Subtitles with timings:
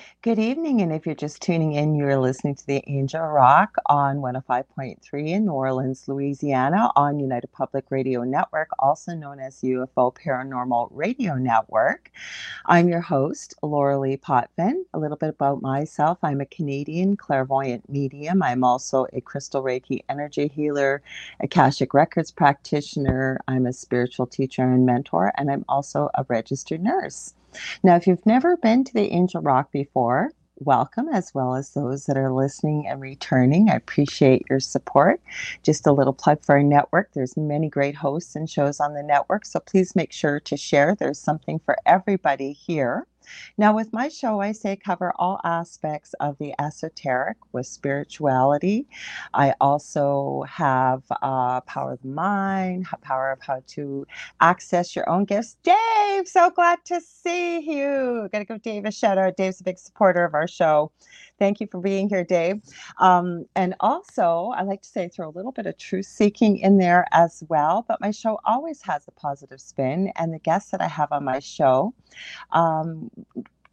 [0.00, 0.09] day.
[0.22, 4.18] Good evening, and if you're just tuning in, you're listening to the Angel Rock on
[4.18, 10.88] 105.3 in New Orleans, Louisiana, on United Public Radio Network, also known as UFO Paranormal
[10.90, 12.10] Radio Network.
[12.66, 14.84] I'm your host, Laura Lee Potvin.
[14.92, 18.42] A little bit about myself I'm a Canadian clairvoyant medium.
[18.42, 21.00] I'm also a crystal Reiki energy healer,
[21.42, 23.40] Akashic Records practitioner.
[23.48, 27.32] I'm a spiritual teacher and mentor, and I'm also a registered nurse.
[27.82, 30.09] Now, if you've never been to the Angel Rock before,
[30.60, 33.70] welcome, as well as those that are listening and returning.
[33.70, 35.20] I appreciate your support.
[35.62, 37.10] Just a little plug for our network.
[37.12, 40.94] There's many great hosts and shows on the network, so please make sure to share.
[40.94, 43.06] There's something for everybody here.
[43.58, 48.86] Now, with my show, I say cover all aspects of the esoteric with spirituality.
[49.34, 54.06] I also have uh, power of the mind, power of how to
[54.40, 55.56] access your own gifts.
[55.62, 58.28] Dave, so glad to see you.
[58.32, 59.36] Got to give Dave a shout out.
[59.36, 60.92] Dave's a big supporter of our show.
[61.40, 62.62] Thank you for being here, Dave.
[63.00, 66.78] Um, and also, I like to say throw a little bit of truth seeking in
[66.78, 67.86] there as well.
[67.88, 71.24] But my show always has a positive spin, and the guests that I have on
[71.24, 71.94] my show
[72.52, 73.10] um,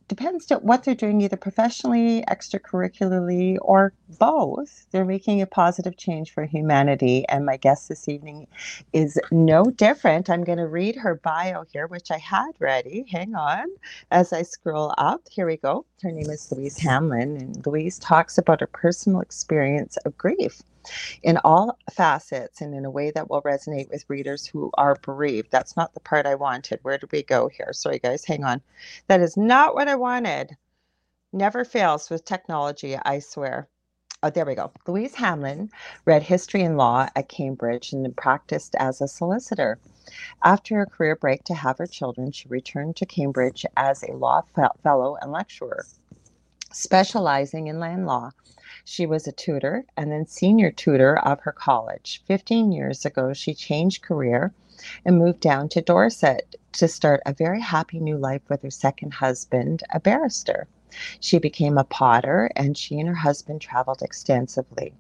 [0.08, 4.86] depends to what they're doing either professionally extracurricularly or both.
[4.92, 7.26] They're making a positive change for humanity.
[7.28, 8.48] And my guest this evening
[8.94, 10.30] is no different.
[10.30, 13.06] I'm going to read her bio here which i had ready.
[13.12, 13.68] Hang on.
[14.12, 15.86] As i scroll up here we go.
[16.02, 20.62] Her name is louise hamlin and louise talks about her personal experience of grief
[21.24, 25.52] in all facets and in a way that will resonate with readers who are bereaved.
[25.52, 26.80] That's not the part I wanted.
[26.84, 27.74] Where did we go here?
[27.74, 28.62] Sorry, guys, hang on.
[29.08, 30.58] That is not what I wanted.
[31.34, 33.68] Never fails with technology, I swear.
[34.24, 34.72] Oh, there we go.
[34.88, 35.70] Louise Hamlin
[36.06, 39.78] read history and law at Cambridge and practiced as a solicitor.
[40.44, 44.42] After a career break to have her children, she returned to Cambridge as a law
[44.82, 45.86] fellow and lecturer,
[46.72, 48.32] specializing in land law.
[48.90, 52.24] She was a tutor and then senior tutor of her college.
[52.26, 54.54] 15 years ago, she changed career
[55.04, 59.16] and moved down to Dorset to start a very happy new life with her second
[59.16, 60.70] husband, a barrister.
[61.20, 64.94] She became a potter and she and her husband traveled extensively.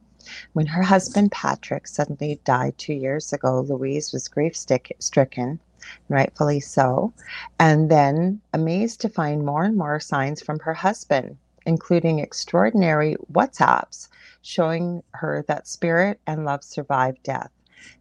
[0.51, 5.61] When her husband Patrick suddenly died two years ago, Louise was grief stricken,
[6.09, 7.13] rightfully so,
[7.57, 14.09] and then amazed to find more and more signs from her husband including extraordinary WhatsApps
[14.43, 17.51] showing her that spirit and love survived death.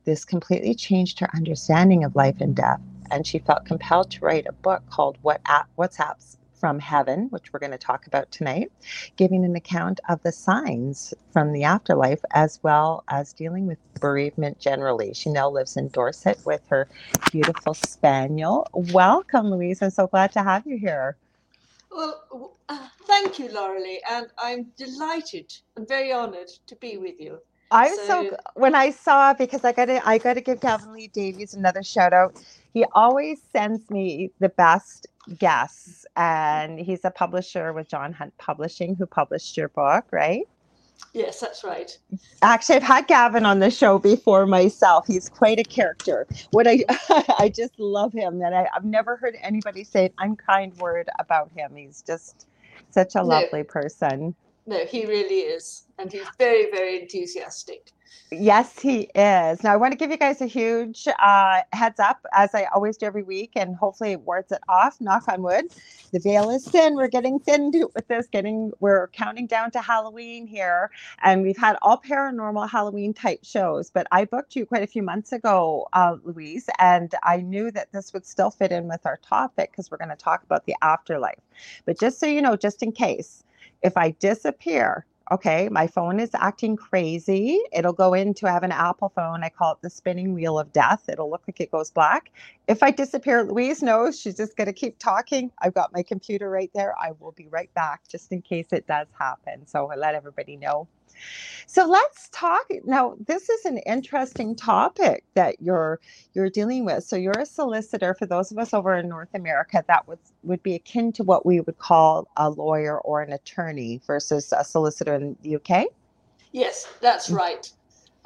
[0.06, 2.80] This completely changed her understanding of life and death,
[3.12, 5.44] and she felt compelled to write a book called What
[5.78, 8.72] WhatsApps from Heaven, which we're going to talk about tonight,
[9.16, 14.58] giving an account of the signs from the afterlife as well as dealing with bereavement
[14.60, 15.14] generally.
[15.14, 16.88] She now lives in Dorset with her
[17.32, 18.68] beautiful spaniel.
[18.74, 19.82] Welcome, Louise.
[19.82, 21.18] I'm so glad to have you here.
[21.90, 27.18] Well, uh, thank you, Laura Lee, and I'm delighted and very honoured to be with
[27.18, 27.38] you.
[27.70, 30.60] I was so, so when I saw because I got to I got to give
[30.60, 32.36] Gavin Lee Davies another shout out.
[32.72, 35.06] He always sends me the best
[35.38, 40.46] guests, and he's a publisher with John Hunt Publishing, who published your book, right?
[41.12, 41.96] Yes, that's right.
[42.42, 45.06] Actually, I've had Gavin on the show before myself.
[45.06, 46.26] He's quite a character.
[46.50, 46.84] What I
[47.38, 51.50] I just love him, and I, have never heard anybody say an unkind word about
[51.56, 51.74] him.
[51.74, 52.46] He's just
[52.90, 54.34] such a lovely no, person.
[54.66, 57.92] No, he really is, and he's very, very enthusiastic.
[58.32, 59.62] Yes, he is.
[59.62, 62.96] Now, I want to give you guys a huge uh, heads up, as I always
[62.96, 65.00] do every week, and hopefully it wards it off.
[65.00, 65.66] Knock on wood.
[66.10, 66.96] The veil is thin.
[66.96, 68.26] We're getting thin with this.
[68.26, 70.90] Getting we're counting down to Halloween here,
[71.22, 73.90] and we've had all paranormal Halloween type shows.
[73.90, 77.92] But I booked you quite a few months ago, uh, Louise, and I knew that
[77.92, 80.74] this would still fit in with our topic because we're going to talk about the
[80.82, 81.38] afterlife.
[81.84, 83.44] But just so you know, just in case,
[83.82, 87.60] if I disappear okay, my phone is acting crazy.
[87.72, 89.42] It'll go into I have an Apple phone.
[89.44, 91.08] I call it the spinning wheel of death.
[91.08, 92.30] It'll look like it goes black.
[92.68, 95.50] If I disappear, Louise knows she's just going to keep talking.
[95.60, 96.94] I've got my computer right there.
[97.00, 99.66] I will be right back just in case it does happen.
[99.66, 100.88] So I let everybody know.
[101.66, 103.16] So let's talk now.
[103.26, 106.00] This is an interesting topic that you're
[106.32, 107.04] you're dealing with.
[107.04, 108.14] So you're a solicitor.
[108.14, 111.44] For those of us over in North America, that would would be akin to what
[111.44, 115.86] we would call a lawyer or an attorney versus a solicitor in the UK.
[116.52, 117.36] Yes, that's mm.
[117.36, 117.70] right.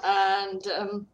[0.05, 1.07] And um,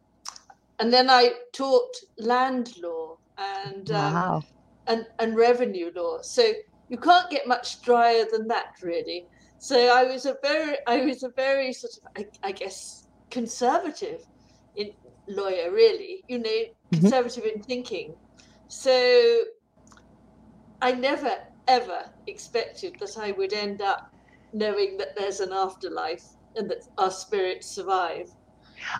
[0.79, 4.43] and then I taught land law and um, wow.
[4.87, 6.21] and and revenue law.
[6.21, 6.51] So
[6.89, 9.27] you can't get much drier than that, really.
[9.59, 14.21] So I was a very, I was a very sort of, I, I guess, conservative
[14.75, 14.91] in
[15.27, 16.23] lawyer, really.
[16.27, 16.99] You know, mm-hmm.
[17.01, 18.15] conservative in thinking.
[18.67, 19.41] So
[20.81, 21.31] I never
[21.67, 24.13] ever expected that I would end up
[24.53, 26.23] knowing that there's an afterlife
[26.55, 28.31] and that our spirits survive.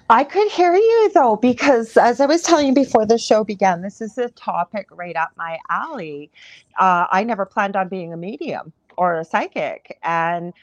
[0.09, 3.81] I could hear you though, because as I was telling you before the show began,
[3.81, 6.31] this is a topic right up my alley.
[6.79, 9.97] Uh, I never planned on being a medium or a psychic.
[10.03, 10.53] And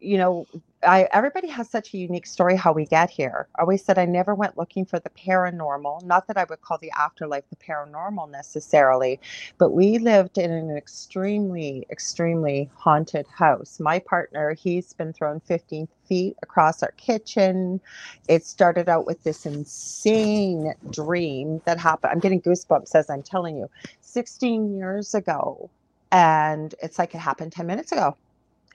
[0.00, 0.46] you know,
[0.84, 3.48] I everybody has such a unique story how we get here.
[3.58, 6.04] I always said I never went looking for the paranormal.
[6.04, 9.20] Not that I would call the afterlife the paranormal necessarily,
[9.58, 13.80] but we lived in an extremely, extremely haunted house.
[13.80, 17.80] My partner, he's been thrown 15 feet across our kitchen.
[18.28, 22.12] It started out with this insane dream that happened.
[22.12, 23.68] I'm getting goosebumps as I'm telling you.
[24.02, 25.70] 16 years ago.
[26.12, 28.16] And it's like it happened 10 minutes ago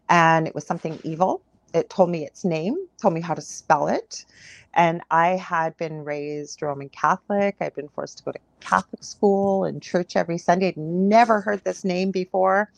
[0.09, 1.41] and it was something evil.
[1.73, 4.25] It told me its name, told me how to spell it.
[4.73, 7.55] And I had been raised Roman Catholic.
[7.61, 10.69] I'd been forced to go to Catholic school and church every Sunday.
[10.69, 12.71] I'd never heard this name before.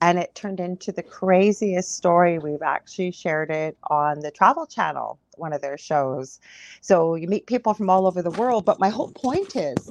[0.00, 2.38] And it turned into the craziest story.
[2.38, 6.40] We've actually shared it on the Travel Channel, one of their shows.
[6.82, 8.64] So you meet people from all over the world.
[8.64, 9.90] But my whole point is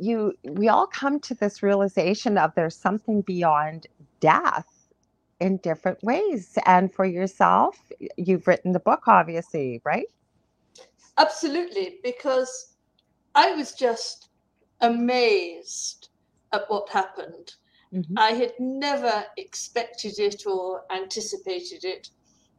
[0.00, 3.86] you we all come to this realization of there's something beyond
[4.20, 4.66] death
[5.40, 6.56] in different ways.
[6.66, 7.78] And for yourself,
[8.16, 10.06] you've written the book, obviously, right?
[11.18, 12.76] Absolutely, because
[13.34, 14.28] I was just
[14.80, 16.08] amazed
[16.52, 17.54] at what happened.
[17.92, 18.18] Mm-hmm.
[18.18, 22.10] I had never expected it or anticipated it.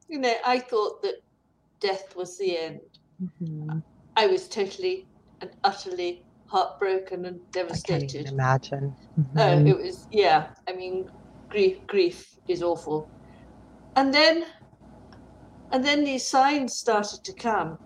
[0.08, 1.24] You know, I thought that
[1.80, 2.82] death was the end.
[3.24, 3.80] Mm-hmm.
[4.18, 5.08] I was totally
[5.40, 7.96] and utterly heartbroken and devastated.
[7.96, 8.96] I can't even imagine.
[9.20, 9.38] Mm-hmm.
[9.38, 10.50] Uh, it was, yeah.
[10.68, 11.10] I mean,
[11.52, 13.10] grief grief is awful
[13.98, 14.46] and then
[15.72, 17.78] and then these signs started to come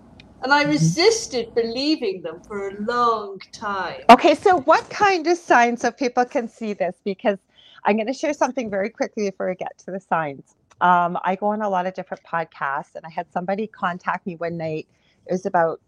[0.44, 0.72] and i mm-hmm.
[0.72, 6.24] resisted believing them for a long time okay so what kind of signs so people
[6.24, 7.40] can see this because
[7.86, 11.36] i'm going to share something very quickly before we get to the signs um, i
[11.36, 14.88] go on a lot of different podcasts and i had somebody contact me one night
[15.26, 15.82] it was about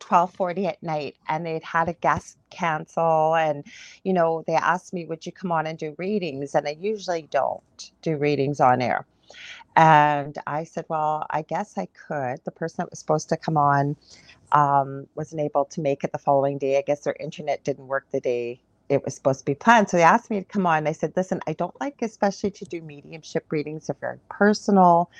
[0.00, 3.64] 12:40 at night and they'd had a guest cancel and
[4.04, 7.22] you know they asked me would you come on and do readings and I usually
[7.22, 9.06] don't do readings on air.
[9.76, 12.40] And I said, well, I guess I could.
[12.44, 13.96] The person that was supposed to come on
[14.52, 16.78] um, wasn't able to make it the following day.
[16.78, 19.90] I guess their internet didn't work the day it was supposed to be planned.
[19.90, 20.86] So they asked me to come on.
[20.86, 23.88] I said, listen, I don't like especially to do mediumship readings.
[23.88, 25.10] They're very personal.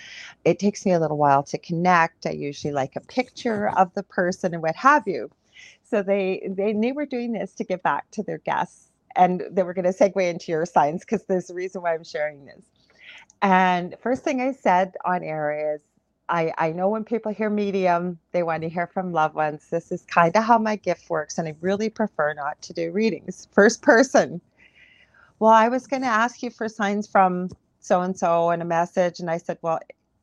[0.44, 2.26] It takes me a little while to connect.
[2.26, 5.30] I usually like a picture of the person and what have you.
[5.84, 8.90] So they they, they were doing this to give back to their guests.
[9.16, 12.04] And they were going to segue into your signs because there's a reason why I'm
[12.04, 12.64] sharing this.
[13.42, 15.80] And first thing I said on air is,
[16.28, 19.68] I, I know when people hear medium, they want to hear from loved ones.
[19.70, 22.90] This is kind of how my gift works, and I really prefer not to do
[22.90, 23.48] readings.
[23.52, 24.40] First person.
[25.38, 27.50] Well, I was going to ask you for signs from
[27.80, 29.80] so and so and a message, and I said, Well,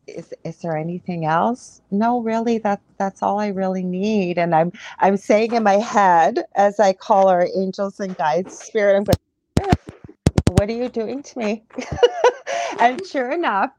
[0.08, 1.82] is is there anything else?
[1.92, 4.38] No, really, that that's all I really need.
[4.38, 8.96] And I'm I'm saying in my head as I call our angels and guides, spirit,
[8.98, 9.76] I'm going,
[10.58, 11.64] what are you doing to me?
[12.80, 13.72] and sure enough,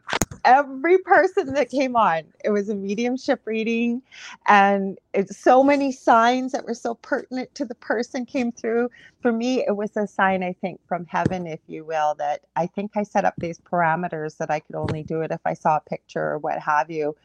[0.44, 2.24] every person that came on.
[2.44, 4.02] It was a mediumship reading,
[4.46, 8.90] and it's so many signs that were so pertinent to the person came through.
[9.22, 12.66] For me, it was a sign, I think, from heaven, if you will, that I
[12.66, 15.76] think I set up these parameters that I could only do it if I saw
[15.76, 17.16] a picture or what have you.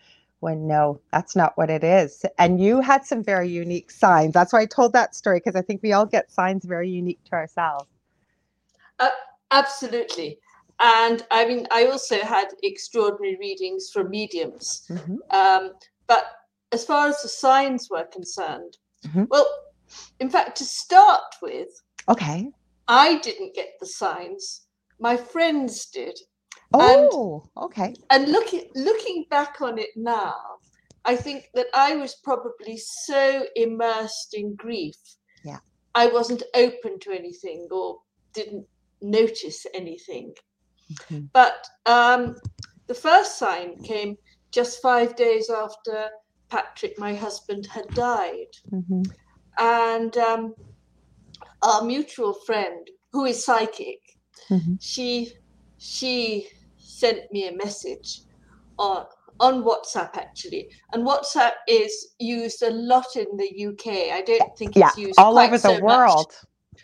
[0.42, 2.26] When no, that's not what it is.
[2.38, 4.34] And you had some very unique signs.
[4.34, 7.24] That's why I told that story because I think we all get signs very unique
[7.26, 7.88] to ourselves.
[9.00, 9.10] Uh,
[9.52, 10.40] absolutely.
[10.82, 14.86] And I mean, I also had extraordinary readings from mediums.
[14.90, 15.16] Mm-hmm.
[15.32, 15.74] Um,
[16.08, 16.26] but
[16.72, 19.26] as far as the signs were concerned, mm-hmm.
[19.30, 19.48] well,
[20.20, 21.70] in fact, to start with,
[22.08, 22.50] okay,
[22.88, 24.62] I didn't get the signs.
[25.00, 26.18] My friends did.
[26.74, 27.94] Oh, and, okay.
[28.10, 30.36] And looking looking back on it now,
[31.06, 34.98] I think that I was probably so immersed in grief.
[35.44, 35.60] Yeah.
[35.96, 38.00] I wasn't open to anything or
[38.34, 38.66] didn't
[39.02, 40.34] notice anything.
[40.92, 41.26] Mm-hmm.
[41.34, 42.36] But um,
[42.88, 44.18] the first sign came
[44.52, 46.10] just five days after
[46.50, 48.54] Patrick, my husband, had died.
[48.72, 49.04] Mm-hmm.
[49.60, 50.56] And um,
[51.62, 54.00] our mutual friend, who is psychic,
[54.50, 54.76] mm-hmm.
[54.80, 55.34] she
[55.78, 58.22] she sent me a message
[58.78, 59.06] on
[59.40, 64.14] on WhatsApp actually, and WhatsApp is used a lot in the UK.
[64.14, 66.36] I don't think it's yeah, used all over the so world, much.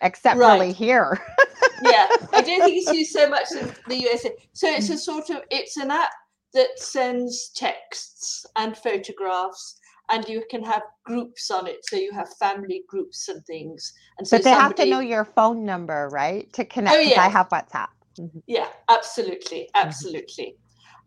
[0.02, 0.54] Except right.
[0.54, 1.20] really here.
[1.84, 4.32] yeah, I don't think it's used so much in the USA.
[4.54, 6.12] So it's a sort of it's an app
[6.54, 9.80] that sends texts and photographs
[10.12, 14.28] and you can have groups on it so you have family groups and things and
[14.28, 14.64] so but they somebody...
[14.64, 17.20] have to know your phone number right to connect oh, yeah.
[17.20, 17.88] i have whatsapp
[18.20, 18.40] Mm-hmm.
[18.48, 19.88] Yeah, absolutely, mm-hmm.
[19.88, 20.56] absolutely.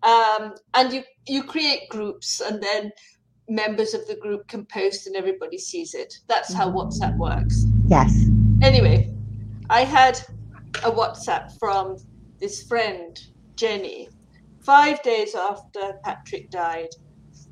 [0.04, 0.44] Mm-hmm.
[0.44, 2.92] Um, and you you create groups, and then
[3.48, 6.18] members of the group can post, and everybody sees it.
[6.28, 6.78] That's how mm-hmm.
[6.78, 7.64] WhatsApp works.
[7.88, 8.26] Yes.
[8.62, 9.12] Anyway,
[9.70, 10.18] I had
[10.84, 11.96] a WhatsApp from
[12.40, 13.18] this friend
[13.56, 14.08] Jenny,
[14.60, 16.90] five days after Patrick died,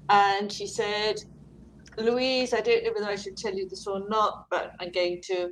[0.09, 1.23] and she said,
[1.97, 5.21] "Louise, I don't know whether I should tell you this or not, but I'm going
[5.23, 5.51] to."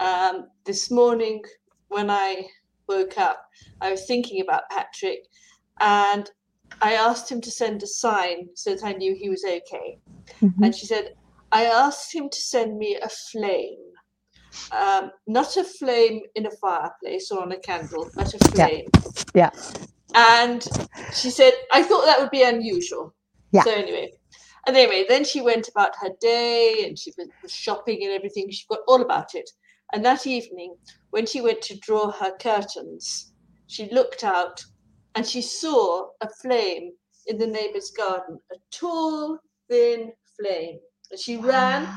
[0.00, 1.42] Um, this morning,
[1.88, 2.48] when I
[2.86, 3.48] woke up,
[3.80, 5.26] I was thinking about Patrick
[5.80, 6.30] and
[6.82, 9.98] I asked him to send a sign so that I knew he was okay.
[10.42, 10.62] Mm-hmm.
[10.62, 11.14] And she said,
[11.52, 13.85] I asked him to send me a flame.
[14.72, 18.86] Um, not a flame in a fireplace or on a candle, but a flame.
[19.34, 19.50] Yeah.
[19.52, 19.60] yeah.
[20.14, 20.66] And
[21.12, 23.14] she said, I thought that would be unusual.
[23.52, 23.62] Yeah.
[23.62, 24.12] So anyway,
[24.66, 28.50] and anyway, then she went about her day and she was shopping and everything.
[28.50, 29.48] She got all about it.
[29.92, 30.76] And that evening,
[31.10, 33.32] when she went to draw her curtains,
[33.68, 34.64] she looked out
[35.14, 36.92] and she saw a flame
[37.26, 39.38] in the neighbor's garden, a tall,
[39.70, 40.78] thin flame.
[41.10, 41.88] And she ran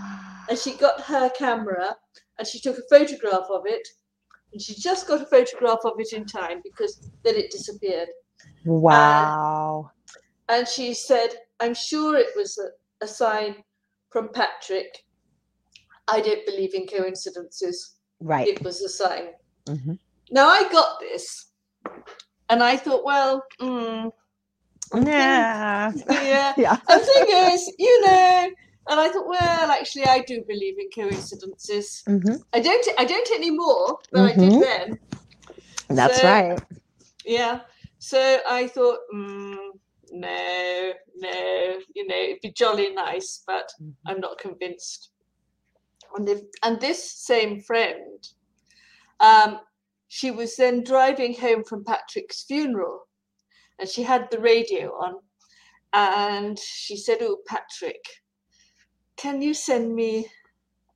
[0.47, 1.95] and she got her camera
[2.39, 3.87] and she took a photograph of it.
[4.51, 8.07] And she just got a photograph of it in time because then it disappeared.
[8.65, 9.91] Wow.
[10.47, 11.29] And, and she said,
[11.59, 13.57] I'm sure it was a, a sign
[14.09, 15.03] from Patrick
[16.11, 17.95] I don't believe in coincidences.
[18.19, 18.47] Right.
[18.47, 19.29] It was a sign.
[19.67, 19.93] Mm-hmm.
[20.31, 21.51] Now I got this,
[22.49, 24.11] and I thought, well, mm,
[24.95, 26.77] yeah, yeah, yeah.
[26.87, 28.49] The thing is, you know,
[28.89, 32.03] and I thought, well, actually, I do believe in coincidences.
[32.07, 32.35] Mm-hmm.
[32.53, 34.41] I don't, I don't anymore, but mm-hmm.
[34.41, 34.59] I did mm-hmm.
[34.59, 34.99] then.
[35.89, 36.59] That's so, right.
[37.25, 37.61] Yeah.
[37.99, 39.57] So I thought, mm,
[40.11, 43.91] no, no, you know, it'd be jolly nice, but mm-hmm.
[44.07, 45.11] I'm not convinced.
[46.15, 48.27] And, the, and this same friend,
[49.19, 49.59] um,
[50.07, 53.07] she was then driving home from Patrick's funeral
[53.77, 55.15] and she had the radio on.
[55.93, 58.03] And she said, Oh, Patrick,
[59.19, 60.27] can you send me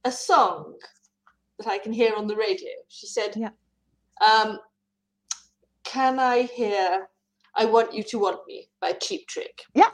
[0.06, 0.76] a song
[1.60, 2.72] that I can hear on the radio?
[2.88, 3.50] She said, Yeah.
[4.26, 4.60] Um,
[5.84, 7.10] can I hear
[7.56, 9.62] I Want You to Want Me by Cheap Trick?
[9.76, 9.92] Yeah.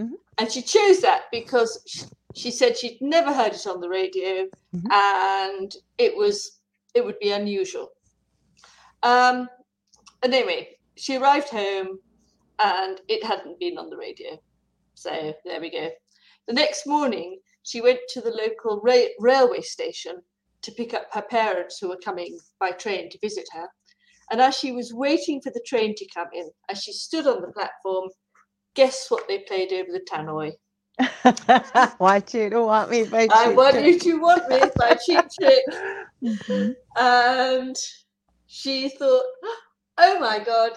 [0.00, 0.14] Mm-hmm.
[0.38, 4.46] And she chose that because she, she said she'd never heard it on the radio
[4.74, 4.90] mm-hmm.
[4.90, 6.60] and it was
[6.94, 7.90] it would be unusual
[9.02, 9.48] um
[10.22, 11.98] and anyway she arrived home
[12.58, 14.38] and it hadn't been on the radio
[14.94, 15.90] so there we go
[16.46, 20.16] the next morning she went to the local ra- railway station
[20.62, 23.66] to pick up her parents who were coming by train to visit her
[24.30, 27.40] and as she was waiting for the train to come in as she stood on
[27.40, 28.08] the platform
[28.74, 30.52] guess what they played over the tannoy
[31.98, 33.86] want you to want me by I want trick.
[33.86, 35.64] you to want me by cheap trick.
[36.22, 36.72] Mm-hmm.
[36.96, 37.76] And
[38.46, 39.24] she thought,
[39.98, 40.72] oh my God,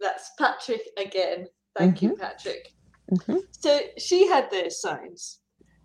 [0.00, 1.48] that's Patrick again.
[1.76, 2.06] Thank mm-hmm.
[2.06, 2.72] you, Patrick.
[3.10, 3.38] Mm-hmm.
[3.50, 5.40] So she had those signs.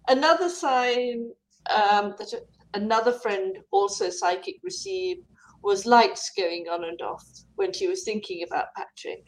[0.08, 1.29] Another sign
[1.70, 2.34] um, that
[2.74, 5.22] another friend, also psychic, received
[5.63, 9.25] was lights going on and off when she was thinking about Patrick.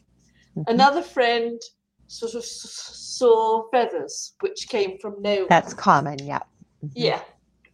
[0.57, 0.73] Mm-hmm.
[0.73, 1.61] Another friend
[2.07, 5.47] sort of saw feathers which came from nowhere.
[5.49, 6.39] That's common, yeah.
[6.83, 6.87] Mm-hmm.
[6.95, 7.21] Yeah,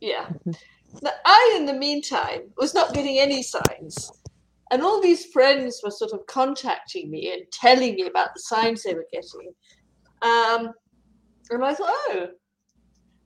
[0.01, 0.25] yeah.
[0.25, 0.51] Mm-hmm.
[1.01, 4.11] Now, I, in the meantime, was not getting any signs.
[4.71, 8.83] And all these friends were sort of contacting me and telling me about the signs
[8.83, 9.53] they were getting.
[10.21, 10.73] Um,
[11.49, 12.27] and I thought, oh,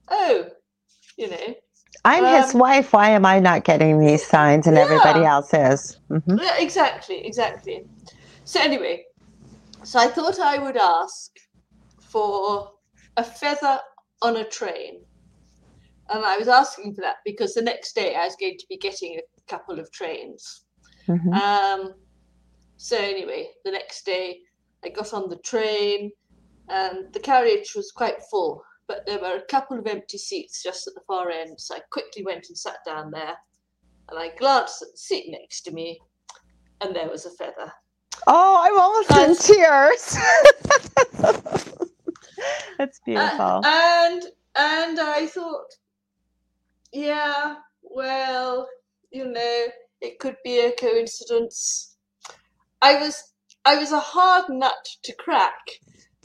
[0.08, 0.46] oh,
[1.16, 1.54] you know.
[2.04, 2.92] I'm um, his wife.
[2.92, 4.82] Why am I not getting these signs and yeah.
[4.82, 5.98] everybody else is?
[6.10, 6.38] Mm-hmm.
[6.38, 7.86] Yeah, exactly, exactly.
[8.44, 9.04] So, anyway,
[9.84, 11.30] so I thought I would ask
[12.00, 12.72] for
[13.16, 13.80] a feather
[14.22, 15.00] on a train.
[16.10, 18.76] And I was asking for that because the next day I was going to be
[18.76, 20.64] getting a couple of trains.
[21.08, 21.32] Mm-hmm.
[21.32, 21.94] Um,
[22.76, 24.40] so, anyway, the next day
[24.84, 26.10] I got on the train
[26.68, 30.86] and the carriage was quite full, but there were a couple of empty seats just
[30.86, 31.60] at the far end.
[31.60, 33.36] So I quickly went and sat down there
[34.08, 36.00] and I glanced at the seat next to me
[36.80, 37.72] and there was a feather.
[38.26, 39.10] Oh, I'm almost
[39.50, 40.16] in tears.
[42.78, 43.40] That's beautiful.
[43.40, 44.22] Uh, and
[44.56, 45.72] and I thought,
[46.92, 48.68] yeah, well,
[49.10, 49.66] you know,
[50.00, 51.96] it could be a coincidence.
[52.82, 53.32] I was
[53.64, 55.80] I was a hard nut to crack.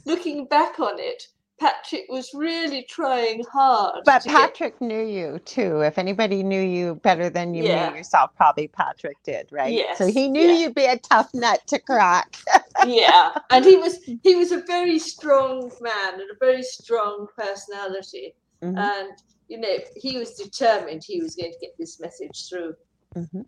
[0.06, 1.24] Looking back on it,
[1.60, 4.04] Patrick was really trying hard.
[4.06, 4.88] But Patrick get...
[4.88, 5.82] knew you too.
[5.82, 7.90] If anybody knew you better than you yeah.
[7.90, 9.74] knew yourself, probably Patrick did, right?
[9.74, 9.98] Yes.
[9.98, 10.60] So he knew yeah.
[10.60, 12.38] you'd be a tough nut to crack.
[12.86, 13.32] yeah.
[13.50, 18.36] And he was he was a very strong man and a very strong personality.
[18.64, 18.78] Mm-hmm.
[18.78, 19.12] And
[19.48, 22.74] you know, he was determined he was going to get this message through.
[23.16, 23.42] Mm-hmm.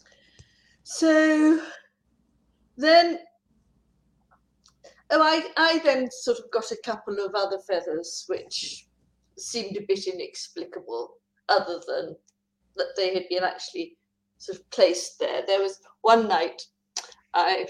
[0.83, 1.61] So
[2.75, 3.19] then
[5.11, 8.87] oh, I, I then sort of got a couple of other feathers which
[9.37, 11.17] seemed a bit inexplicable,
[11.49, 12.15] other than
[12.77, 13.97] that they had been actually
[14.37, 15.43] sort of placed there.
[15.45, 16.61] There was one night
[17.33, 17.67] I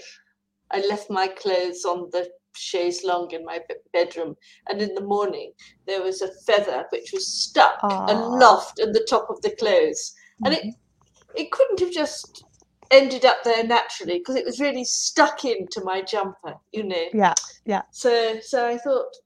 [0.70, 3.60] I left my clothes on the chaise longue in my
[3.92, 4.36] bedroom,
[4.68, 5.52] and in the morning
[5.86, 8.08] there was a feather which was stuck Aww.
[8.10, 10.46] aloft at the top of the clothes, mm-hmm.
[10.46, 11.36] and it mm-hmm.
[11.36, 12.44] it couldn't have just
[12.92, 17.04] ended up there naturally because it was really stuck into my jumper, you know.
[17.12, 17.34] Yeah,
[17.64, 17.82] yeah.
[17.90, 19.16] So so I thought,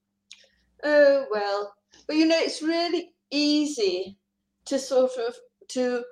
[0.84, 1.74] oh well,
[2.06, 4.16] but you know, it's really easy
[4.66, 5.34] to sort of
[5.68, 6.04] to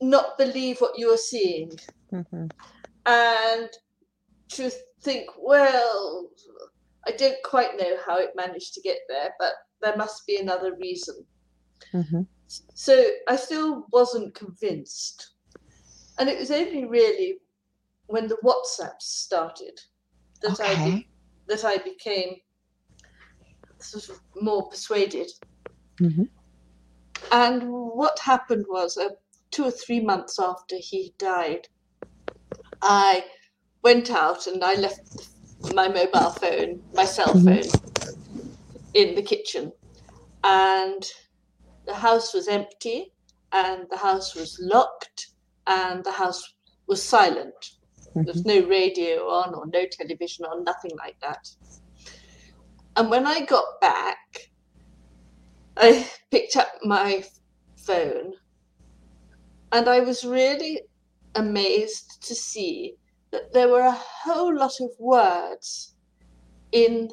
[0.00, 1.72] not believe what you're seeing,
[2.12, 2.46] mm-hmm.
[3.06, 3.68] and
[4.48, 4.70] to
[5.02, 6.30] think, well,
[7.06, 9.52] I don't quite know how it managed to get there, but
[9.82, 11.24] there must be another reason.
[11.92, 12.22] Mm-hmm.
[12.74, 15.32] So I still wasn't convinced.
[16.18, 17.38] And it was only really
[18.06, 19.78] when the WhatsApp started
[20.42, 20.72] that okay.
[20.72, 21.08] I be-
[21.48, 22.36] that I became
[23.78, 25.30] sort of more persuaded.
[26.00, 26.24] Mm-hmm.
[27.32, 29.10] And what happened was, uh,
[29.50, 31.68] two or three months after he died,
[32.82, 33.24] I
[33.82, 35.28] went out and I left
[35.74, 37.62] my mobile phone, my cell mm-hmm.
[37.62, 38.14] phone,
[38.94, 39.72] in the kitchen.
[40.42, 41.04] And
[41.86, 43.12] the house was empty
[43.52, 45.25] and the house was locked
[45.66, 46.54] and the house
[46.86, 47.72] was silent.
[48.10, 48.22] Mm-hmm.
[48.24, 51.48] There was no radio on or no television on, nothing like that.
[52.96, 54.50] And when I got back,
[55.76, 57.24] I picked up my
[57.76, 58.32] phone
[59.72, 60.82] and I was really
[61.34, 62.94] amazed to see
[63.30, 63.92] that there were a
[64.24, 65.94] whole lot of words
[66.72, 67.10] in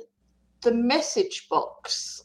[0.62, 2.24] the message box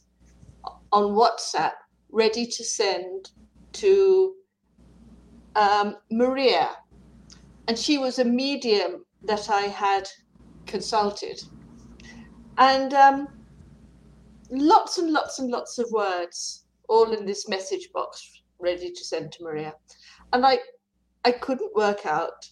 [0.91, 1.73] on WhatsApp
[2.11, 3.31] ready to send
[3.73, 4.35] to
[5.55, 6.71] um, Maria.
[7.67, 10.07] And she was a medium that I had
[10.65, 11.41] consulted.
[12.57, 13.27] And um,
[14.49, 19.31] lots and lots and lots of words all in this message box ready to send
[19.33, 19.73] to Maria.
[20.33, 20.59] And I
[21.25, 22.49] I couldn't work out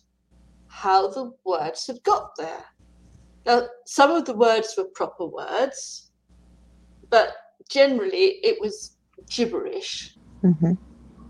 [0.67, 2.65] how the words had got there.
[3.45, 6.11] Now, some of the words were proper words,
[7.09, 7.33] but
[7.69, 8.97] generally it was
[9.29, 10.15] gibberish.
[10.43, 10.73] Mm-hmm.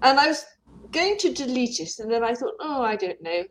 [0.01, 0.45] And I was
[0.91, 3.43] going to delete it, and then I thought, oh, I don't know.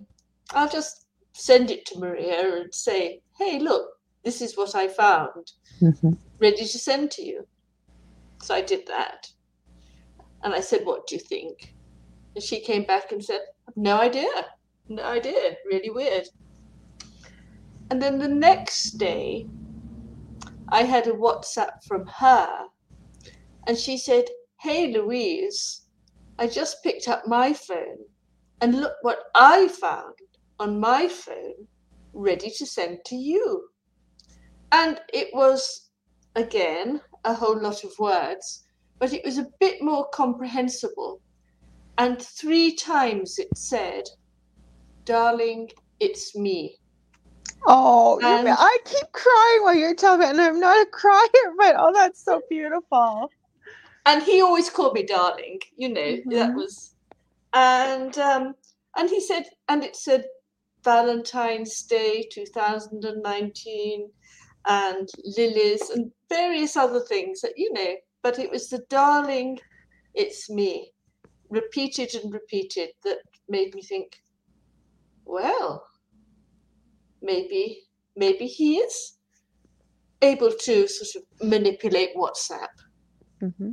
[0.50, 3.88] I'll just send it to Maria and say, hey, look,
[4.24, 6.12] this is what I found, mm-hmm.
[6.40, 7.46] ready to send to you.
[8.42, 9.28] So I did that.
[10.42, 11.74] And I said, what do you think?
[12.34, 13.40] And she came back and said,
[13.74, 14.28] no idea.
[14.88, 15.56] No idea.
[15.66, 16.28] Really weird.
[17.90, 19.46] And then the next day,
[20.68, 22.66] I had a WhatsApp from her,
[23.66, 24.24] and she said,
[24.60, 25.82] Hey, Louise,
[26.38, 27.98] I just picked up my phone,
[28.60, 30.14] and look what I found
[30.58, 31.66] on my phone
[32.12, 33.68] ready to send to you.
[34.72, 35.90] And it was,
[36.34, 38.64] again, a whole lot of words,
[38.98, 41.20] but it was a bit more comprehensible.
[41.98, 44.04] And three times it said,
[45.04, 45.70] darling,
[46.00, 46.76] it's me.
[47.66, 51.74] Oh, and, I keep crying while you're telling me, and I'm not a crier, but
[51.78, 53.30] oh, that's so beautiful.
[54.06, 56.30] And he always called me darling, you know, mm-hmm.
[56.30, 56.94] that was,
[57.52, 58.54] and um,
[58.96, 60.24] and he said, and it said
[60.84, 64.08] Valentine's Day 2019,
[64.66, 69.58] and lilies, and various other things that you know, but it was the darling,
[70.14, 70.92] it's me,
[71.50, 74.22] repeated and repeated that made me think,
[75.24, 75.84] well,
[77.22, 77.82] maybe
[78.16, 79.18] maybe he is
[80.22, 82.68] able to sort of manipulate WhatsApp.
[83.42, 83.72] Mm-hmm.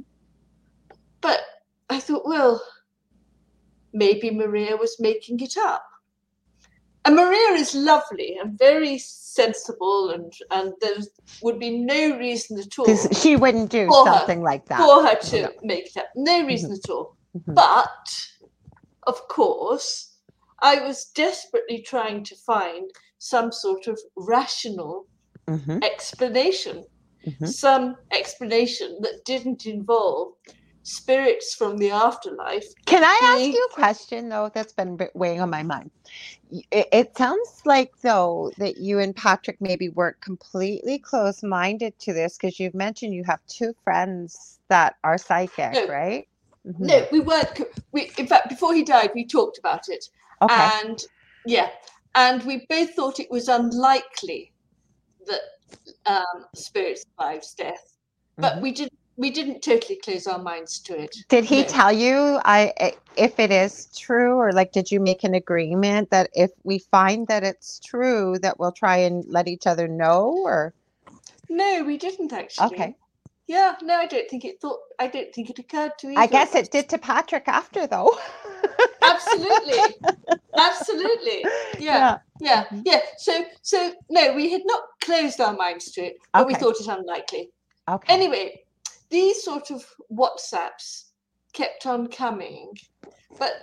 [1.23, 1.39] But
[1.89, 2.61] I thought, well,
[3.93, 5.83] maybe Maria was making it up.
[7.05, 10.95] And Maria is lovely and very sensible, and and there
[11.41, 12.95] would be no reason at all.
[13.11, 15.49] She wouldn't do something her, like that for her to no.
[15.63, 16.09] make it up.
[16.15, 16.79] No reason mm-hmm.
[16.83, 17.17] at all.
[17.37, 17.55] Mm-hmm.
[17.55, 18.27] But
[19.05, 20.15] of course,
[20.59, 25.07] I was desperately trying to find some sort of rational
[25.47, 25.83] mm-hmm.
[25.83, 26.85] explanation,
[27.27, 27.45] mm-hmm.
[27.45, 30.33] some explanation that didn't involve
[30.83, 32.65] spirits from the afterlife.
[32.85, 35.91] Can I ask you a question though that's been weighing on my mind?
[36.71, 42.37] It, it, sounds like though that you and Patrick maybe weren't completely close-minded to this
[42.37, 45.87] because you've mentioned you have two friends that are psychic, no.
[45.87, 46.27] right?
[46.67, 46.85] Mm-hmm.
[46.85, 47.59] No, we weren't.
[47.91, 50.05] We, in fact, before he died, we talked about it,
[50.43, 50.69] Okay.
[50.83, 51.03] And
[51.45, 51.69] yeah,
[52.15, 54.51] and we both thought it was unlikely
[55.25, 55.41] that
[56.05, 57.95] um, spirit survives death,
[58.37, 58.61] but mm-hmm.
[58.61, 61.15] we didn't we didn't totally close our minds to it.
[61.29, 61.67] Did he no.
[61.67, 66.29] tell you I if it is true or like did you make an agreement that
[66.33, 70.73] if we find that it's true that we'll try and let each other know or
[71.49, 72.67] No, we didn't actually.
[72.67, 72.95] Okay.
[73.45, 76.19] Yeah, no, I don't think it thought I don't think it occurred to either.
[76.19, 78.17] I guess it did to Patrick after though.
[79.03, 79.95] Absolutely.
[80.57, 81.45] Absolutely.
[81.77, 81.77] Yeah.
[81.79, 82.17] Yeah.
[82.39, 82.63] Yeah.
[82.65, 82.81] Mm-hmm.
[82.85, 83.01] Yeah.
[83.17, 86.53] So so no, we had not closed our minds to it, but okay.
[86.53, 87.51] we thought it unlikely.
[87.89, 88.13] Okay.
[88.13, 88.63] Anyway,
[89.13, 91.11] these sort of WhatsApps
[91.53, 92.73] kept on coming,
[93.37, 93.53] but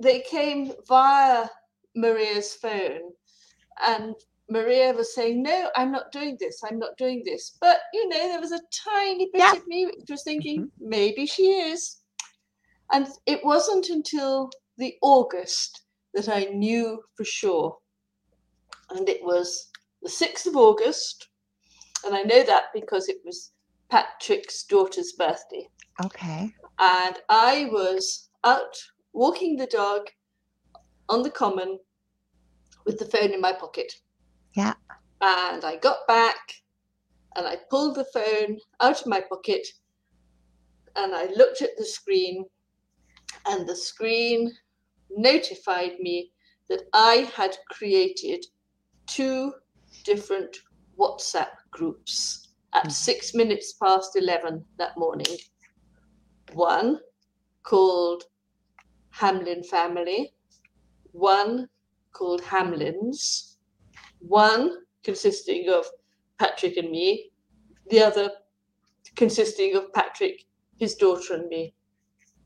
[0.00, 1.48] they came via
[1.96, 3.10] Maria's phone.
[3.84, 4.14] And
[4.48, 6.62] Maria was saying, No, I'm not doing this.
[6.64, 7.58] I'm not doing this.
[7.60, 9.52] But, you know, there was a tiny bit yeah.
[9.52, 10.88] of me which was thinking, mm-hmm.
[10.88, 11.98] Maybe she is.
[12.92, 15.82] And it wasn't until the August
[16.14, 17.76] that I knew for sure.
[18.90, 19.70] And it was
[20.02, 21.28] the 6th of August.
[22.04, 23.51] And I know that because it was
[23.92, 25.68] Patrick's daughter's birthday.
[26.02, 26.54] Okay.
[26.78, 28.74] And I was out
[29.12, 30.08] walking the dog
[31.10, 31.78] on the common
[32.86, 33.92] with the phone in my pocket.
[34.54, 34.72] Yeah.
[35.20, 36.38] And I got back
[37.36, 39.66] and I pulled the phone out of my pocket
[40.96, 42.46] and I looked at the screen,
[43.46, 44.52] and the screen
[45.10, 46.32] notified me
[46.70, 48.46] that I had created
[49.06, 49.52] two
[50.04, 50.56] different
[50.98, 52.41] WhatsApp groups
[52.74, 52.90] at hmm.
[52.90, 55.36] six minutes past 11 that morning.
[56.52, 56.98] One
[57.62, 58.24] called
[59.10, 60.32] Hamlin Family,
[61.12, 61.68] one
[62.12, 63.56] called Hamlins,
[64.20, 65.86] one consisting of
[66.38, 67.30] Patrick and me,
[67.90, 68.30] the other
[69.16, 70.44] consisting of Patrick,
[70.78, 71.74] his daughter, and me.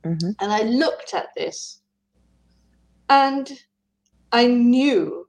[0.05, 0.31] Mm-hmm.
[0.41, 1.81] And I looked at this
[3.09, 3.51] and
[4.33, 5.29] I knew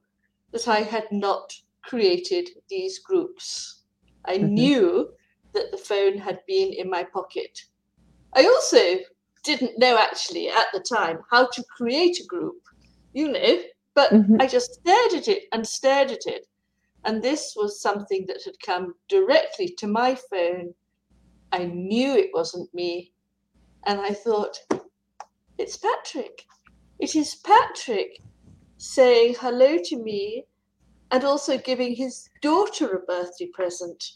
[0.52, 3.77] that I had not created these groups.
[4.28, 4.54] I mm-hmm.
[4.54, 5.10] knew
[5.54, 7.60] that the phone had been in my pocket.
[8.34, 9.00] I also
[9.44, 12.62] didn't know actually at the time how to create a group,
[13.14, 13.60] you know,
[13.96, 14.36] but mm-hmm.
[14.40, 16.46] I just stared at it and stared at it.
[17.06, 20.74] And this was something that had come directly to my phone.
[21.52, 23.14] I knew it wasn't me.
[23.86, 24.60] And I thought,
[25.58, 26.46] it's Patrick.
[27.00, 28.22] It is Patrick
[28.78, 30.46] saying hello to me
[31.12, 34.14] and also giving his daughter a birthday present,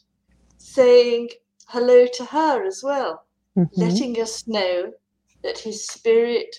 [0.57, 1.29] saying
[1.67, 3.25] hello to her as well,
[3.57, 3.81] mm-hmm.
[3.81, 4.91] letting us know
[5.43, 6.55] that his spirit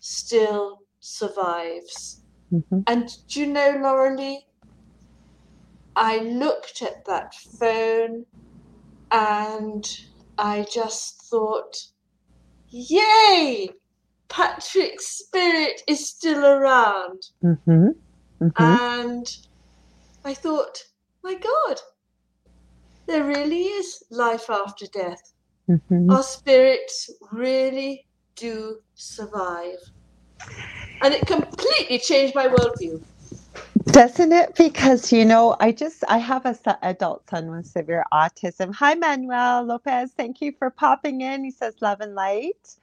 [0.00, 2.22] still survives.
[2.52, 2.80] Mm-hmm.
[2.86, 4.46] And do you know, Laura Lee?
[5.94, 8.26] I looked at that phone
[9.10, 10.00] and
[10.38, 11.76] I just thought,
[12.68, 13.70] yay!
[14.28, 17.22] Patrick's spirit is still around.
[17.42, 17.88] Mm-hmm.
[18.42, 18.62] Mm-hmm.
[18.62, 19.36] And
[20.26, 20.82] I thought,
[21.22, 21.80] my God,
[23.06, 25.32] there really is life after death.
[25.68, 26.10] Mm-hmm.
[26.10, 29.78] Our spirits really do survive.
[31.00, 33.00] And it completely changed my worldview.
[33.84, 34.56] Doesn't it?
[34.56, 38.74] Because, you know, I just, I have a adult son with severe autism.
[38.74, 40.10] Hi, Manuel Lopez.
[40.16, 41.44] Thank you for popping in.
[41.44, 42.76] He says love and light.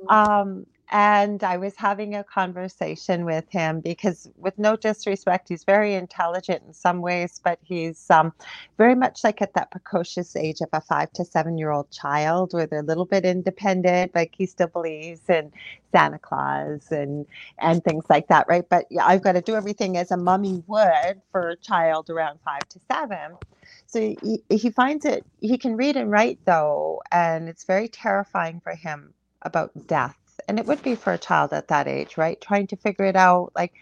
[0.00, 0.08] Mm-hmm.
[0.08, 5.94] Um, and I was having a conversation with him because, with no disrespect, he's very
[5.94, 8.32] intelligent in some ways, but he's um,
[8.78, 12.54] very much like at that precocious age of a five to seven year old child
[12.54, 15.52] where they're a little bit independent, like he still believes in
[15.92, 17.26] Santa Claus and
[17.58, 18.68] and things like that, right?
[18.68, 22.38] But yeah, I've got to do everything as a mummy would for a child around
[22.44, 23.38] five to seven.
[23.86, 28.60] So he, he finds it, he can read and write though, and it's very terrifying
[28.60, 30.16] for him about death
[30.48, 32.40] and it would be for a child at that age right?
[32.40, 33.72] Trying to figure it out like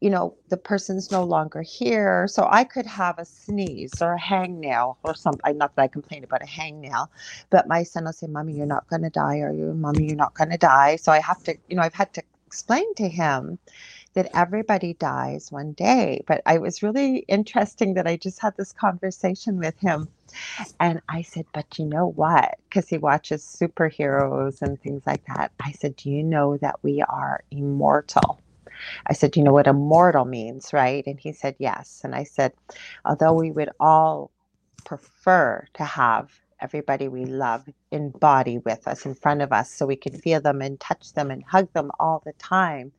[0.00, 4.20] you know the person's no longer here so i could have a sneeze or a
[4.20, 7.08] hangnail or something not that i complain about a hangnail
[7.50, 9.72] but my son will say mommy you're not going to die are you?
[9.74, 10.96] Mommy you're not going to die.
[10.96, 13.58] So i have to you know i've had to explain to him
[14.14, 18.72] that everybody dies one day but i was really interesting that i just had this
[18.72, 20.08] conversation with him
[20.80, 22.56] and I said, But you know what?
[22.68, 25.52] Because he watches superheroes and things like that.
[25.60, 28.40] I said, Do you know that we are immortal?
[29.06, 31.04] I said, Do You know what immortal means, right?
[31.06, 32.02] And he said, Yes.
[32.04, 32.52] And I said,
[33.04, 34.30] Although we would all
[34.84, 39.86] prefer to have everybody we love in body with us, in front of us, so
[39.86, 42.92] we can feel them and touch them and hug them all the time.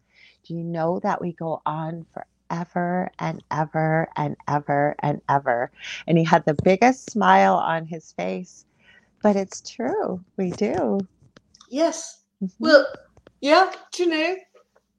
[0.46, 2.08] Do you know that we go on
[2.50, 5.72] ever and ever and ever and ever.
[6.08, 8.66] And he had the biggest smile on his face.
[9.22, 10.24] But it's true.
[10.38, 11.00] We do.
[11.70, 12.24] Yes.
[12.42, 12.64] Mm-hmm.
[12.64, 12.88] Well,
[13.42, 14.36] yeah, do you know?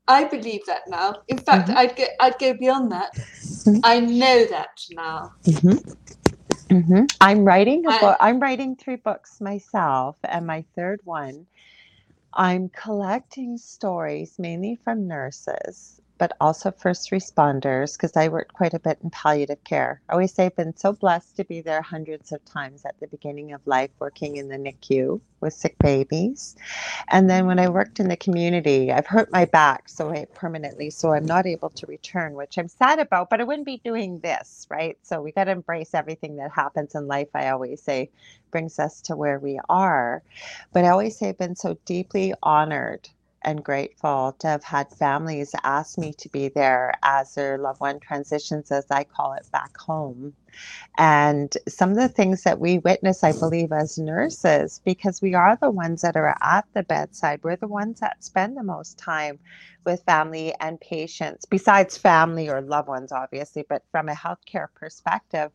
[0.09, 1.15] I believe that now.
[1.29, 1.79] In fact, mm-hmm.
[1.79, 3.15] I'd go I'd go beyond that.
[3.15, 3.81] Mm-hmm.
[3.85, 5.33] I know that now.
[5.45, 6.75] Mm-hmm.
[6.75, 7.05] Mm-hmm.
[7.21, 8.17] I'm writing a book.
[8.21, 11.47] I'm writing three books myself, and my third one,
[12.35, 18.79] I'm collecting stories mainly from nurses but also first responders, because I worked quite a
[18.79, 20.03] bit in palliative care.
[20.07, 23.07] I always say I've been so blessed to be there hundreds of times at the
[23.07, 26.57] beginning of life, working in the NICU with sick babies.
[27.09, 30.91] And then when I worked in the community, I've hurt my back so I, permanently,
[30.91, 34.21] so I'm not able to return, which I'm sad about, but I wouldn't be doing
[34.21, 34.99] this, right?
[35.03, 37.29] So we got to embrace everything that happens in life.
[37.35, 38.11] I always say
[38.51, 40.23] brings us to where we are.
[40.75, 43.09] But I always say I've been so deeply honored
[43.43, 48.01] and grateful to have had families ask me to be there as their loved one
[48.01, 50.35] transitions, as I call it, back home.
[50.99, 55.57] And some of the things that we witness, I believe, as nurses, because we are
[55.61, 59.39] the ones that are at the bedside, we're the ones that spend the most time
[59.87, 65.51] with family and patients, besides family or loved ones, obviously, but from a healthcare perspective.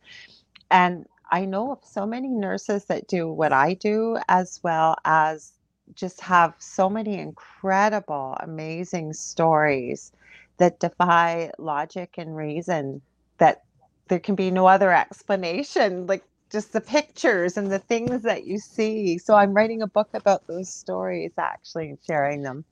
[0.70, 5.52] And I know of so many nurses that do what I do, as well as
[5.94, 10.12] just have so many incredible, amazing stories
[10.58, 13.02] that defy logic and reason
[13.38, 13.62] that
[14.08, 18.58] there can be no other explanation like just the pictures and the things that you
[18.58, 19.18] see.
[19.18, 22.64] So i'm writing a book about those stories actually and sharing them.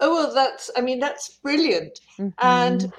[0.00, 1.98] Oh well that's i mean that's brilliant.
[2.18, 2.46] Mm-hmm.
[2.46, 2.92] and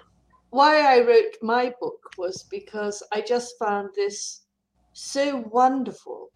[0.51, 4.43] why i wrote my book was because i just found this
[4.93, 6.29] so wonderful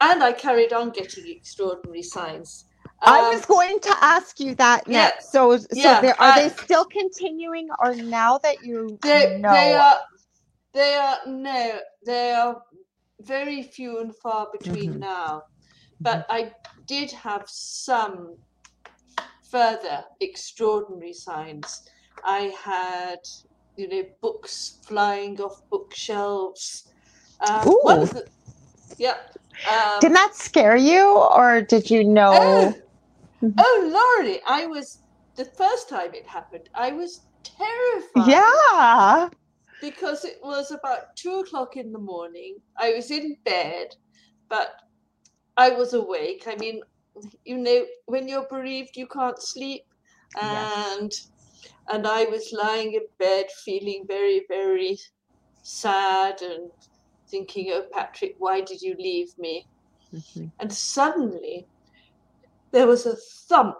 [0.00, 2.64] and I carried on getting extraordinary signs.
[3.02, 5.26] Um, I was going to ask you that next.
[5.26, 9.52] Yeah, so, so yeah, are they still continuing, or now that you they, know?
[9.52, 9.98] They are.
[10.74, 11.78] They are no.
[12.04, 12.62] They are
[13.20, 15.00] very few and far between mm-hmm.
[15.00, 15.44] now.
[16.00, 16.32] But mm-hmm.
[16.32, 16.52] I
[16.86, 18.36] did have some
[19.48, 21.88] further extraordinary signs.
[22.24, 23.20] I had,
[23.76, 26.92] you know, books flying off bookshelves.
[27.48, 28.26] Um, of the,
[28.96, 29.14] yeah,
[29.66, 32.32] um, Didn't that scare you, or did you know?
[32.32, 32.74] Oh,
[33.42, 33.58] mm-hmm.
[33.58, 34.98] oh Lordy, I was
[35.36, 36.68] the first time it happened.
[36.74, 38.28] I was terrified.
[38.30, 39.28] Yeah.
[39.80, 42.56] Because it was about two o'clock in the morning.
[42.76, 43.94] I was in bed,
[44.48, 44.74] but
[45.56, 46.44] I was awake.
[46.46, 46.80] I mean,
[47.44, 49.84] you know, when you're bereaved, you can't sleep,
[50.40, 51.28] and yes.
[51.92, 54.98] and I was lying in bed, feeling very, very
[55.62, 56.70] sad and
[57.28, 59.66] thinking, oh, Patrick, why did you leave me?
[60.14, 60.46] Mm-hmm.
[60.60, 61.66] And suddenly
[62.70, 63.76] there was a thump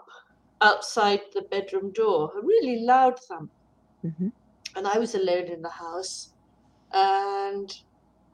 [0.61, 3.51] outside the bedroom door, a really loud thump.
[4.05, 4.29] Mm-hmm.
[4.75, 6.33] And I was alone in the house.
[6.93, 7.71] And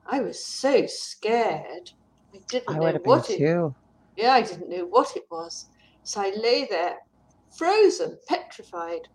[0.06, 1.92] I was so scared.
[2.34, 3.76] I didn't I know what it too.
[4.18, 5.70] Yeah, I didn't know what it was.
[6.04, 6.98] So I lay there,
[7.58, 9.08] frozen, petrified.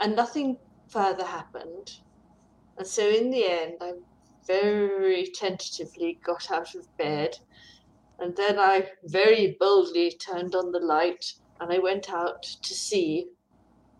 [0.00, 0.56] And nothing
[0.88, 1.98] further happened.
[2.76, 3.92] And so in the end, I
[4.48, 7.38] very tentatively got out of bed.
[8.18, 11.24] And then I very boldly turned on the light
[11.60, 13.28] and I went out to see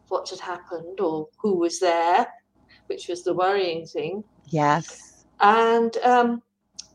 [0.08, 2.26] what had happened or who was there,
[2.86, 4.24] which was the worrying thing.
[4.46, 5.24] Yes.
[5.40, 6.42] And um,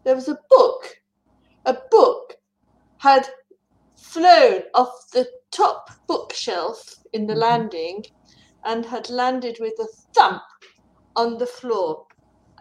[0.04, 1.02] there was a book.
[1.66, 2.36] A book
[2.98, 3.30] had
[3.96, 7.42] flown off the top bookshelf in the mm-hmm.
[7.42, 8.06] landing
[8.66, 10.42] and had landed with a thump
[11.16, 12.08] on the floor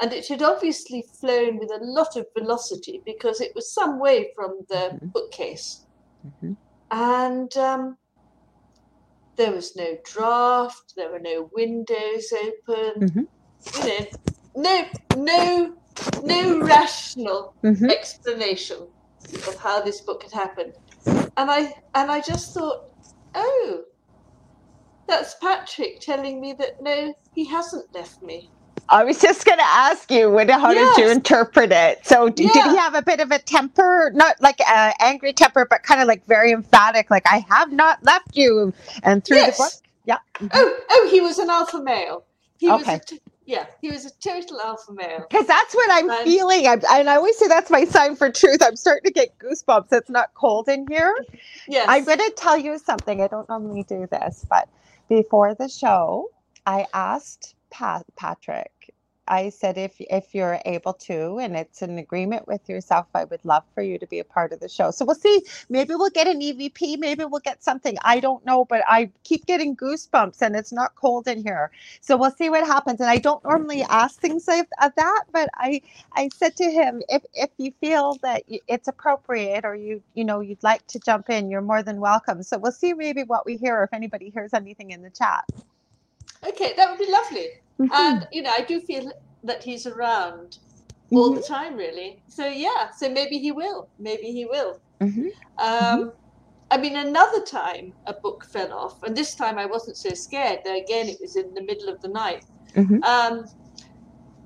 [0.03, 4.33] and it had obviously flown with a lot of velocity because it was some way
[4.35, 5.07] from the mm-hmm.
[5.07, 5.87] bookcase.
[6.27, 6.55] Mm-hmm.
[6.91, 7.97] And um,
[9.37, 13.21] there was no draft, there were no windows open, mm-hmm.
[13.79, 14.07] you know,
[14.57, 14.87] no,
[15.17, 15.75] no,
[16.25, 17.89] no rational mm-hmm.
[17.89, 18.79] explanation
[19.47, 20.73] of how this book had happened.
[21.07, 22.87] And I and I just thought,
[23.37, 23.85] oh,
[25.07, 28.51] that's Patrick telling me that no, he hasn't left me.
[28.93, 30.97] I was just going to ask you, what, how yes.
[30.97, 32.07] did you interpret it?
[32.07, 32.53] So, d- yeah.
[32.53, 36.03] did he have a bit of a temper, not like an angry temper, but kind
[36.03, 39.57] of like very emphatic, like "I have not left you," and through yes.
[39.57, 39.73] the book?
[40.05, 40.19] Yeah.
[40.35, 40.49] Mm-hmm.
[40.53, 42.25] Oh, oh, he was an alpha male.
[42.59, 42.93] He okay.
[42.93, 45.27] Was t- yeah, he was a total alpha male.
[45.29, 46.67] Because that's what I'm and, feeling.
[46.67, 48.63] I'm, and I always say that's my sign for truth.
[48.63, 49.89] I'm starting to get goosebumps.
[49.93, 51.15] It's not cold in here.
[51.67, 51.87] Yes.
[51.89, 53.23] I'm going to tell you something.
[53.23, 54.69] I don't normally do this, but
[55.09, 56.29] before the show,
[56.67, 58.72] I asked Pat, Patrick
[59.33, 63.45] I said, if if you're able to, and it's an agreement with yourself, I would
[63.47, 64.93] love for you to be a part of the show.
[64.93, 65.43] So we'll see.
[65.71, 66.99] Maybe we'll get an EVP.
[67.01, 67.99] Maybe we'll get something.
[68.05, 71.73] I don't know, but I keep getting goosebumps, and it's not cold in here.
[72.03, 73.01] So we'll see what happens.
[73.01, 75.83] And I don't normally ask things of, of uh, that, but I
[76.15, 80.41] I said to him, if if you feel that it's appropriate, or you you know
[80.41, 82.45] you'd like to jump in, you're more than welcome.
[82.45, 85.45] So we'll see maybe what we hear, or if anybody hears anything in the chat.
[86.47, 87.49] Okay, that would be lovely.
[87.81, 87.93] Mm-hmm.
[87.93, 89.13] And you know, I do feel
[89.45, 90.59] that he's around
[91.07, 91.17] mm-hmm.
[91.17, 91.53] all the mm-hmm.
[91.53, 92.23] time, really.
[92.29, 93.89] So yeah, so maybe he will.
[93.99, 94.81] Maybe he will.
[95.01, 95.29] Mm-hmm.
[95.59, 96.13] Um,
[96.71, 100.61] I mean, another time a book fell off, and this time I wasn't so scared.
[100.65, 103.03] Though again, it was in the middle of the night, mm-hmm.
[103.03, 103.45] um,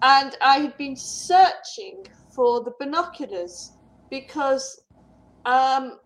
[0.03, 3.73] and I had been searching for the binoculars
[4.11, 4.83] because
[5.47, 5.99] um,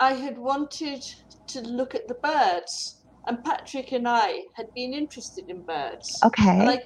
[0.00, 1.04] I had wanted
[1.48, 6.20] to look at the birds, and Patrick and I had been interested in birds.
[6.24, 6.48] Okay.
[6.48, 6.82] And I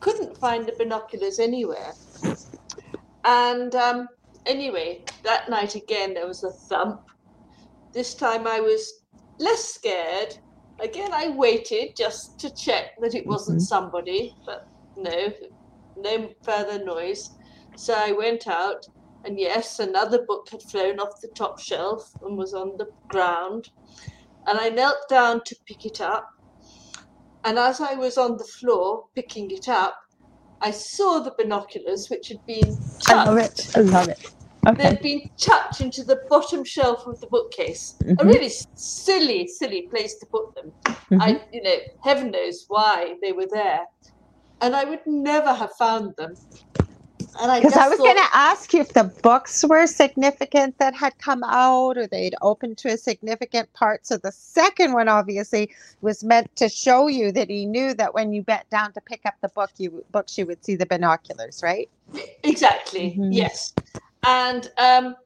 [0.00, 1.92] couldn't find the binoculars anywhere.
[3.24, 4.08] And um,
[4.46, 7.02] anyway, that night again, there was a thump.
[7.92, 9.02] This time I was
[9.38, 10.38] less scared.
[10.80, 13.64] Again, I waited just to check that it wasn't mm-hmm.
[13.64, 14.66] somebody, but
[14.96, 15.32] no,
[15.96, 17.30] no further noise.
[17.76, 18.86] So I went out,
[19.24, 23.70] and yes, another book had flown off the top shelf and was on the ground.
[24.46, 26.28] And I knelt down to pick it up.
[27.44, 29.96] And as I was on the floor picking it up,
[30.60, 33.10] I saw the binoculars which had been tucked.
[33.10, 33.76] I love it.
[33.76, 34.32] I love it.
[34.64, 34.90] Okay.
[34.90, 37.96] They'd been tucked into the bottom shelf of the bookcase.
[38.04, 38.20] Mm-hmm.
[38.20, 40.72] A really silly, silly place to put them.
[40.84, 41.20] Mm-hmm.
[41.20, 43.86] I, you know, heaven knows why they were there.
[44.60, 46.36] And I would never have found them
[47.32, 48.04] because I, I, was thought...
[48.04, 52.34] going to ask you if the books were significant that had come out or they'd
[52.42, 54.06] opened to a significant part.
[54.06, 55.70] So the second one obviously
[56.02, 59.22] was meant to show you that he knew that when you bent down to pick
[59.24, 61.88] up the book, you books you would see the binoculars, right?
[62.42, 63.10] Exactly.
[63.12, 63.32] Mm-hmm.
[63.32, 63.74] Yes.
[64.26, 65.16] And um,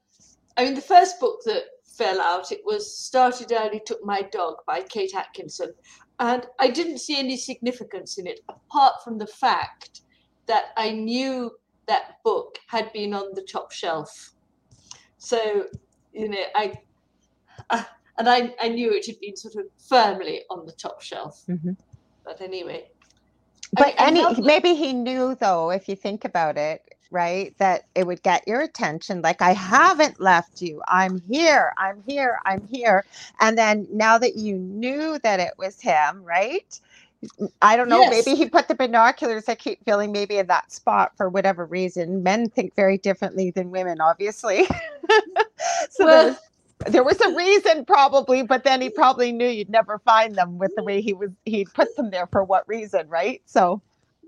[0.57, 4.57] I mean, the first book that fell out, it was Started Early Took My Dog
[4.66, 5.73] by Kate Atkinson.
[6.19, 10.01] And I didn't see any significance in it apart from the fact
[10.47, 11.51] that I knew
[11.87, 14.33] that book had been on the top shelf.
[15.18, 15.66] So,
[16.12, 16.79] you know, I,
[17.70, 17.85] uh,
[18.18, 21.44] and I, I knew it had been sort of firmly on the top shelf.
[21.49, 21.72] Mm-hmm.
[22.25, 22.88] But anyway.
[23.72, 27.87] But I mean, any, maybe he knew though, if you think about it, right, that
[27.94, 29.22] it would get your attention.
[29.22, 30.83] Like, I haven't left you.
[30.88, 31.72] I'm here.
[31.77, 32.40] I'm here.
[32.44, 33.05] I'm here.
[33.40, 36.81] And then now that you knew that it was him, right?
[37.62, 38.00] I don't know.
[38.00, 38.26] Yes.
[38.26, 39.48] Maybe he put the binoculars.
[39.48, 42.22] I keep feeling maybe in that spot for whatever reason.
[42.22, 44.64] Men think very differently than women, obviously.
[45.90, 46.38] so well, there, was,
[46.92, 50.72] there was a reason, probably, but then he probably knew you'd never find them with
[50.76, 51.31] the way he was.
[51.44, 53.42] He put them there for what reason, right?
[53.46, 53.81] So.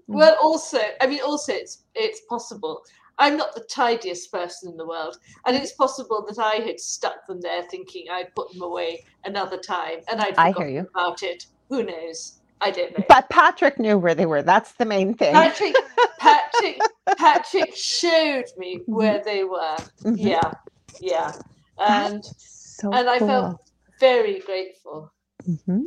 [0.06, 2.82] Well, also, I mean, also, it's it's possible.
[3.18, 7.26] I'm not the tidiest person in the world, and it's possible that I had stuck
[7.26, 11.46] them there, thinking I'd put them away another time, and I'd forgotten about it.
[11.68, 12.37] Who knows?
[12.60, 12.98] I didn't.
[12.98, 13.04] know.
[13.08, 14.42] But Patrick knew where they were.
[14.42, 15.32] That's the main thing.
[15.32, 15.74] Patrick,
[16.18, 16.80] Patrick,
[17.16, 18.92] Patrick showed me mm-hmm.
[18.92, 19.76] where they were.
[20.04, 20.14] Mm-hmm.
[20.16, 20.52] Yeah,
[21.00, 21.32] yeah,
[21.78, 23.60] and so and I felt
[24.00, 25.12] very grateful.
[25.48, 25.82] Mm-hmm.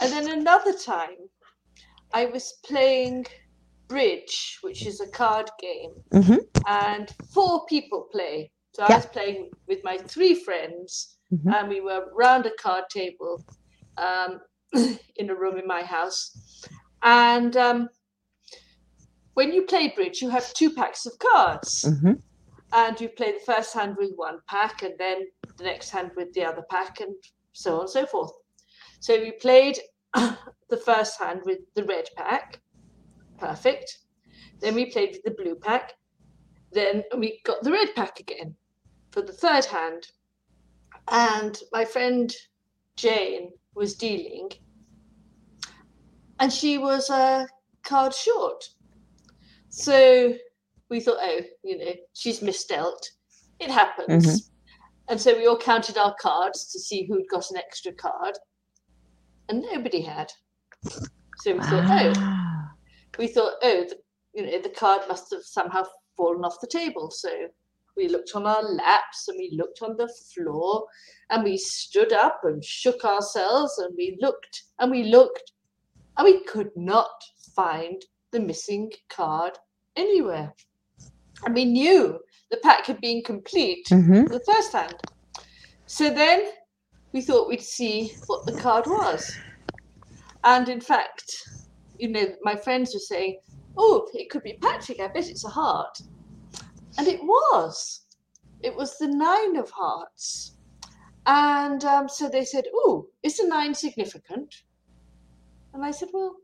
[0.00, 1.16] And then another time,
[2.12, 3.26] I was playing
[3.88, 6.36] bridge, which is a card game, mm-hmm.
[6.66, 8.50] and four people play.
[8.74, 11.48] So I was playing with my three friends, mm-hmm.
[11.48, 13.42] and we were round a card table.
[13.96, 14.40] Um,
[15.16, 16.64] in a room in my house.
[17.02, 17.88] And um,
[19.34, 21.84] when you play bridge, you have two packs of cards.
[21.86, 22.12] Mm-hmm.
[22.72, 26.32] And you play the first hand with one pack, and then the next hand with
[26.32, 27.14] the other pack, and
[27.52, 28.32] so on and so forth.
[29.00, 29.78] So we played
[30.14, 32.60] the first hand with the red pack.
[33.38, 33.98] Perfect.
[34.60, 35.92] Then we played with the blue pack.
[36.72, 38.56] Then we got the red pack again
[39.10, 40.08] for the third hand.
[41.08, 42.34] And my friend
[42.96, 44.50] Jane was dealing,
[46.40, 47.46] and she was a
[47.84, 48.64] card short.
[49.68, 50.34] So
[50.88, 53.02] we thought, oh, you know, she's misdealt.
[53.60, 54.26] It happens.
[54.26, 54.52] Mm-hmm.
[55.08, 58.36] And so we all counted our cards to see who'd got an extra card,
[59.48, 60.32] and nobody had.
[60.82, 62.68] So we thought, oh,
[63.18, 63.96] we thought, oh, the,
[64.34, 65.84] you know, the card must have somehow
[66.16, 67.10] fallen off the table.
[67.10, 67.30] So
[67.96, 70.86] we looked on our laps and we looked on the floor
[71.30, 75.52] and we stood up and shook ourselves and we looked and we looked
[76.16, 77.10] and we could not
[77.54, 78.02] find
[78.32, 79.58] the missing card
[79.96, 80.52] anywhere.
[81.44, 82.18] And we knew
[82.50, 84.26] the pack had been complete mm-hmm.
[84.26, 84.96] the first hand.
[85.86, 86.50] So then
[87.12, 89.36] we thought we'd see what the card was.
[90.44, 91.48] And in fact,
[91.98, 93.38] you know, my friends were saying,
[93.78, 95.00] Oh, it could be Patrick.
[95.00, 95.98] I bet it's a heart.
[96.98, 98.06] And it was.
[98.62, 100.56] It was the nine of hearts.
[101.26, 104.62] And um, so they said, Oh, is the nine significant?
[105.76, 106.36] And I said, Well,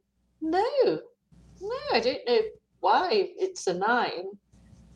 [0.42, 2.40] no, no, I don't know
[2.80, 4.26] why it's a nine.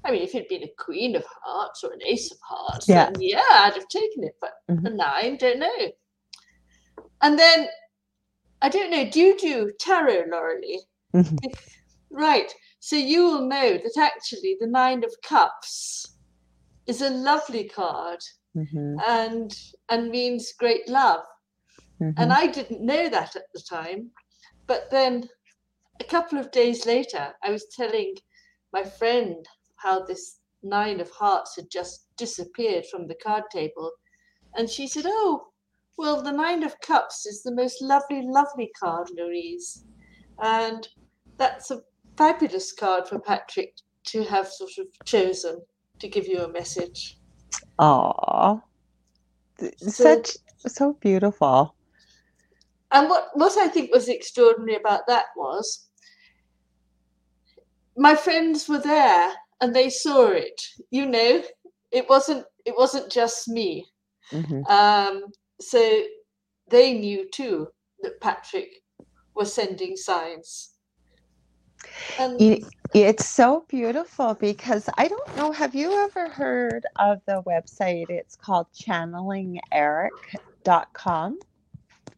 [0.05, 3.11] I mean, if it'd been a queen of hearts or an ace of hearts, yeah,
[3.19, 4.37] yeah, I'd have taken it.
[4.39, 4.87] But mm-hmm.
[4.87, 5.89] a nine, don't know.
[7.23, 7.67] And then
[8.61, 9.09] I don't know.
[9.09, 10.83] Do you do tarot, Laura Lee?
[11.15, 11.37] Mm-hmm.
[12.11, 12.53] Right.
[12.81, 16.19] So you will know that actually the Nine of Cups
[16.87, 18.21] is a lovely card
[18.55, 18.97] mm-hmm.
[19.09, 19.59] and
[19.89, 21.25] and means great love.
[22.03, 22.21] Mm-hmm.
[22.21, 24.11] And I didn't know that at the time.
[24.67, 25.29] But then
[26.01, 28.17] a couple of days later, I was telling
[28.73, 29.47] my friend
[29.77, 33.93] how this nine of hearts had just disappeared from the card table.
[34.57, 35.49] And she said, Oh,
[35.97, 39.85] well, the nine of cups is the most lovely, lovely card, Louise.
[40.43, 40.87] And
[41.39, 41.83] that's a
[42.17, 43.75] fabulous card for Patrick
[44.09, 45.63] to have sort of chosen
[45.99, 47.19] to give you a message.
[47.79, 48.63] Aww.
[49.79, 50.37] Such
[50.67, 51.76] so beautiful.
[52.93, 55.87] And what, what I think was extraordinary about that was
[57.97, 60.63] my friends were there and they saw it.
[60.91, 61.43] You know,
[61.91, 63.89] it wasn't it wasn't just me.
[64.33, 64.65] Mm-hmm.
[64.67, 65.25] Um,
[65.61, 66.03] so
[66.69, 67.67] they knew too
[68.03, 68.83] that Patrick
[69.35, 70.75] was sending signs.
[72.19, 72.41] And
[72.95, 75.51] it's so beautiful because I don't know.
[75.53, 78.11] Have you ever heard of the website?
[78.11, 81.39] It's called channelingerik.com.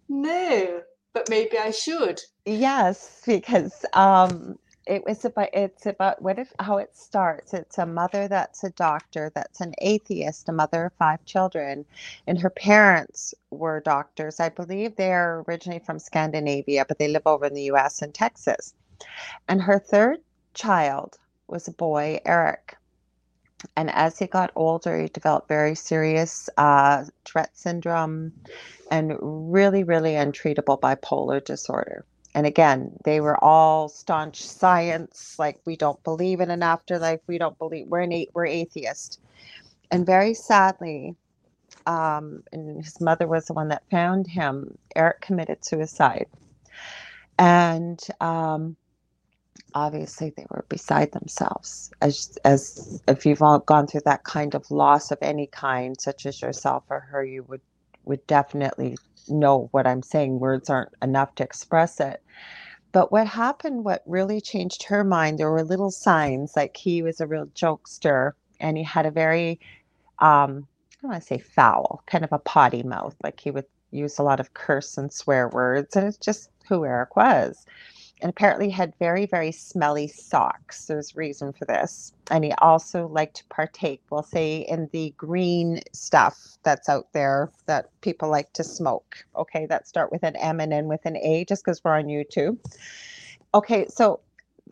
[0.09, 0.83] No,
[1.13, 2.21] but maybe I should.
[2.47, 7.53] Yes, because um, it was about it's about what if how it starts.
[7.55, 11.85] It's a mother that's a doctor that's an atheist a mother of five children
[12.27, 14.41] and her parents were doctors.
[14.41, 18.75] I believe they're originally from scandinavia but they live over in the us and texas.
[19.49, 20.21] And her third
[20.55, 22.77] child was a boy eric
[23.77, 28.33] and as he got older he developed very serious uh, tourette syndrome
[28.91, 32.05] and really really untreatable bipolar disorder
[32.35, 37.39] and again, they were all staunch science, like we don't believe in an afterlife, we
[37.39, 39.21] don't believe we're an we're atheist.
[39.91, 41.17] And very sadly,
[41.87, 44.77] um, and his mother was the one that found him.
[44.95, 46.27] Eric committed suicide,
[47.39, 48.77] and um,
[49.75, 51.91] obviously they were beside themselves.
[52.01, 56.27] As as if you've all gone through that kind of loss of any kind, such
[56.27, 57.61] as yourself or her, you would
[58.05, 58.97] would definitely
[59.29, 60.41] know what I'm saying.
[60.41, 62.23] Words aren't enough to express it.
[62.93, 67.21] But what happened, what really changed her mind, there were little signs like he was
[67.21, 69.61] a real jokester and he had a very,
[70.21, 70.67] um,
[70.99, 73.15] I don't want to say foul, kind of a potty mouth.
[73.23, 75.97] Like he would use a lot of curse and swear words.
[75.97, 77.67] And it's just who Eric was
[78.21, 80.87] and apparently had very very smelly socks.
[80.87, 82.13] There's reason for this.
[82.31, 87.51] And he also liked to partake we'll say in the green stuff that's out there
[87.67, 89.25] that people like to smoke.
[89.37, 92.07] Okay that start with an m and end with an a just because we're on
[92.07, 92.59] youtube.
[93.55, 94.21] Okay so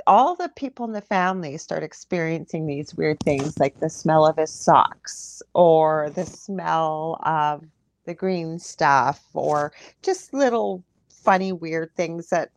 [0.06, 4.36] all the people in the family start experiencing these weird things like the smell of
[4.36, 7.64] his socks or the smell of
[8.04, 9.72] the green stuff or
[10.02, 12.50] just little funny weird things that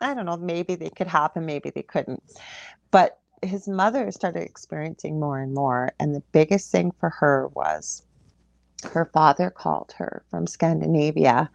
[0.00, 2.22] I don't know, maybe they could happen, maybe they couldn't.
[2.90, 5.92] But his mother started experiencing more and more.
[6.00, 8.02] And the biggest thing for her was
[8.92, 11.50] her father called her from Scandinavia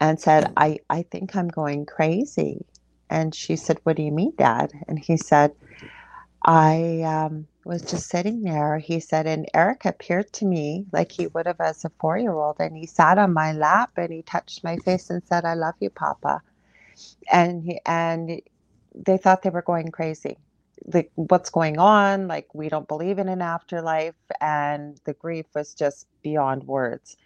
[0.00, 2.64] and said, I, I think I'm going crazy.
[3.10, 4.72] And she said, What do you mean, Dad?
[4.88, 5.52] And he said,
[6.44, 8.78] I um, was just sitting there.
[8.78, 12.32] He said, and Eric appeared to me like he would have as a four year
[12.32, 12.56] old.
[12.60, 15.74] And he sat on my lap and he touched my face and said, I love
[15.80, 16.42] you, Papa
[17.32, 18.40] and he, and
[18.94, 20.38] they thought they were going crazy.
[20.92, 22.28] Like what's going on?
[22.28, 24.14] Like we don't believe in an afterlife.
[24.40, 27.16] And the grief was just beyond words.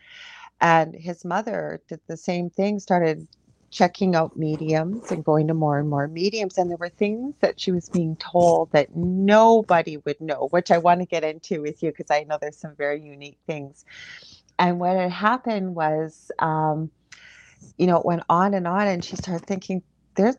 [0.61, 3.29] And his mother did the same thing started
[3.71, 6.59] checking out mediums and going to more and more mediums.
[6.59, 10.79] And there were things that she was being told that nobody would know which i
[10.79, 13.85] want to get into with you because i know there's some very unique things.
[14.59, 16.91] And what had happened was um,
[17.79, 19.83] you know, it went on and on, and she started thinking,
[20.17, 20.37] there's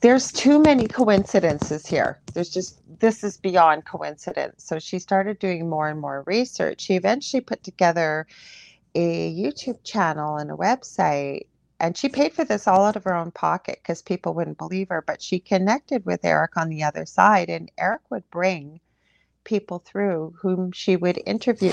[0.00, 2.20] there's too many coincidences here.
[2.34, 4.64] There's just this is beyond coincidence.
[4.64, 6.82] So she started doing more and more research.
[6.82, 8.26] She eventually put together
[8.94, 11.46] a YouTube channel and a website
[11.80, 14.88] and she paid for this all out of her own pocket because people wouldn't believe
[14.88, 18.80] her but she connected with eric on the other side and eric would bring
[19.44, 21.72] people through whom she would interview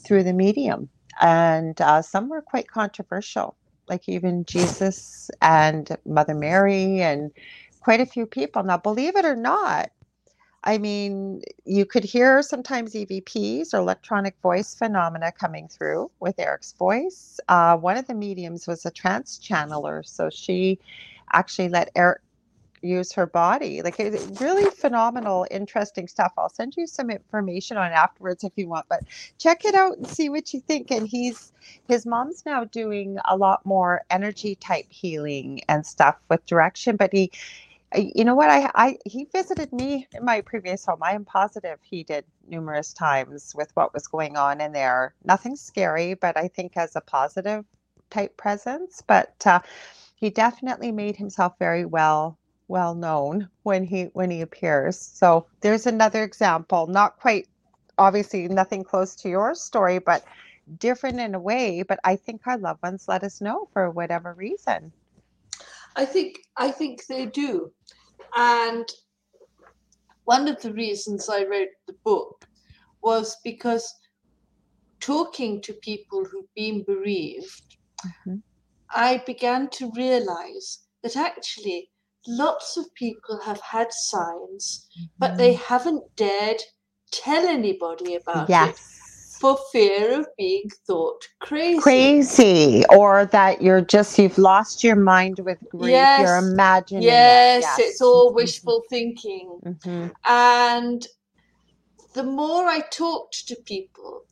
[0.00, 0.88] through the medium
[1.20, 3.56] and uh, some were quite controversial,
[3.88, 7.32] like even Jesus and Mother Mary, and
[7.80, 8.62] quite a few people.
[8.64, 9.90] Now, believe it or not,
[10.64, 16.74] I mean, you could hear sometimes EVPs or electronic voice phenomena coming through with Eric's
[16.78, 17.40] voice.
[17.48, 20.78] Uh, one of the mediums was a trance channeler, so she
[21.32, 22.20] actually let Eric
[22.82, 23.82] use her body.
[23.82, 23.98] Like
[24.40, 26.32] really phenomenal, interesting stuff.
[26.38, 29.02] I'll send you some information on afterwards if you want, but
[29.38, 30.90] check it out and see what you think.
[30.90, 31.52] And he's
[31.88, 37.10] his mom's now doing a lot more energy type healing and stuff with direction, but
[37.12, 37.30] he
[37.96, 41.00] you know what I I he visited me in my previous home.
[41.02, 45.14] I am positive he did numerous times with what was going on in there.
[45.24, 47.64] Nothing scary, but I think as a positive
[48.10, 49.02] type presence.
[49.06, 49.60] But uh,
[50.16, 52.37] he definitely made himself very well
[52.68, 54.98] well known when he when he appears.
[54.98, 57.48] So there's another example, not quite
[57.96, 60.24] obviously nothing close to your story, but
[60.78, 61.82] different in a way.
[61.82, 64.92] But I think our loved ones let us know for whatever reason.
[65.96, 67.72] I think I think they do.
[68.36, 68.86] And
[70.24, 72.46] one of the reasons I wrote the book
[73.02, 73.94] was because
[75.00, 78.36] talking to people who've been bereaved, mm-hmm.
[78.90, 81.90] I began to realize that actually
[82.26, 85.06] lots of people have had signs, mm-hmm.
[85.18, 85.64] but they mm-hmm.
[85.64, 86.62] haven't dared
[87.10, 88.70] tell anybody about yes.
[88.70, 91.80] it for fear of being thought crazy.
[91.80, 95.90] Crazy, or that you're just you've lost your mind with grief.
[95.90, 96.20] Yes.
[96.20, 97.02] You're imagining.
[97.04, 97.66] Yes, it.
[97.66, 97.78] yes.
[97.78, 99.60] it's all wishful thinking.
[99.64, 100.08] Mm-hmm.
[100.28, 101.06] And
[102.14, 104.22] the more I talked to people,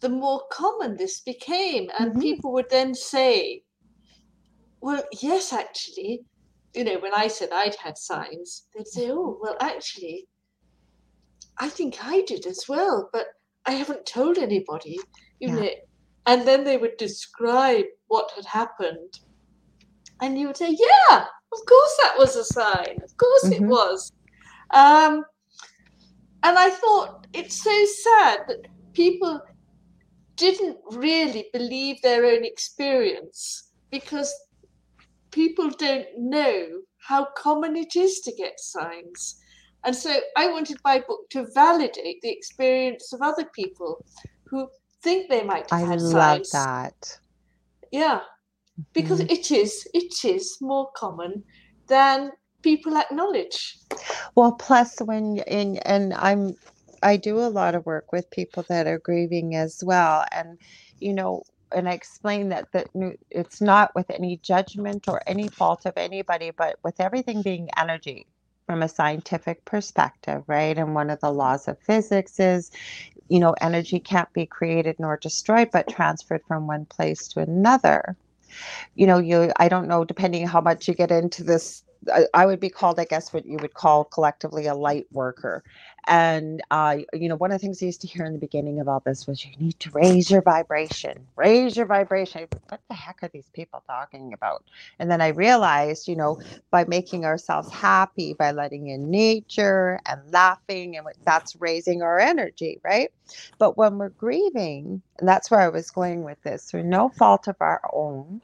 [0.00, 2.20] the more common this became, and mm-hmm.
[2.20, 3.62] people would then say,
[4.80, 6.24] "Well, yes, actually."
[6.74, 10.28] You know, when I said I'd had signs, they'd say, "Oh, well, actually,
[11.58, 13.26] I think I did as well, but
[13.66, 14.98] I haven't told anybody.
[15.40, 15.54] You yeah.
[15.54, 15.70] know,
[16.26, 19.20] and then they would describe what had happened,
[20.20, 22.98] and you would say, "Yeah, of course that was a sign.
[23.02, 23.64] Of course mm-hmm.
[23.64, 24.12] it was."
[24.72, 25.24] Um,
[26.42, 29.40] and I thought it's so sad that people
[30.36, 34.32] didn't really believe their own experience because
[35.30, 36.66] people don't know
[36.98, 39.36] how common it is to get signs.
[39.84, 44.04] And so I wanted my book to validate the experience of other people
[44.44, 44.68] who
[45.02, 47.18] think they might have I had love that.
[47.90, 48.20] Yeah.
[48.92, 49.32] Because mm-hmm.
[49.32, 51.44] it is it is more common
[51.86, 52.30] than
[52.62, 53.78] people acknowledge.
[54.34, 56.56] Well, plus when in and I'm
[57.02, 60.58] I do a lot of work with people that are grieving as well and
[60.98, 61.42] you know
[61.72, 62.88] and I explain that that
[63.30, 68.26] it's not with any judgment or any fault of anybody but with everything being energy
[68.66, 70.78] from a scientific perspective, right?
[70.78, 72.70] And one of the laws of physics is,
[73.28, 78.16] you know, energy can't be created nor destroyed, but transferred from one place to another.
[78.94, 81.82] You know, you I don't know, depending how much you get into this
[82.32, 85.62] I, would be called, I guess, what you would call collectively a light worker.
[86.06, 88.80] And, uh, you know, one of the things I used to hear in the beginning
[88.80, 92.48] of all this was you need to raise your vibration, raise your vibration.
[92.68, 94.64] What the heck are these people talking about?
[94.98, 96.40] And then I realized, you know,
[96.70, 102.80] by making ourselves happy, by letting in nature and laughing, and that's raising our energy,
[102.82, 103.12] right?
[103.58, 107.46] But when we're grieving, and that's where I was going with this, through no fault
[107.48, 108.40] of our own,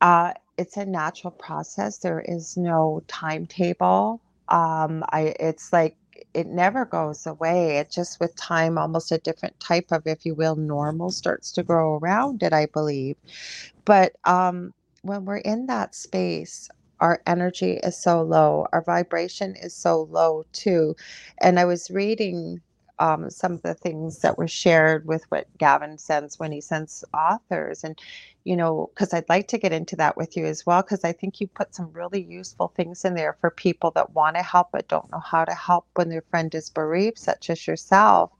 [0.00, 1.98] uh, it's a natural process.
[1.98, 4.20] There is no timetable.
[4.48, 5.96] Um, I it's like
[6.34, 7.78] it never goes away.
[7.78, 11.62] It just with time, almost a different type of, if you will, normal starts to
[11.62, 12.52] grow around it.
[12.52, 13.16] I believe,
[13.84, 16.68] but um, when we're in that space,
[17.00, 20.96] our energy is so low, our vibration is so low too.
[21.40, 22.60] And I was reading
[23.02, 27.04] um, some of the things that were shared with what Gavin sends when he sends
[27.12, 27.82] authors.
[27.82, 27.98] And,
[28.44, 31.10] you know, because I'd like to get into that with you as well, because I
[31.10, 34.68] think you put some really useful things in there for people that want to help
[34.70, 38.30] but don't know how to help when their friend is bereaved, such as yourself.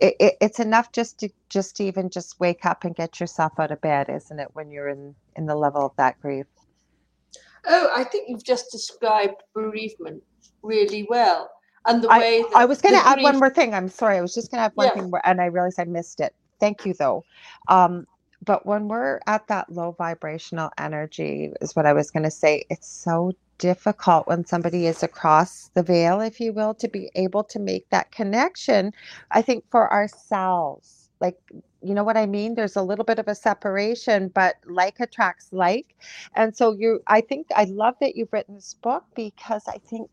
[0.00, 3.52] It, it, it's enough just to just to even just wake up and get yourself
[3.60, 6.46] out of bed, isn't it, when you're in in the level of that grief?
[7.66, 10.24] Oh, I think you've just described bereavement
[10.62, 11.52] really well
[11.86, 13.74] and the way I, I was going to add one more thing.
[13.74, 14.18] I'm sorry.
[14.18, 15.02] I was just going to add one yeah.
[15.02, 16.34] thing, and I realized I missed it.
[16.60, 17.24] Thank you, though.
[17.68, 18.06] Um,
[18.44, 22.64] but when we're at that low vibrational energy, is what I was going to say.
[22.70, 27.44] It's so difficult when somebody is across the veil, if you will, to be able
[27.44, 28.92] to make that connection.
[29.30, 31.36] I think for ourselves, like
[31.84, 32.54] you know what I mean?
[32.54, 35.94] There's a little bit of a separation, but like attracts like.
[36.34, 40.10] And so you I think I love that you've written this book because I think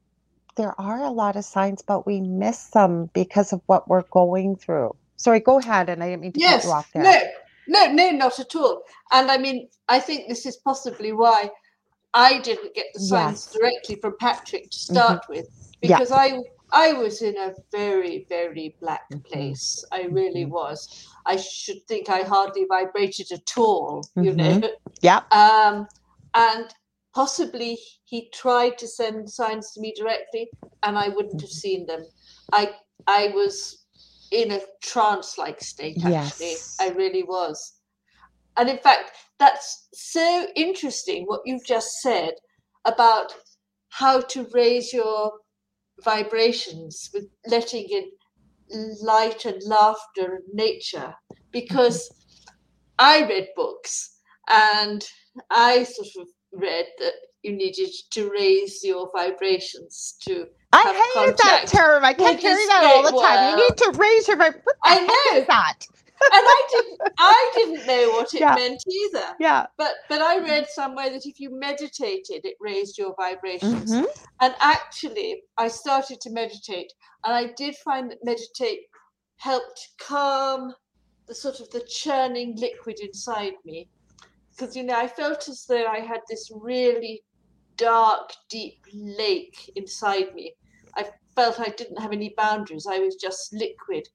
[0.59, 4.57] there are a lot of signs, but we miss them because of what we're going
[4.57, 4.93] through.
[5.15, 5.87] Sorry, go ahead.
[5.87, 7.03] And I didn't mean to yes, cut you off there.
[7.03, 8.83] No, no, no, not at all.
[9.13, 11.49] And I mean, I think this is possibly why
[12.13, 13.57] I didn't get the signs yes.
[13.57, 14.93] directly from Patrick to mm-hmm.
[14.93, 15.33] start mm-hmm.
[15.33, 16.17] with, because yeah.
[16.17, 16.39] I
[16.71, 19.21] I was in a very, very black mm-hmm.
[19.21, 19.85] place.
[19.93, 20.51] I really mm-hmm.
[20.51, 21.07] was.
[21.25, 24.59] I should think I hardly vibrated at all, you mm-hmm.
[24.59, 24.69] know.
[25.01, 25.21] Yeah.
[25.31, 25.87] Um,
[26.33, 26.67] and
[27.19, 30.49] possibly he tried to send signs to me directly
[30.83, 31.67] and I wouldn't have mm-hmm.
[31.67, 32.05] seen them.
[32.53, 32.71] I
[33.07, 33.85] I was
[34.31, 36.51] in a trance like state actually.
[36.51, 36.77] Yes.
[36.79, 37.57] I really was.
[38.55, 42.35] And in fact, that's so interesting what you've just said
[42.85, 43.33] about
[43.89, 45.33] how to raise your
[46.05, 51.43] vibrations with letting in light and laughter and nature mm-hmm.
[51.51, 51.99] because
[52.97, 55.05] I read books and
[55.51, 61.67] I sort of read that you needed to raise your vibrations to I hated that
[61.67, 62.05] term.
[62.05, 63.57] I can't hearing that all the time.
[63.57, 64.63] You need to raise your vibration.
[64.83, 65.87] I know that.
[66.21, 68.55] and I didn't I didn't know what it yeah.
[68.55, 69.25] meant either.
[69.39, 69.67] Yeah.
[69.77, 73.91] But but I read somewhere that if you meditated, it raised your vibrations.
[73.91, 74.05] Mm-hmm.
[74.41, 76.91] And actually, I started to meditate,
[77.23, 78.81] and I did find that meditate
[79.37, 80.73] helped calm
[81.27, 83.87] the sort of the churning liquid inside me.
[84.59, 87.23] Because you know, I felt as though I had this really
[87.77, 90.53] dark, deep lake inside me.
[90.97, 92.85] I felt I didn't have any boundaries.
[92.85, 94.05] I was just liquid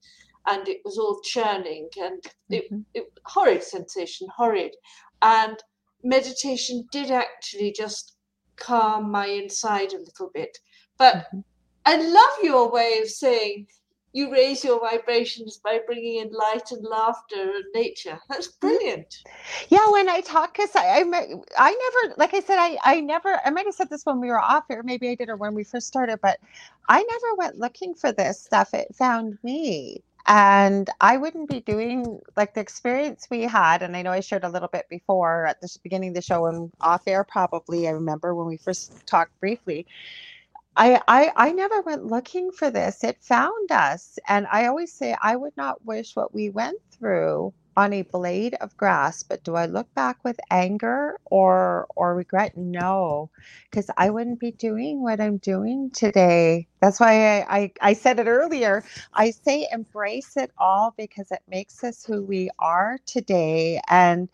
[0.46, 2.82] and it was all churning and it, mm-hmm.
[2.92, 4.76] it horrid sensation, horrid.
[5.22, 5.56] And
[6.02, 8.16] meditation did actually just
[8.56, 10.58] calm my inside a little bit.
[10.98, 11.40] But mm-hmm.
[11.86, 13.68] I love your way of saying
[14.14, 18.18] you raise your vibrations by bringing in light and laughter and nature.
[18.30, 18.66] That's mm-hmm.
[18.68, 19.18] brilliant.
[19.68, 23.40] Yeah, when I talk, because I, I, I never, like I said, I, I never,
[23.44, 25.54] I might have said this when we were off here, maybe I did or when
[25.54, 26.38] we first started, but
[26.88, 28.72] I never went looking for this stuff.
[28.72, 30.02] It found me.
[30.26, 33.82] And I wouldn't be doing like the experience we had.
[33.82, 36.46] And I know I shared a little bit before at the beginning of the show
[36.46, 37.88] and off air, probably.
[37.88, 39.86] I remember when we first talked briefly
[40.76, 43.04] I, I I never went looking for this.
[43.04, 44.18] It found us.
[44.28, 48.56] And I always say I would not wish what we went through on a blade
[48.62, 52.54] of grass, but do I look back with anger or or regret?
[52.58, 53.30] No,
[53.70, 56.68] because I wouldn't be doing what I'm doing today.
[56.84, 58.84] That's why I, I, I said it earlier.
[59.14, 63.80] I say embrace it all because it makes us who we are today.
[63.90, 64.28] And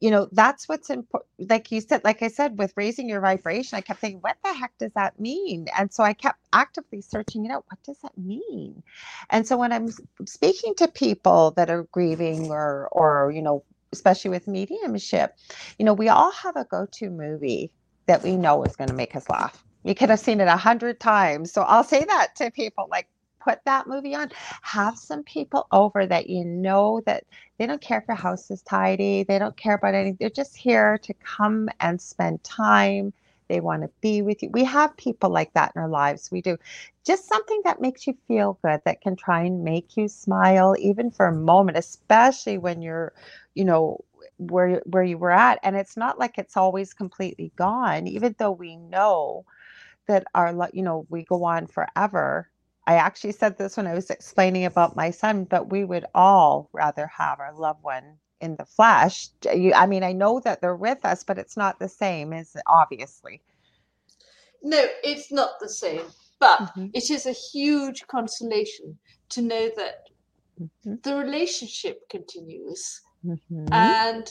[0.00, 3.76] you know that's what's important like you said like i said with raising your vibration
[3.76, 7.46] i kept thinking what the heck does that mean and so i kept actively searching
[7.46, 8.82] it out what does that mean
[9.30, 9.88] and so when i'm
[10.26, 15.34] speaking to people that are grieving or or you know especially with mediumship
[15.78, 17.72] you know we all have a go-to movie
[18.06, 20.56] that we know is going to make us laugh you could have seen it a
[20.56, 23.08] hundred times so i'll say that to people like
[23.46, 24.30] put that movie on.
[24.62, 27.24] Have some people over that you know that
[27.58, 30.16] they don't care if your house is tidy, they don't care about anything.
[30.18, 33.12] They're just here to come and spend time.
[33.48, 34.50] They want to be with you.
[34.50, 36.32] We have people like that in our lives.
[36.32, 36.58] We do.
[37.04, 41.12] Just something that makes you feel good, that can try and make you smile, even
[41.12, 43.12] for a moment, especially when you're,
[43.54, 44.04] you know,
[44.38, 45.60] where where you were at.
[45.62, 49.44] And it's not like it's always completely gone, even though we know
[50.08, 52.48] that our, you know, we go on forever
[52.86, 56.70] I actually said this when I was explaining about my son, but we would all
[56.72, 59.28] rather have our loved one in the flesh.
[59.74, 62.62] I mean, I know that they're with us, but it's not the same, is it?
[62.66, 63.42] Obviously.
[64.62, 66.02] No, it's not the same.
[66.38, 66.86] But mm-hmm.
[66.94, 68.96] it is a huge consolation
[69.30, 70.08] to know that
[70.60, 70.94] mm-hmm.
[71.02, 73.00] the relationship continues.
[73.24, 73.66] Mm-hmm.
[73.72, 74.30] And,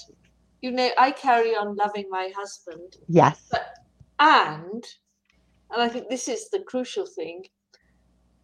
[0.61, 2.95] you know, I carry on loving my husband.
[3.09, 3.47] Yes.
[3.51, 3.79] But,
[4.19, 4.85] and,
[5.75, 7.43] and I think this is the crucial thing,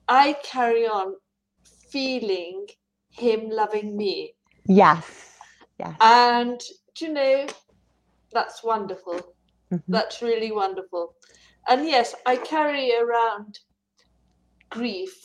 [0.09, 1.15] I carry on
[1.89, 2.67] feeling
[3.09, 4.33] him loving me.
[4.65, 5.37] Yes.
[5.79, 5.95] Yes.
[6.01, 6.59] And
[6.95, 7.47] do you know,
[8.33, 9.33] that's wonderful.
[9.71, 9.91] Mm-hmm.
[9.91, 11.15] That's really wonderful.
[11.69, 13.59] And yes, I carry around
[14.69, 15.15] grief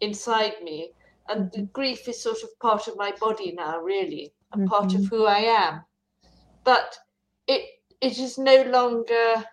[0.00, 0.92] inside me.
[1.28, 1.64] And mm-hmm.
[1.72, 4.66] grief is sort of part of my body now, really, a mm-hmm.
[4.66, 5.14] part of mm-hmm.
[5.14, 5.82] who I am.
[6.64, 6.96] But
[7.46, 7.62] it
[8.00, 9.44] it is no longer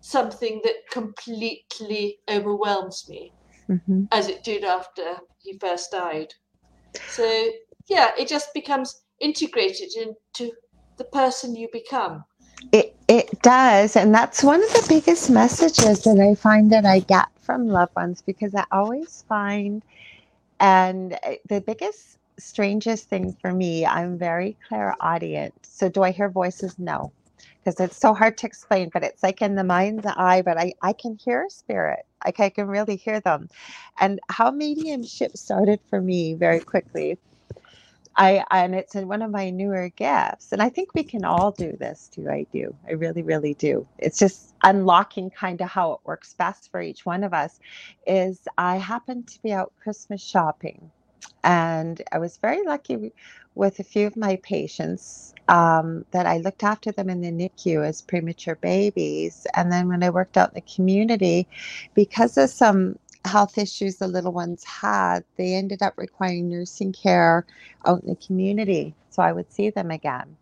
[0.00, 3.32] something that completely overwhelms me
[3.68, 4.04] mm-hmm.
[4.12, 6.32] as it did after he first died.
[7.08, 7.50] So,
[7.88, 10.52] yeah, it just becomes integrated into
[10.96, 12.24] the person you become.
[12.72, 13.96] It, it does.
[13.96, 17.94] And that's one of the biggest messages that I find that I get from loved
[17.96, 19.82] ones because I always find,
[20.58, 25.54] and uh, the biggest, strangest thing for me, I'm very clairaudient.
[25.62, 26.78] So, do I hear voices?
[26.78, 27.12] No
[27.62, 30.72] because it's so hard to explain, but it's like in the mind's eye, but I,
[30.82, 32.06] I can hear spirit.
[32.24, 33.48] Like I can really hear them.
[34.00, 37.18] And how mediumship started for me very quickly.
[38.16, 40.52] I and it's in one of my newer gifts.
[40.52, 42.28] And I think we can all do this too.
[42.28, 42.74] I do.
[42.88, 43.86] I really, really do.
[43.98, 47.60] It's just unlocking kind of how it works best for each one of us.
[48.06, 50.90] Is I happened to be out Christmas shopping
[51.44, 53.12] and I was very lucky
[53.54, 57.86] with a few of my patients um, that I looked after them in the NICU
[57.86, 59.46] as premature babies.
[59.56, 61.48] And then when I worked out in the community,
[61.94, 67.46] because of some health issues the little ones had, they ended up requiring nursing care
[67.86, 68.94] out in the community.
[69.10, 70.36] So I would see them again.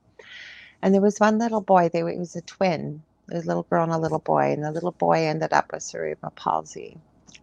[0.83, 3.03] And there was one little boy, they, it was a twin,
[3.33, 6.33] a little girl and a little boy, and the little boy ended up with cerebral
[6.37, 6.99] palsy.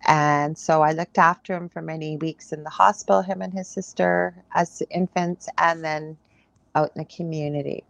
[0.08, 3.68] And so I looked after him for many weeks in the hospital, him and his
[3.68, 6.18] sister as infants, and then
[6.76, 7.84] out in the community.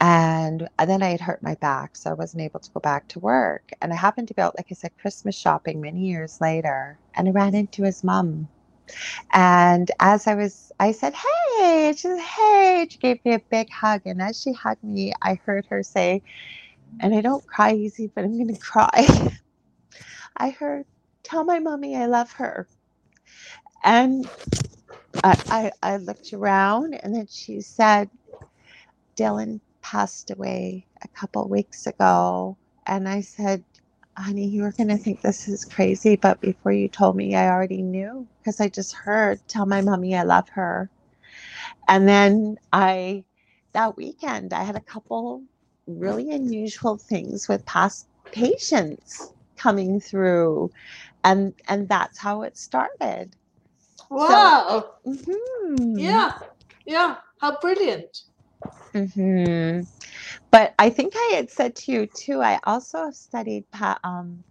[0.00, 3.18] And then I had hurt my back, so I wasn't able to go back to
[3.18, 3.70] work.
[3.80, 7.28] And I happened to be out, like I said, Christmas shopping many years later, and
[7.28, 8.48] I ran into his mom.
[9.32, 13.70] And as I was, I said, Hey, she said, Hey, she gave me a big
[13.70, 14.02] hug.
[14.04, 16.22] And as she hugged me, I heard her say,
[17.00, 19.06] and I don't cry easy, but I'm going to cry.
[20.36, 20.84] I heard,
[21.26, 22.68] Tell my mommy I love her.
[23.82, 24.30] And
[25.24, 28.08] I, I, I looked around, and then she said,
[29.16, 32.56] Dylan passed away a couple weeks ago.
[32.86, 33.64] And I said,
[34.16, 37.50] honey, you were going to think this is crazy, but before you told me, I
[37.50, 40.88] already knew because I just heard, tell my mommy I love her.
[41.88, 43.24] And then I,
[43.72, 45.42] that weekend, I had a couple
[45.88, 50.70] really unusual things with past patients coming through.
[51.26, 53.36] And, and that's how it started.
[54.10, 54.92] Wow.
[55.04, 55.98] So, mm-hmm.
[55.98, 56.32] Yeah.
[56.86, 57.16] Yeah.
[57.40, 58.22] How brilliant.
[58.94, 59.82] Mm-hmm.
[60.50, 62.40] But I think I had said to you too.
[62.42, 63.64] I also studied,
[64.04, 64.44] um,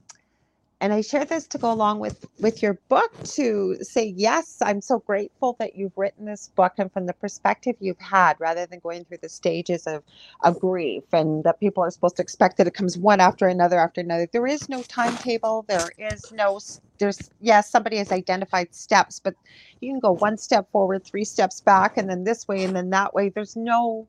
[0.82, 4.58] and I share this to go along with with your book to say yes.
[4.62, 8.66] I'm so grateful that you've written this book and from the perspective you've had, rather
[8.66, 10.04] than going through the stages of
[10.42, 13.80] of grief and that people are supposed to expect that it comes one after another
[13.80, 14.28] after another.
[14.32, 15.66] There is no timetable.
[15.68, 16.60] There is no.
[17.00, 19.36] There's yes, somebody has identified steps, but
[19.82, 22.90] you can go one step forward, three steps back, and then this way and then
[22.92, 23.30] that way.
[23.30, 24.08] There's no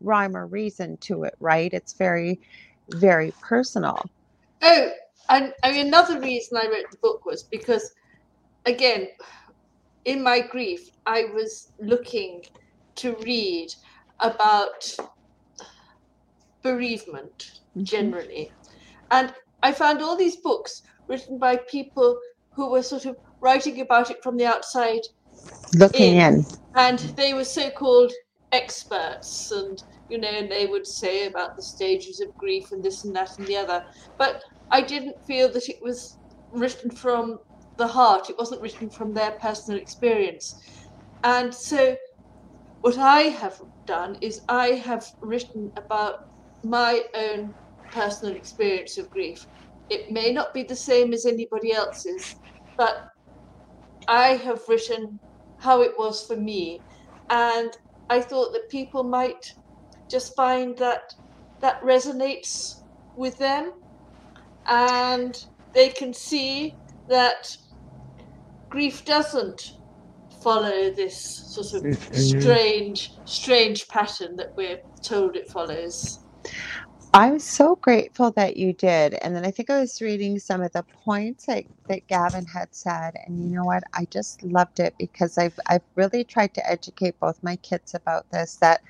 [0.00, 1.72] rhyme or reason to it, right?
[1.72, 2.40] It's very,
[2.90, 4.10] very personal.
[4.62, 4.90] Oh,
[5.28, 7.92] and I mean, another reason I wrote the book was because,
[8.66, 9.08] again,
[10.04, 12.44] in my grief, I was looking
[12.96, 13.74] to read
[14.20, 14.96] about
[16.62, 17.84] bereavement mm-hmm.
[17.84, 18.52] generally.
[19.10, 22.18] And I found all these books written by people
[22.52, 25.02] who were sort of writing about it from the outside
[25.76, 26.46] looking in, in.
[26.74, 28.12] and they were so-called
[28.50, 33.04] experts and you know and they would say about the stages of grief and this
[33.04, 33.84] and that and the other
[34.16, 36.18] but i didn't feel that it was
[36.50, 37.38] written from
[37.76, 38.28] the heart.
[38.28, 40.54] It wasn't written from their personal experience.
[41.22, 41.96] And so
[42.80, 43.56] what i have
[43.86, 46.14] done is i have written about
[46.64, 47.54] my own
[47.92, 49.38] personal experience of grief.
[49.90, 52.24] It may not be the same as anybody else's
[52.76, 52.94] but
[54.06, 55.20] i have written
[55.56, 56.84] how it was for me.
[57.30, 57.70] And
[58.08, 59.44] I thought that people might
[60.10, 61.00] just find that
[61.60, 62.82] that resonates
[63.16, 63.72] with them
[64.68, 65.44] and
[65.74, 66.74] they can see
[67.08, 67.56] that
[68.70, 69.72] grief doesn't
[70.42, 76.20] follow this sort of strange strange pattern that we're told it follows
[77.14, 79.14] I'm so grateful that you did.
[79.14, 82.68] And then I think I was reading some of the points that, that Gavin had
[82.74, 83.14] said.
[83.26, 83.82] And you know what?
[83.94, 88.30] I just loved it because I've I've really tried to educate both my kids about
[88.30, 88.82] this that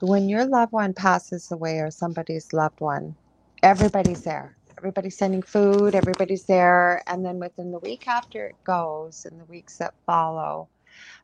[0.00, 3.14] when your loved one passes away or somebody's loved one,
[3.62, 4.56] everybody's there.
[4.84, 7.02] Everybody's sending food, everybody's there.
[7.08, 10.68] And then within the week after it goes and the weeks that follow,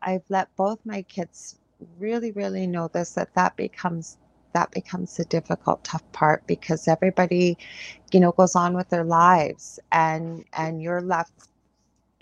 [0.02, 1.58] I've let both my kids
[1.98, 4.18] really, really know this that that becomes
[4.54, 7.58] that becomes the difficult tough part because everybody
[8.12, 11.32] you know goes on with their lives and and you're left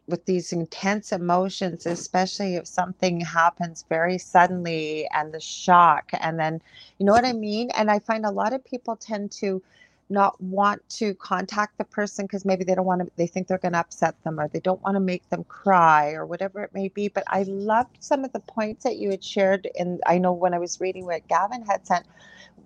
[0.08, 6.60] with these intense emotions especially if something happens very suddenly and the shock and then
[6.98, 9.62] you know what i mean and i find a lot of people tend to
[10.10, 13.58] not want to contact the person because maybe they don't want to they think they're
[13.58, 16.72] going to upset them or they don't want to make them cry or whatever it
[16.74, 20.18] may be but i loved some of the points that you had shared and i
[20.18, 22.06] know when i was reading what gavin had sent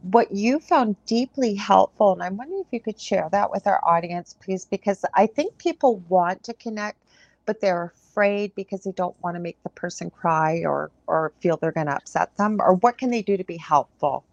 [0.02, 3.80] what you found deeply helpful and i'm wondering if you could share that with our
[3.84, 6.98] audience please because i think people want to connect
[7.46, 11.56] but they're afraid because they don't want to make the person cry or or feel
[11.56, 14.24] they're going to upset them or what can they do to be helpful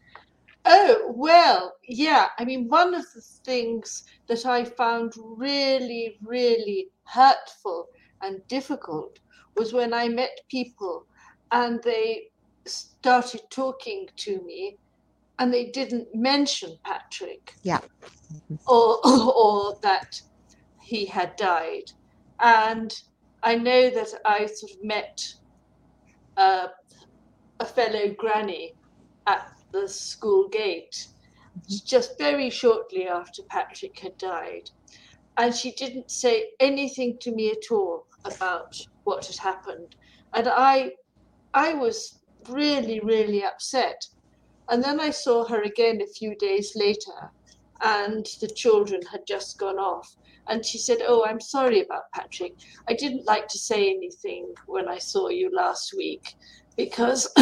[0.71, 2.27] Oh, well, yeah.
[2.37, 7.87] I mean, one of the things that I found really, really hurtful
[8.21, 9.17] and difficult
[9.55, 11.07] was when I met people
[11.51, 12.27] and they
[12.65, 14.77] started talking to me
[15.39, 17.55] and they didn't mention Patrick.
[17.63, 17.79] Yeah.
[18.67, 20.21] Or, or, that
[20.79, 21.91] he had died.
[22.39, 22.93] And
[23.41, 25.33] I know that I sort of met
[26.37, 26.67] uh,
[27.59, 28.75] a fellow granny
[29.25, 31.07] at the school gate
[31.67, 34.69] just very shortly after Patrick had died.
[35.37, 39.95] And she didn't say anything to me at all about what had happened.
[40.33, 40.93] And I
[41.53, 44.07] I was really, really upset.
[44.69, 47.31] And then I saw her again a few days later,
[47.81, 50.15] and the children had just gone off.
[50.47, 52.53] And she said, Oh, I'm sorry about Patrick.
[52.87, 56.35] I didn't like to say anything when I saw you last week
[56.75, 57.31] because,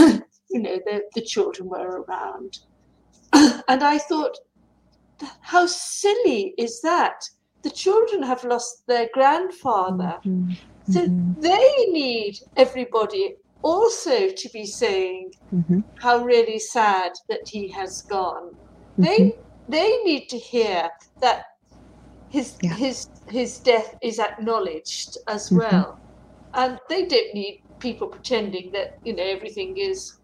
[0.50, 2.60] you know, the, the children were around.
[3.34, 4.38] and I thought,
[5.42, 7.24] how silly is that?
[7.64, 10.20] The children have lost their grandfather.
[10.26, 10.54] Mm-hmm.
[10.92, 11.42] So mm-hmm.
[11.42, 15.80] they need everybody also to be saying mm-hmm.
[15.98, 18.56] how really sad that he has gone.
[18.98, 19.72] They mm-hmm.
[19.72, 20.90] they need to hear
[21.20, 21.46] that
[22.30, 22.74] his yeah.
[22.74, 25.58] his his death is acknowledged as mm-hmm.
[25.58, 26.00] well.
[26.54, 30.18] And they don't need people pretending that, you know, everything is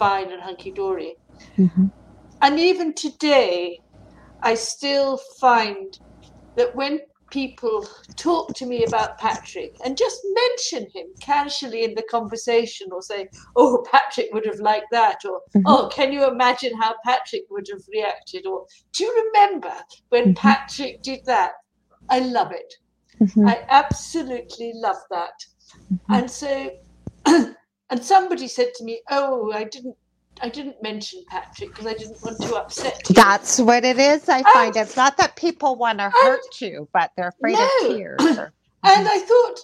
[0.00, 1.14] fine and hunky dory.
[1.56, 1.86] Mm-hmm.
[2.42, 3.78] And even today,
[4.42, 5.96] I still find
[6.56, 7.86] that when people
[8.16, 13.28] talk to me about Patrick and just mention him casually in the conversation or say,
[13.56, 15.62] oh, Patrick would have liked that, or mm-hmm.
[15.66, 19.74] oh, can you imagine how Patrick would have reacted, or do you remember
[20.08, 20.32] when mm-hmm.
[20.34, 21.52] Patrick did that?
[22.08, 22.74] I love it.
[23.20, 23.46] Mm-hmm.
[23.46, 25.44] I absolutely love that.
[25.92, 26.12] Mm-hmm.
[26.14, 26.70] And so,
[27.90, 29.96] and somebody said to me, oh, I didn't
[30.42, 33.14] I didn't mention Patrick because I didn't want to upset you.
[33.14, 34.28] That's what it is.
[34.28, 37.64] I find it's not that people want to hurt you, but they're afraid no.
[37.64, 38.38] of tears.
[38.38, 38.52] Or,
[38.84, 39.58] and I thought,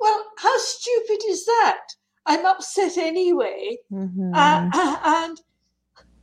[0.00, 1.80] well, how stupid is that?
[2.26, 3.76] I'm upset anyway.
[3.92, 4.32] Mm-hmm.
[4.34, 4.70] Uh,
[5.04, 5.40] and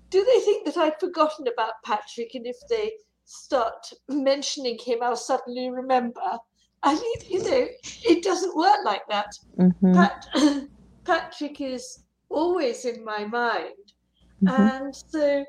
[0.10, 2.34] do they think that I've forgotten about Patrick?
[2.34, 2.94] And if they
[3.26, 6.22] start mentioning him, I'll suddenly remember.
[6.84, 7.68] I mean, you know,
[8.04, 9.32] it doesn't work like that.
[9.60, 9.94] Mm-hmm.
[9.94, 10.28] Pat-
[11.06, 13.74] Patrick is always in my mind.
[14.44, 14.62] Mm-hmm.
[14.62, 15.46] And so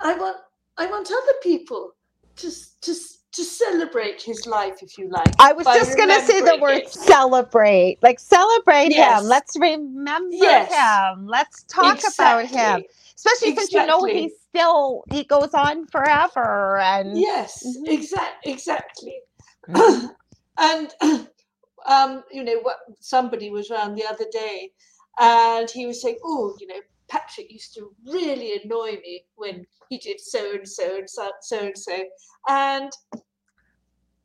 [0.00, 0.38] I want
[0.78, 1.92] I want other people
[2.36, 2.50] to
[2.82, 2.94] to
[3.32, 5.28] to celebrate his life, if you like.
[5.38, 7.98] I was just going to say the word celebrate.
[8.02, 9.22] Like celebrate yes.
[9.22, 9.28] him.
[9.28, 10.72] Let's remember yes.
[10.72, 11.26] him.
[11.26, 12.24] Let's talk exactly.
[12.24, 12.84] about him.
[13.14, 13.54] Especially exactly.
[13.54, 17.92] since you know he's still he goes on forever and Yes, mm-hmm.
[17.92, 19.20] exactly exactly.
[20.62, 20.94] And
[21.86, 24.70] um, you know what somebody was around the other day
[25.20, 29.98] and he was saying, Oh, you know, Patrick used to really annoy me when he
[29.98, 31.96] did so and so and so, so and so.
[32.48, 32.90] And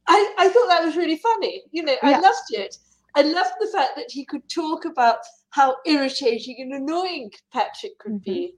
[0.07, 1.63] I, I thought that was really funny.
[1.71, 2.77] You know, I loved it.
[3.15, 5.17] I loved the fact that he could talk about
[5.49, 8.31] how irritating and annoying Patrick could mm-hmm.
[8.31, 8.53] be.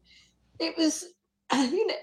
[0.59, 1.05] It was,
[1.53, 1.93] you know,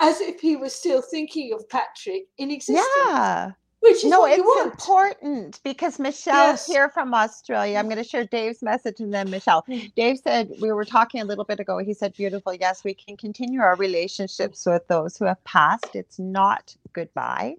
[0.00, 2.86] as if he was still thinking of Patrick in existence.
[3.06, 3.50] Yeah.
[3.88, 6.66] Which no, it's important because Michelle yes.
[6.66, 7.78] here from Australia.
[7.78, 9.64] I'm going to share Dave's message and then Michelle.
[9.68, 9.94] Mm.
[9.94, 11.78] Dave said we were talking a little bit ago.
[11.78, 12.54] He said, "Beautiful.
[12.54, 15.94] Yes, we can continue our relationships with those who have passed.
[15.94, 17.56] It's not goodbye."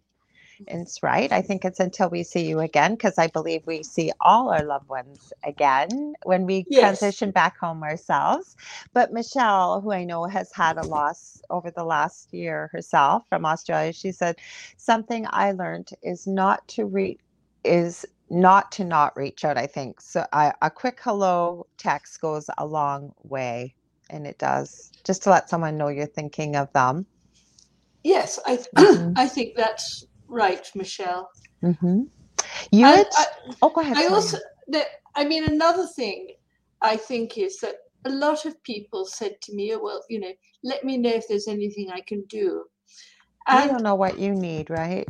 [0.67, 1.31] It's right.
[1.31, 4.63] I think it's until we see you again, because I believe we see all our
[4.63, 6.81] loved ones again when we yes.
[6.81, 8.55] transition back home ourselves.
[8.93, 13.45] But Michelle, who I know has had a loss over the last year herself from
[13.45, 14.37] Australia, she said,
[14.77, 17.19] Something I learned is not to reach
[17.63, 19.99] is not to not reach out, I think.
[20.01, 23.75] So I, a quick hello text goes a long way.
[24.09, 27.05] And it does just to let someone know you're thinking of them.
[28.03, 29.13] Yes, I, th- mm-hmm.
[29.17, 31.29] I think that's right, Michelle.
[31.63, 32.03] Mm-hmm.
[32.71, 33.25] You had, I,
[33.61, 33.97] oh, go ahead.
[33.97, 34.37] I also,
[34.69, 36.29] that, I mean, another thing
[36.81, 37.75] I think is that
[38.05, 40.31] a lot of people said to me, oh, well, you know,
[40.63, 42.65] let me know if there's anything I can do.
[43.47, 45.07] And, I don't know what you need, right?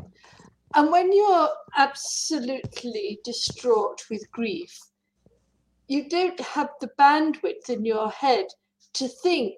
[0.76, 4.78] And when you're absolutely distraught with grief,
[5.88, 8.46] you don't have the bandwidth in your head
[8.94, 9.56] to think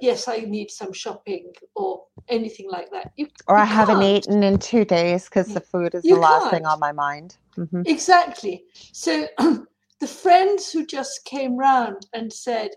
[0.00, 3.12] yes, I need some shopping or anything like that.
[3.16, 6.20] You, or you I haven't eaten in two days because the food is you the
[6.20, 6.52] last can't.
[6.52, 7.36] thing on my mind.
[7.56, 7.82] Mm-hmm.
[7.86, 8.64] Exactly.
[8.92, 12.70] So the friends who just came round and said,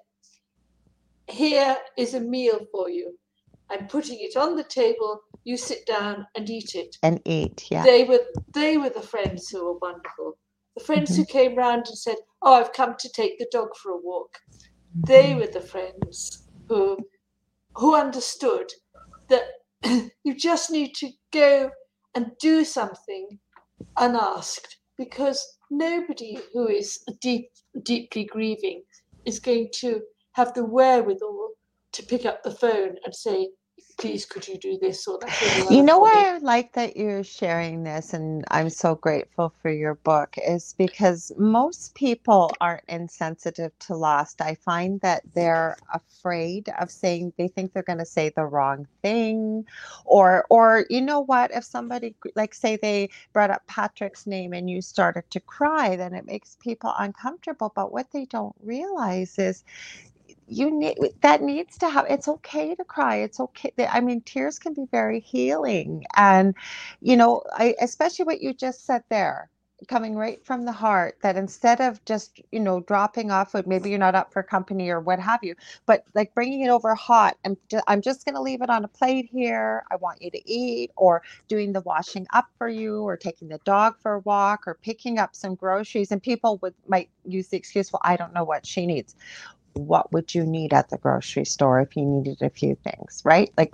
[1.28, 3.18] Here is a meal for you.
[3.70, 5.22] I'm putting it on the table.
[5.44, 6.98] You sit down and eat it.
[7.04, 7.84] And eat, yeah.
[7.84, 8.22] They were
[8.54, 10.38] they were the friends who were wonderful.
[10.78, 11.22] The friends mm-hmm.
[11.22, 14.38] who came round and said, Oh, I've come to take the dog for a walk.
[14.52, 15.02] Mm-hmm.
[15.06, 16.98] They were the friends who
[17.76, 18.72] who understood
[19.30, 19.44] that
[20.24, 21.70] you just need to go
[22.16, 23.40] and do something
[23.98, 27.50] unasked because nobody who is deep
[27.84, 28.84] deeply grieving
[29.26, 30.02] is going to
[30.34, 31.50] have the wherewithal
[31.92, 33.50] to pick up the phone and say
[33.98, 35.08] please could you do this?
[35.08, 39.54] Or that you know why i like that you're sharing this and i'm so grateful
[39.62, 44.36] for your book is because most people aren't insensitive to loss.
[44.40, 48.88] I find that they're afraid of saying they think they're going to say the wrong
[49.02, 49.66] thing
[50.06, 51.52] or or you know what?
[51.52, 56.14] If somebody like say they brought up patrick's name and you started to cry then
[56.14, 57.72] it makes people uncomfortable.
[57.76, 59.64] But what they don't realize is
[60.48, 64.60] you need that needs to have it's okay to cry it's okay i mean tears
[64.60, 66.56] can be very healing and
[67.02, 69.50] you know i especially what you just said there
[69.90, 73.90] coming right from the heart that instead of just you know dropping off food maybe
[73.90, 77.38] you're not up for company or what have you but like bringing it over hot
[77.44, 80.42] and i'm just going to leave it on a plate here i want you to
[80.50, 84.64] eat or doing the washing up for you or taking the dog for a walk
[84.68, 88.34] or picking up some groceries and people would might use the excuse well i don't
[88.34, 89.16] know what she needs
[89.76, 93.52] what would you need at the grocery store if you needed a few things right
[93.58, 93.74] like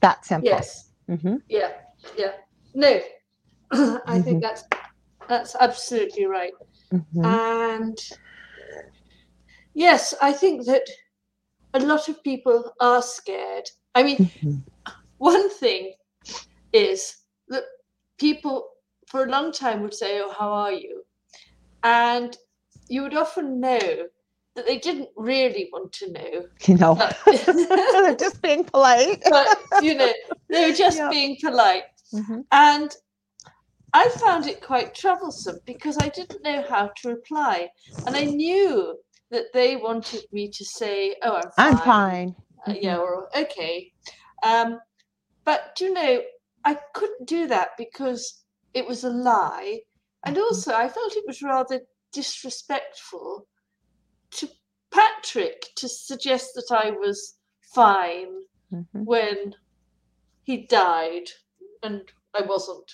[0.00, 1.36] that simple yes mm-hmm.
[1.48, 1.72] yeah
[2.16, 2.32] yeah
[2.74, 3.00] no
[3.72, 4.22] i mm-hmm.
[4.22, 4.64] think that's
[5.28, 6.52] that's absolutely right.
[6.92, 7.24] Mm-hmm.
[7.24, 7.98] And
[9.74, 10.88] yes, I think that
[11.74, 13.68] a lot of people are scared.
[13.94, 14.56] I mean, mm-hmm.
[15.18, 15.92] one thing
[16.72, 17.64] is that
[18.18, 18.68] people
[19.06, 21.02] for a long time would say, Oh, how are you?
[21.84, 22.36] And
[22.88, 24.06] you would often know
[24.58, 26.46] that they didn't really want to know.
[26.66, 26.94] You know,
[27.26, 29.22] they're just being polite.
[29.30, 30.12] but, you know,
[30.50, 31.12] they were just yep.
[31.12, 31.84] being polite.
[32.12, 32.40] Mm-hmm.
[32.50, 32.90] And
[33.92, 37.68] I found it quite troublesome because I didn't know how to reply.
[38.04, 38.98] And I knew
[39.30, 41.72] that they wanted me to say, Oh, I'm fine.
[41.72, 42.36] I'm fine.
[42.66, 43.02] Uh, yeah, mm-hmm.
[43.02, 43.92] or okay.
[44.44, 44.80] Um,
[45.44, 46.20] but you know,
[46.64, 48.42] I couldn't do that because
[48.74, 49.78] it was a lie.
[50.26, 50.42] And mm-hmm.
[50.42, 51.80] also, I felt it was rather
[52.12, 53.46] disrespectful
[54.32, 54.48] to
[54.90, 57.36] Patrick to suggest that I was
[57.74, 59.04] fine mm-hmm.
[59.04, 59.54] when
[60.42, 61.28] he died
[61.82, 62.02] and
[62.34, 62.90] I wasn't.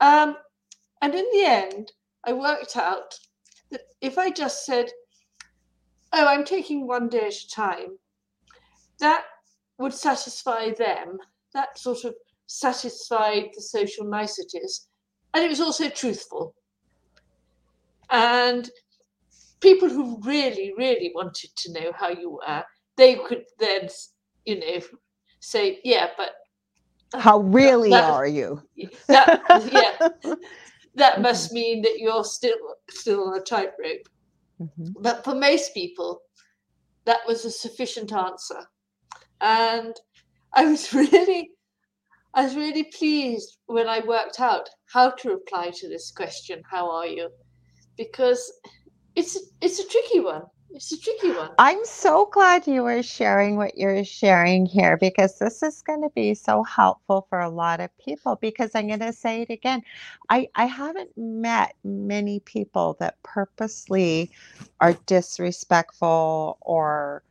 [0.00, 0.36] Um,
[1.02, 1.92] and in the end,
[2.24, 3.18] I worked out
[3.70, 4.90] that if I just said,
[6.12, 7.98] Oh, I'm taking one day at a time,
[8.98, 9.24] that
[9.78, 11.18] would satisfy them.
[11.52, 12.14] That sort of
[12.46, 14.88] satisfied the social niceties.
[15.34, 16.54] And it was also truthful.
[18.10, 18.70] And
[19.60, 22.64] people who really, really wanted to know how you were,
[22.96, 23.88] they could then,
[24.44, 24.80] you know,
[25.40, 26.30] say, yeah, but
[27.14, 28.62] how really that, are you?
[29.06, 29.42] That,
[29.72, 30.34] yeah,
[30.94, 32.58] that must mean that you're still
[32.90, 34.08] still on a tightrope.
[34.60, 34.88] Mm-hmm.
[35.00, 36.20] But for most people,
[37.04, 38.60] that was a sufficient answer,
[39.40, 39.94] and
[40.52, 41.50] I was really,
[42.34, 46.62] I was really pleased when I worked out how to reply to this question.
[46.70, 47.30] How are you?
[47.96, 48.52] Because
[49.18, 50.44] it's it's a tricky one.
[50.70, 51.50] It's a tricky one.
[51.58, 56.10] I'm so glad you were sharing what you're sharing here because this is going to
[56.14, 58.36] be so helpful for a lot of people.
[58.40, 59.82] Because I'm going to say it again
[60.30, 64.30] I, I haven't met many people that purposely
[64.80, 67.22] are disrespectful or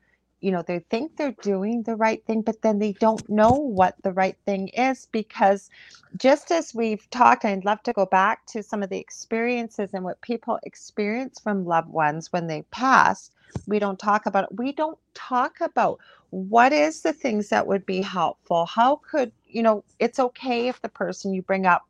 [0.42, 3.96] you know they think they're doing the right thing but then they don't know what
[4.04, 5.70] the right thing is because
[6.18, 10.04] just as we've talked i'd love to go back to some of the experiences and
[10.04, 13.32] what people experience from loved ones when they pass
[13.68, 14.58] we don't talk about it.
[14.58, 16.00] We don't talk about
[16.32, 18.66] what is the things that would be helpful.
[18.66, 21.86] How could you know it's okay if the person you bring up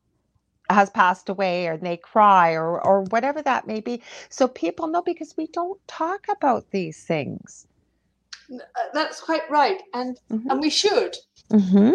[0.69, 4.01] has passed away or they cry or or whatever that may be.
[4.29, 7.67] So people know because we don't talk about these things
[8.93, 10.49] that's quite right, and mm-hmm.
[10.49, 11.15] and we should.
[11.51, 11.93] Mm-hmm.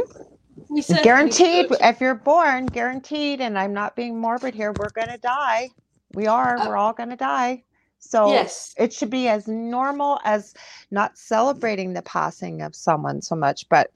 [0.69, 3.41] We guaranteed if you're born, guaranteed.
[3.41, 4.73] And I'm not being morbid here.
[4.73, 5.71] We're gonna die.
[6.15, 6.59] We are.
[6.59, 7.65] Uh, we're all gonna die.
[7.99, 8.75] So yes.
[8.77, 10.55] it should be as normal as
[10.91, 13.91] not celebrating the passing of someone so much, but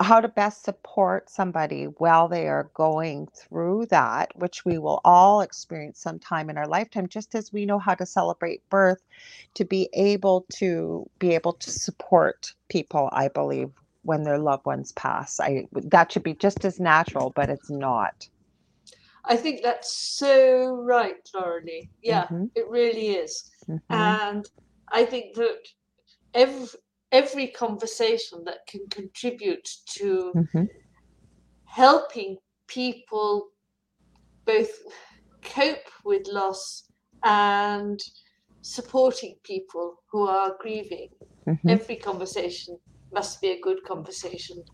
[0.00, 5.40] how to best support somebody while they are going through that, which we will all
[5.40, 9.02] experience sometime in our lifetime, just as we know how to celebrate birth,
[9.54, 13.70] to be able to be able to support people, I believe,
[14.02, 15.40] when their loved ones pass.
[15.40, 18.28] I that should be just as natural, but it's not.
[19.24, 21.88] I think that's so right, Laura Lee.
[22.02, 22.44] Yeah, mm-hmm.
[22.54, 23.50] it really is.
[23.68, 23.92] Mm-hmm.
[23.92, 24.48] And
[24.88, 25.58] I think that
[26.34, 26.68] every
[27.12, 30.64] every conversation that can contribute to mm-hmm.
[31.64, 32.36] helping
[32.66, 33.48] people
[34.44, 34.70] both
[35.42, 36.84] cope with loss
[37.22, 38.00] and
[38.62, 41.08] supporting people who are grieving.
[41.46, 41.68] Mm-hmm.
[41.68, 42.78] Every conversation
[43.12, 44.64] must be a good conversation.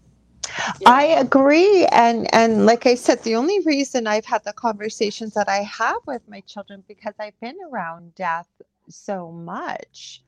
[0.80, 0.90] Yeah.
[0.90, 5.48] I agree and and like I said the only reason I've had the conversations that
[5.48, 8.48] I have with my children because I've been around death
[8.88, 10.22] so much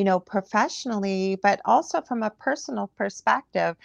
[0.00, 3.76] you know, professionally, but also from a personal perspective,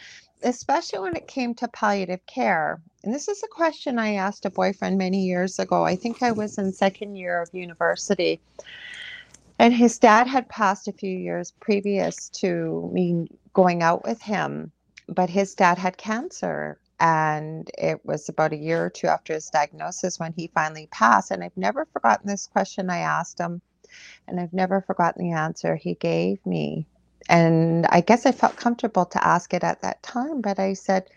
[0.43, 2.81] especially when it came to palliative care.
[3.03, 5.83] And this is a question I asked a boyfriend many years ago.
[5.83, 8.39] I think I was in second year of university.
[9.59, 14.71] And his dad had passed a few years previous to me going out with him,
[15.09, 19.49] but his dad had cancer and it was about a year or two after his
[19.49, 23.61] diagnosis when he finally passed and i've never forgotten this question i asked him
[24.27, 26.87] And I've never forgotten the answer he gave me.
[27.29, 31.09] And I guess I felt comfortable to ask it at that time, but I said,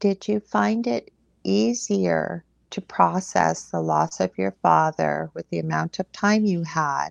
[0.00, 1.12] Did you find it
[1.44, 7.10] easier to process the loss of your father with the amount of time you had,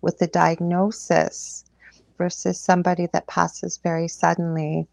[0.00, 1.64] with the diagnosis,
[2.16, 4.86] versus somebody that passes very suddenly?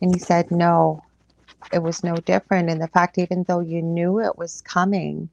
[0.00, 1.02] And he said, No,
[1.72, 2.70] it was no different.
[2.70, 5.28] And the fact, even though you knew it was coming,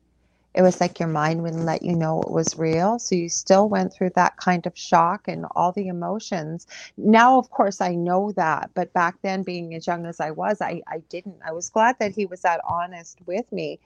[0.55, 2.97] it was like your mind wouldn't let you know it was real.
[2.97, 6.65] So you still went through that kind of shock and all the emotions.
[6.97, 8.71] Now, of course, I know that.
[8.73, 11.39] But back then, being as young as I was, I, I didn't.
[11.45, 13.79] I was glad that he was that honest with me.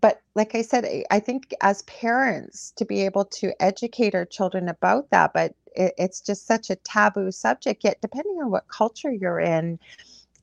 [0.00, 4.68] But like I said, I think as parents to be able to educate our children
[4.68, 7.84] about that, but it, it's just such a taboo subject.
[7.84, 9.78] Yet, depending on what culture you're in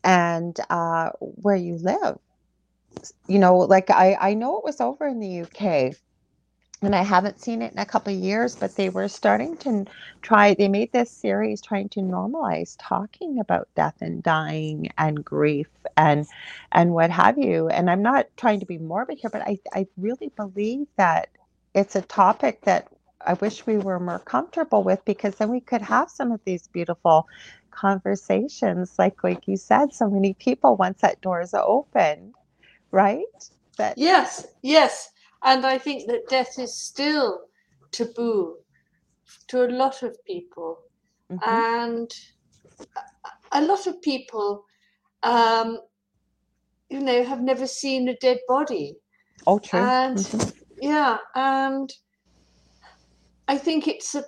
[0.05, 2.17] and uh, where you live,
[3.27, 5.95] you know, like I, I know it was over in the UK
[6.81, 9.85] and I haven't seen it in a couple of years, but they were starting to
[10.21, 15.67] try, they made this series trying to normalize talking about death and dying and grief
[15.97, 16.25] and,
[16.71, 17.67] and what have you.
[17.67, 21.29] And I'm not trying to be morbid here, but I, I really believe that
[21.75, 22.87] it's a topic that
[23.27, 26.67] I wish we were more comfortable with because then we could have some of these
[26.69, 27.27] beautiful
[27.71, 28.95] conversations.
[28.97, 32.33] Like, like you said, so many people, once that door is open,
[32.91, 33.23] right?
[33.77, 35.09] That yes, yes,
[35.43, 37.41] and I think that death is still
[37.91, 38.57] taboo
[39.47, 40.79] to a lot of people,
[41.31, 41.49] mm-hmm.
[41.49, 42.13] and
[43.51, 44.65] a lot of people,
[45.23, 45.79] um,
[46.89, 48.95] you know, have never seen a dead body.
[49.47, 49.79] Oh, true.
[49.79, 50.49] And mm-hmm.
[50.81, 51.91] yeah, and
[53.47, 54.23] I think it's a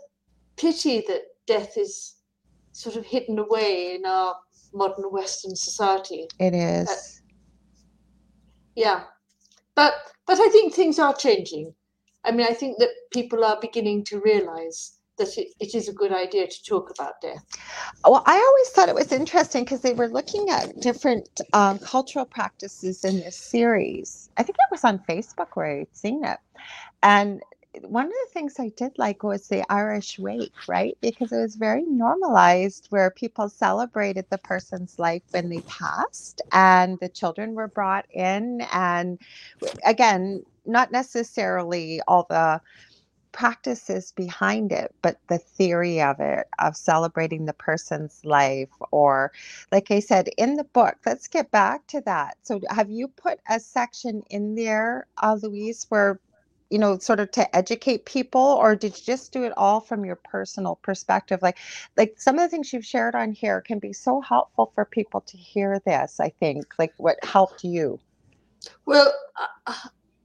[0.57, 2.15] pity that death is
[2.71, 4.35] sort of hidden away in our
[4.73, 6.27] modern Western society.
[6.39, 7.21] It is.
[8.75, 9.03] Yeah.
[9.75, 9.93] But
[10.25, 11.73] but i think things are changing.
[12.23, 15.93] I mean i think that people are beginning to realize that it, it is a
[15.93, 17.43] good idea to talk about death.
[18.05, 22.25] Well i always thought it was interesting because they were looking at different um, cultural
[22.25, 24.29] practices in this series.
[24.37, 26.39] I think it was on facebook where i'd seen it.
[27.01, 27.41] And
[27.81, 30.97] one of the things I did like was the Irish wake, right?
[31.01, 36.99] Because it was very normalized where people celebrated the person's life when they passed and
[37.01, 38.61] the children were brought in.
[38.73, 39.19] And
[39.85, 42.61] again, not necessarily all the
[43.31, 49.31] practices behind it, but the theory of it, of celebrating the person's life, or
[49.71, 52.37] like I said in the book, let's get back to that.
[52.43, 56.19] So, have you put a section in there, uh, Louise, where
[56.73, 60.03] you know sort of to educate people or did you just do it all from
[60.03, 61.39] your personal perspective?
[61.43, 61.59] Like
[61.97, 65.21] like some of the things you've shared on here can be so helpful for people
[65.21, 67.99] to hear this i think like what helped you.
[68.87, 69.13] Well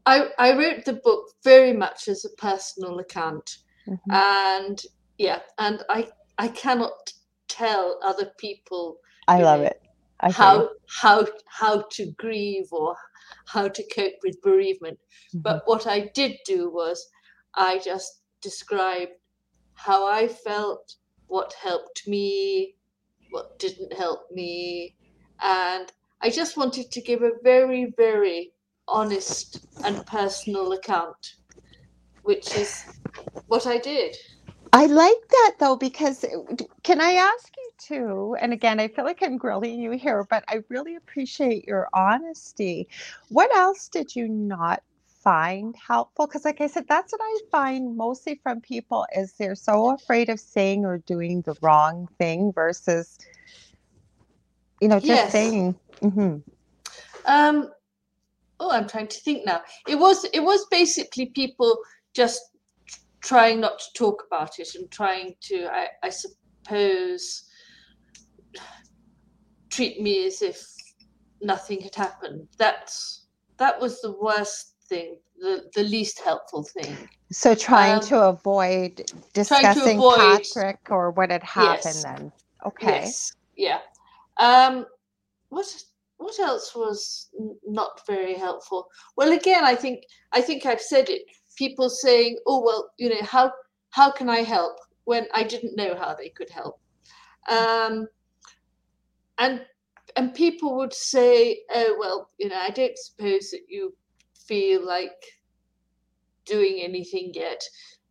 [0.06, 3.58] i i wrote the book very much as a personal account.
[3.86, 4.10] Mm-hmm.
[4.10, 4.82] and
[5.18, 7.12] yeah and i i cannot
[7.48, 9.82] tell other people i love know, it
[10.20, 12.96] I how how how to grieve or
[13.46, 14.98] how to cope with bereavement.
[15.28, 15.40] Mm-hmm.
[15.40, 17.08] But what I did do was
[17.54, 19.12] I just described
[19.74, 20.96] how I felt,
[21.28, 22.74] what helped me,
[23.30, 24.96] what didn't help me,
[25.40, 28.52] and I just wanted to give a very very
[28.88, 31.34] honest and personal account,
[32.22, 32.84] which is
[33.46, 34.16] what I did.
[34.72, 36.24] I like that though because
[36.82, 38.36] can I ask you too?
[38.40, 42.88] And again, I feel like I'm grilling you here, but I really appreciate your honesty.
[43.28, 44.82] What else did you not
[45.22, 46.26] find helpful?
[46.26, 50.28] Because, like I said, that's what I find mostly from people is they're so afraid
[50.28, 53.18] of saying or doing the wrong thing versus,
[54.80, 55.32] you know, just yes.
[55.32, 55.74] saying.
[56.02, 56.38] Mm-hmm.
[57.26, 57.70] Um,
[58.60, 59.60] oh, I'm trying to think now.
[59.86, 61.78] It was it was basically people
[62.14, 62.40] just
[63.20, 67.44] trying not to talk about it and trying to, I, I suppose,
[69.70, 70.64] treat me as if
[71.40, 72.48] nothing had happened.
[72.58, 73.26] That's
[73.58, 76.96] that was the worst thing, the the least helpful thing.
[77.30, 82.32] So trying um, to avoid discussing to avoid, Patrick or what had happened yes, then.
[82.66, 83.02] Okay.
[83.02, 83.32] Yes.
[83.56, 83.80] Yeah.
[84.40, 84.86] Um,
[85.50, 85.66] what
[86.18, 87.30] what else was
[87.66, 88.88] not very helpful?
[89.16, 91.22] Well, again, I think I think I've said it
[91.58, 93.52] people saying, "Oh well, you know how
[93.90, 96.80] how can I help?" when I didn't know how they could help,
[97.50, 98.06] um,
[99.38, 99.64] and
[100.16, 103.94] and people would say, "Oh well, you know, I don't suppose that you
[104.46, 105.20] feel like
[106.46, 107.62] doing anything yet."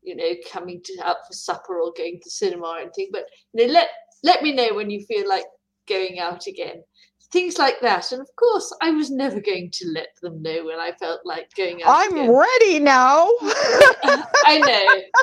[0.04, 3.68] You know, coming to out for supper or going to cinema or anything, but you
[3.68, 3.90] know, let
[4.24, 5.46] let me know when you feel like
[5.88, 6.84] going out again
[7.32, 8.12] things like that.
[8.12, 11.54] And of course, I was never going to let them know when I felt like
[11.56, 11.90] going out.
[11.90, 12.32] I'm again.
[12.32, 13.28] ready now.
[13.42, 15.22] I know.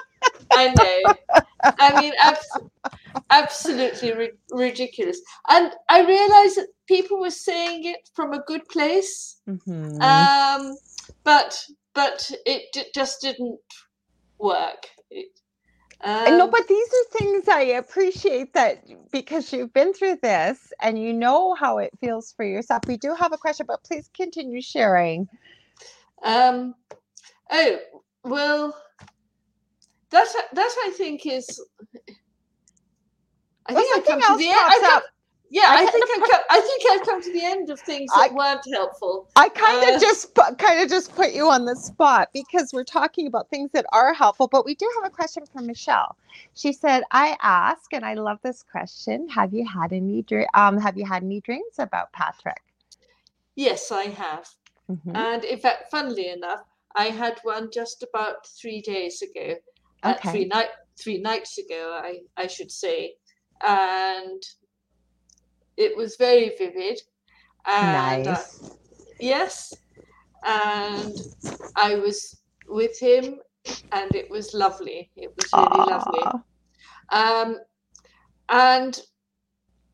[0.53, 1.45] I know.
[1.79, 2.91] I mean, ab-
[3.31, 5.21] absolutely ri- ridiculous.
[5.49, 10.01] And I realized that people were saying it from a good place, mm-hmm.
[10.03, 10.77] um,
[11.25, 11.59] but
[11.95, 13.59] but it d- just didn't
[14.39, 14.87] work.
[15.11, 15.29] It,
[16.05, 20.99] um, no, but these are things I appreciate that because you've been through this and
[21.03, 22.85] you know how it feels for yourself.
[22.87, 25.29] We do have a question, but please continue sharing.
[26.23, 26.75] Um,
[27.51, 27.79] oh
[28.25, 28.77] well,
[30.11, 31.61] that that I think is.
[33.67, 34.75] I think I've come to the end.
[35.51, 38.31] Yeah, I, think I, come, I think I've come to the end of things that
[38.31, 39.29] I, weren't helpful.
[39.37, 42.83] I kind of uh, just kind of just put you on the spot because we're
[42.83, 44.49] talking about things that are helpful.
[44.49, 46.16] But we do have a question from Michelle.
[46.55, 49.29] She said, "I ask, and I love this question.
[49.29, 50.25] Have you had any?
[50.55, 52.62] Um, have you had any dreams about Patrick?"
[53.55, 54.49] Yes, I have.
[54.91, 55.15] Mm-hmm.
[55.15, 56.65] And in fact, funnily enough,
[56.97, 59.55] I had one just about three days ago.
[60.05, 60.29] Okay.
[60.29, 60.69] Uh, three night
[60.99, 63.15] three nights ago, I I should say,
[63.65, 64.43] and
[65.77, 67.01] it was very vivid.
[67.67, 68.61] And, uh, nice.
[69.21, 69.75] Yes,
[70.45, 71.17] and
[71.77, 73.39] I was with him,
[73.93, 75.11] and it was lovely.
[75.17, 75.91] It was really Aww.
[75.91, 76.43] lovely.
[77.13, 77.59] Um,
[78.49, 79.01] and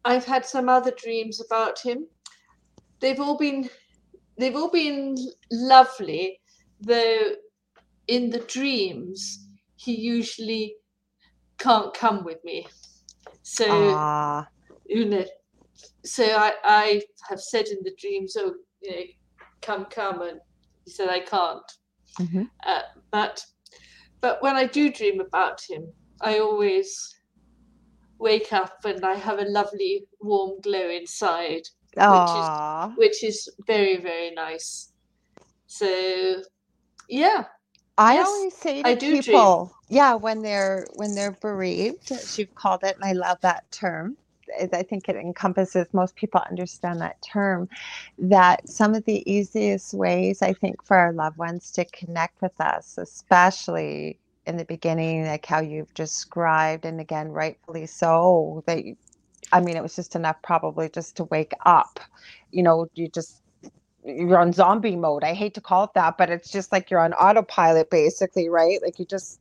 [0.05, 2.07] I've had some other dreams about him.
[3.01, 3.69] They've all been
[4.39, 5.16] they've all been
[5.52, 6.40] lovely,
[6.81, 7.35] though
[8.09, 9.47] in the dreams
[9.77, 10.74] he usually
[11.59, 12.66] can't come with me.
[13.43, 14.47] So Aww.
[14.86, 15.24] you know
[16.05, 19.02] so I, I have said in the dream, so you know,
[19.62, 20.40] come, come, and
[20.85, 21.73] he said I can't.
[22.19, 22.44] Mm-hmm.
[22.66, 22.81] Uh,
[23.11, 23.44] but
[24.20, 27.15] but when I do dream about him, I always
[28.19, 31.62] wake up and I have a lovely warm glow inside,
[31.97, 34.93] which is which is very very nice.
[35.66, 36.43] So
[37.09, 37.44] yeah.
[37.98, 39.98] I yes, always say to people, dream.
[39.98, 44.16] yeah, when they're when they're bereaved, as you've called it, and I love that term
[44.72, 47.68] I think it encompasses most people understand that term.
[48.18, 52.59] That some of the easiest ways I think for our loved ones to connect with
[52.60, 58.85] us, especially in the beginning, like how you've described, and again, rightfully so, that
[59.52, 62.01] I mean, it was just enough probably just to wake up.
[62.51, 63.43] You know, you just
[64.05, 65.24] you're on zombie mode.
[65.24, 68.81] I hate to call it that, but it's just like you're on autopilot basically, right?
[68.82, 69.40] Like you just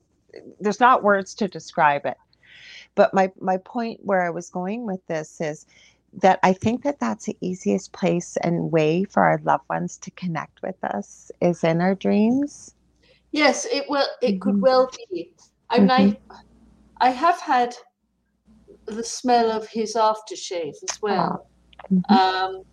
[0.60, 2.18] there's not words to describe it.
[2.96, 5.66] But my my point where I was going with this is
[6.14, 10.12] that I think that that's the easiest place and way for our loved ones to
[10.12, 12.74] connect with us is in our dreams.
[13.32, 14.08] Yes, it will.
[14.22, 14.40] It mm-hmm.
[14.40, 15.34] could well be.
[15.70, 16.32] I mean, mm-hmm.
[17.00, 17.76] I I have had
[18.86, 21.46] the smell of his aftershave as well.
[21.92, 21.96] Oh.
[21.96, 22.14] Mm-hmm.
[22.14, 22.64] Um,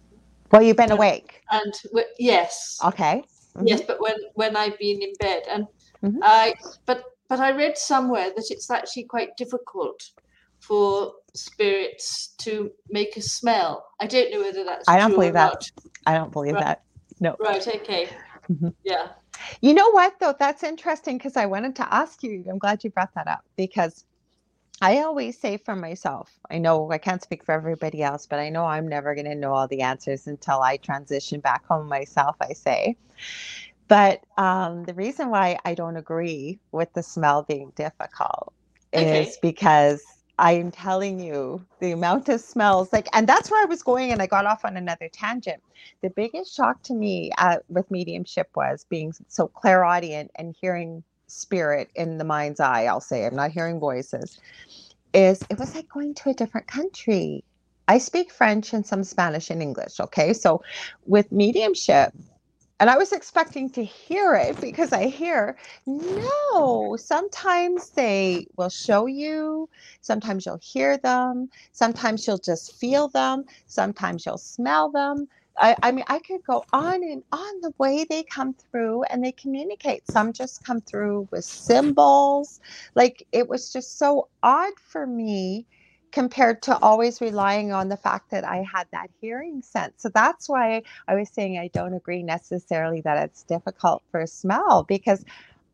[0.50, 1.42] well, you've been awake.
[1.50, 1.74] And
[2.18, 2.78] yes.
[2.84, 3.22] Okay.
[3.62, 3.86] Yes, mm-hmm.
[3.86, 5.66] but when when I've been in bed, and
[6.02, 6.18] mm-hmm.
[6.22, 10.10] I but but I read somewhere that it's actually quite difficult
[10.60, 13.86] for spirits to make a smell.
[14.00, 14.88] I don't know whether that's.
[14.88, 15.52] I don't believe that.
[15.52, 15.70] Not.
[16.06, 16.64] I don't believe right.
[16.64, 16.82] that.
[17.20, 17.36] No.
[17.38, 17.66] Right.
[17.66, 18.08] Okay.
[18.50, 18.68] Mm-hmm.
[18.84, 19.08] Yeah.
[19.60, 20.34] You know what though?
[20.38, 22.44] That's interesting because I wanted to ask you.
[22.48, 24.04] I'm glad you brought that up because
[24.80, 28.50] I always say for myself, I know I can't speak for everybody else, but I
[28.50, 32.36] know I'm never going to know all the answers until I transition back home myself.
[32.42, 32.96] I say,
[33.88, 38.52] but um, the reason why I don't agree with the smell being difficult
[38.94, 39.24] okay.
[39.24, 40.02] is because
[40.38, 44.20] I'm telling you the amount of smells like, and that's where I was going, and
[44.20, 45.62] I got off on another tangent.
[46.02, 51.90] The biggest shock to me at, with mediumship was being so clairaudient and hearing spirit
[51.94, 52.84] in the mind's eye.
[52.84, 54.38] I'll say I'm not hearing voices.
[55.14, 57.42] Is it was like going to a different country.
[57.88, 60.00] I speak French and some Spanish and English.
[60.00, 60.62] Okay, so
[61.06, 62.12] with mediumship,
[62.80, 69.06] and I was expecting to hear it because I hear, no, sometimes they will show
[69.06, 69.68] you,
[70.02, 75.26] sometimes you'll hear them, sometimes you'll just feel them, sometimes you'll smell them.
[75.58, 79.24] I, I mean, I could go on and on the way they come through and
[79.24, 80.06] they communicate.
[80.06, 82.60] Some just come through with symbols.
[82.94, 85.66] Like it was just so odd for me
[86.16, 89.96] compared to always relying on the fact that I had that hearing sense.
[89.98, 94.84] So that's why I was saying I don't agree necessarily that it's difficult for smell
[94.88, 95.26] because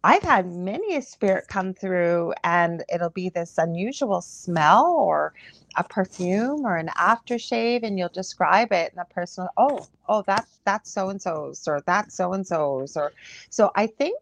[0.04, 5.34] I've had many a spirit come through and it'll be this unusual smell or
[5.76, 10.60] a perfume or an aftershave and you'll describe it and the person oh oh that's
[10.64, 13.12] that's so and so's or that's so and so's or
[13.50, 14.18] so I think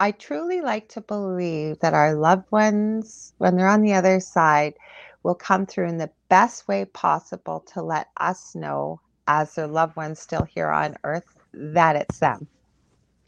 [0.00, 4.74] I truly like to believe that our loved ones when they're on the other side
[5.22, 9.96] will come through in the best way possible to let us know as their loved
[9.96, 12.46] ones still here on earth that it's them.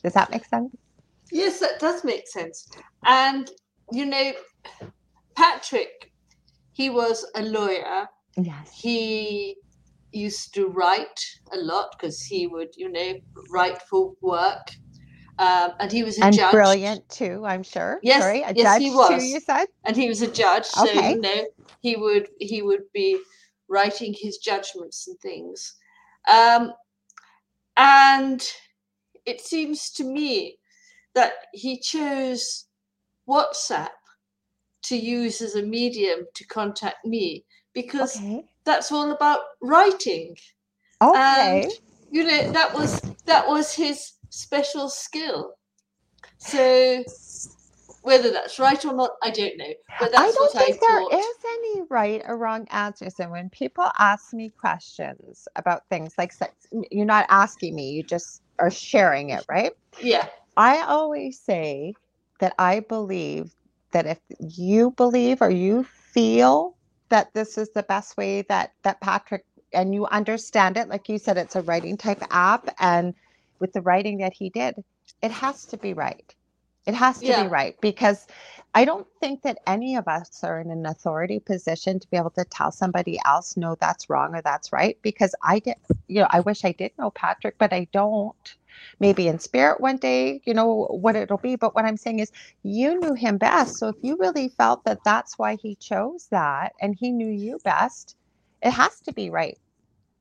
[0.03, 0.75] Does that make sense?
[1.31, 2.69] Yes, that does make sense.
[3.05, 3.51] And
[3.93, 4.33] you know,
[5.37, 6.13] Patrick,
[6.73, 8.09] he was a lawyer.
[8.37, 8.73] Yes.
[8.75, 9.57] He
[10.13, 11.21] used to write
[11.53, 13.15] a lot because he would, you know,
[13.51, 14.71] write for work.
[15.39, 16.53] Um, and he was a and judge.
[16.53, 17.99] brilliant too, I'm sure.
[18.03, 19.09] Yes, Sorry, a yes, judge he was.
[19.23, 19.27] too.
[19.27, 19.67] You said.
[19.85, 21.15] And he was a judge, so Okay.
[21.15, 21.45] you know
[21.81, 23.19] he would he would be
[23.69, 25.75] writing his judgments and things.
[26.33, 26.73] Um,
[27.77, 28.47] and
[29.27, 30.59] it seems to me
[31.15, 32.67] that he chose
[33.29, 33.91] WhatsApp
[34.85, 37.45] to use as a medium to contact me
[37.75, 38.45] because Okay.
[38.65, 40.37] that's all about writing.
[41.03, 41.63] Okay.
[41.63, 41.71] And
[42.11, 45.55] you know that was that was his special skill.
[46.39, 47.05] So
[48.03, 49.73] whether that's right or not, I don't know.
[49.99, 51.13] But that's I don't what think I there thought.
[51.21, 53.15] is any right or wrong answers.
[53.21, 56.55] And when people ask me questions about things like sex,
[56.91, 59.73] you're not asking me, you just are sharing it, right?
[60.01, 61.95] Yeah, I always say
[62.41, 63.53] that I believe
[63.93, 66.77] that if you believe or you feel
[67.11, 71.19] that this is the best way that that Patrick and you understand it, like you
[71.19, 73.15] said, it's a writing type app, and
[73.65, 74.77] with the writing that he did,
[75.23, 76.35] it has to be right.
[76.87, 77.43] It has to Yeah.
[77.45, 78.29] be right because
[78.75, 82.31] I don't think that any of us are in an authority position to be able
[82.33, 84.99] to tell somebody else, no, that's wrong or that's right.
[85.03, 85.77] Because I did,
[86.09, 88.57] you know, I wish I did know Patrick, but I don't
[89.01, 91.57] maybe in spirit one day, you know, what it'll be.
[91.57, 92.33] But what I'm saying is,
[92.65, 93.79] you knew him best.
[93.79, 97.61] So if you really felt that that's why he chose that and he knew you
[97.65, 98.17] best,
[98.63, 99.59] it has to be right.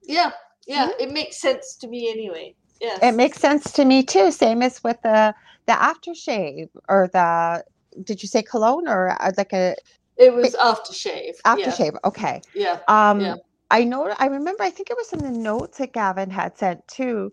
[0.04, 0.32] yeah,
[0.68, 0.88] yeah.
[0.88, 0.94] Hmm?
[1.00, 2.56] It makes sense to me anyway.
[2.84, 3.00] Yes.
[3.02, 4.30] It makes sense to me too.
[4.30, 5.34] Same as with the
[5.68, 7.64] the aftershave or the
[8.04, 9.76] did you say cologne or uh, like a
[10.18, 11.36] it was aftershave.
[11.46, 11.98] Yeah, aftershave?
[12.04, 12.42] Okay.
[12.54, 12.80] Yeah.
[12.90, 13.36] Um, Yeah.
[13.72, 14.14] I know.
[14.20, 14.64] I remember.
[14.64, 17.32] I think it was in the notes that Gavin had sent too,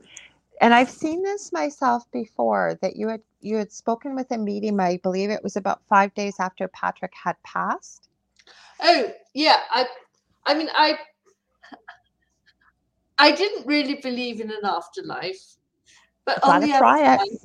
[0.60, 2.78] and I've seen this myself before.
[2.80, 4.78] That you had you had spoken with a medium.
[4.80, 8.08] I believe it was about five days after Patrick had passed.
[8.82, 9.60] Oh, yeah.
[9.70, 9.86] I,
[10.46, 10.98] I mean, I,
[13.20, 15.40] I didn't really believe in an afterlife,
[16.24, 17.04] but on the other try it.
[17.18, 17.38] hand,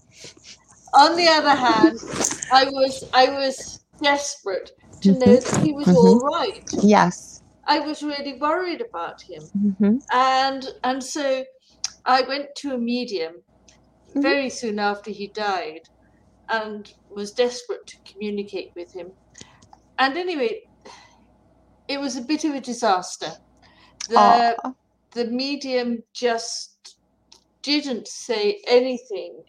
[0.94, 2.00] on the other hand,
[2.52, 4.72] I was I was desperate
[5.02, 5.44] to know Mhm.
[5.44, 5.96] that he was Mhm.
[5.96, 6.64] all right.
[6.82, 7.42] Yes.
[7.68, 9.44] I was really worried about him,
[9.82, 11.44] hmm and and so
[12.06, 13.44] I went to a medium
[14.16, 14.22] Mhm.
[14.22, 15.82] very soon after he died,
[16.48, 19.12] and was desperate to communicate with him.
[19.98, 20.62] And anyway,
[21.90, 23.34] it was a bit of a disaster.
[24.10, 24.56] The
[25.16, 26.98] the medium just
[27.62, 29.42] didn't say anything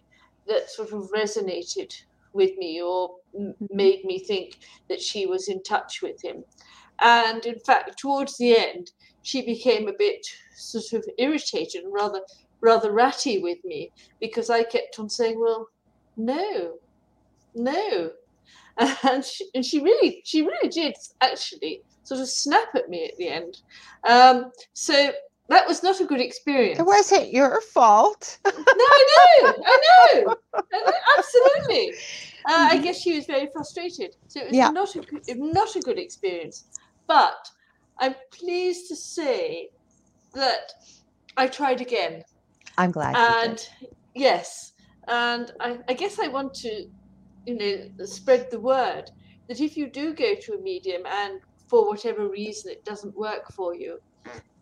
[0.47, 1.93] that sort of resonated
[2.33, 3.17] with me or
[3.71, 6.45] made me think that she was in touch with him.
[7.01, 10.25] And in fact, towards the end, she became a bit
[10.55, 12.21] sort of irritated and rather
[12.63, 13.91] rather ratty with me
[14.21, 15.69] because I kept on saying, "Well,
[16.17, 16.79] no,
[17.55, 18.13] no,"
[19.03, 23.17] and she, and she really she really did actually sort of snap at me at
[23.19, 23.61] the end.
[24.09, 25.13] Um, so
[25.49, 26.79] that was not a good experience.
[26.81, 28.39] it wasn't your fault.
[28.45, 29.05] No, I
[29.43, 30.35] know, I know,
[30.75, 31.95] I know, absolutely.
[32.49, 34.71] Uh, I guess she was very frustrated, so it was Yeah.
[34.71, 36.65] not a good, not a good experience.
[37.09, 37.35] But
[38.01, 39.69] I'm pleased to say
[40.35, 40.71] that
[41.37, 42.23] I tried again,
[42.79, 43.17] I'm glad.
[43.17, 43.59] and
[44.15, 44.73] yes,
[45.09, 46.85] and I, I guess I want to,
[47.47, 49.05] you know, spread the word
[49.49, 51.39] that if you do go to a medium and
[51.71, 53.99] for whatever reason it doesn't work for you,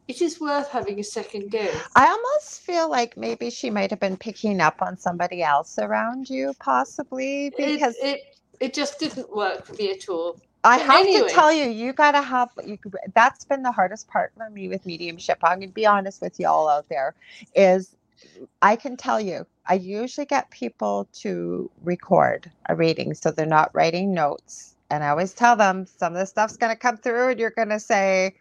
[0.09, 1.70] it is worth having a second go.
[1.94, 6.31] I almost feel like maybe she might have been picking up on somebody else around
[6.31, 8.20] you, possibly because it, it
[8.60, 10.40] it just didn't work for me at all.
[10.64, 11.12] I But have anyway.
[11.12, 12.78] to tell you, you gotta have you.
[13.14, 15.39] That's been the hardest part for me with mediumship.
[15.43, 17.14] I'm gonna be honest with y'all out there.
[17.55, 17.97] Is
[18.62, 23.74] I can tell you, I usually get people to record a reading, so they're not
[23.74, 24.76] writing notes.
[24.90, 27.81] And I always tell them some of the stuff's gonna come through, and you're gonna
[27.81, 28.36] say,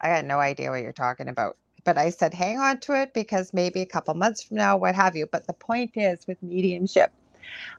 [0.00, 3.14] "I had no idea what you're talking about." But I said, hang on to it
[3.14, 5.26] because maybe a couple months from now, what have you.
[5.26, 7.12] But the point is with mediumship,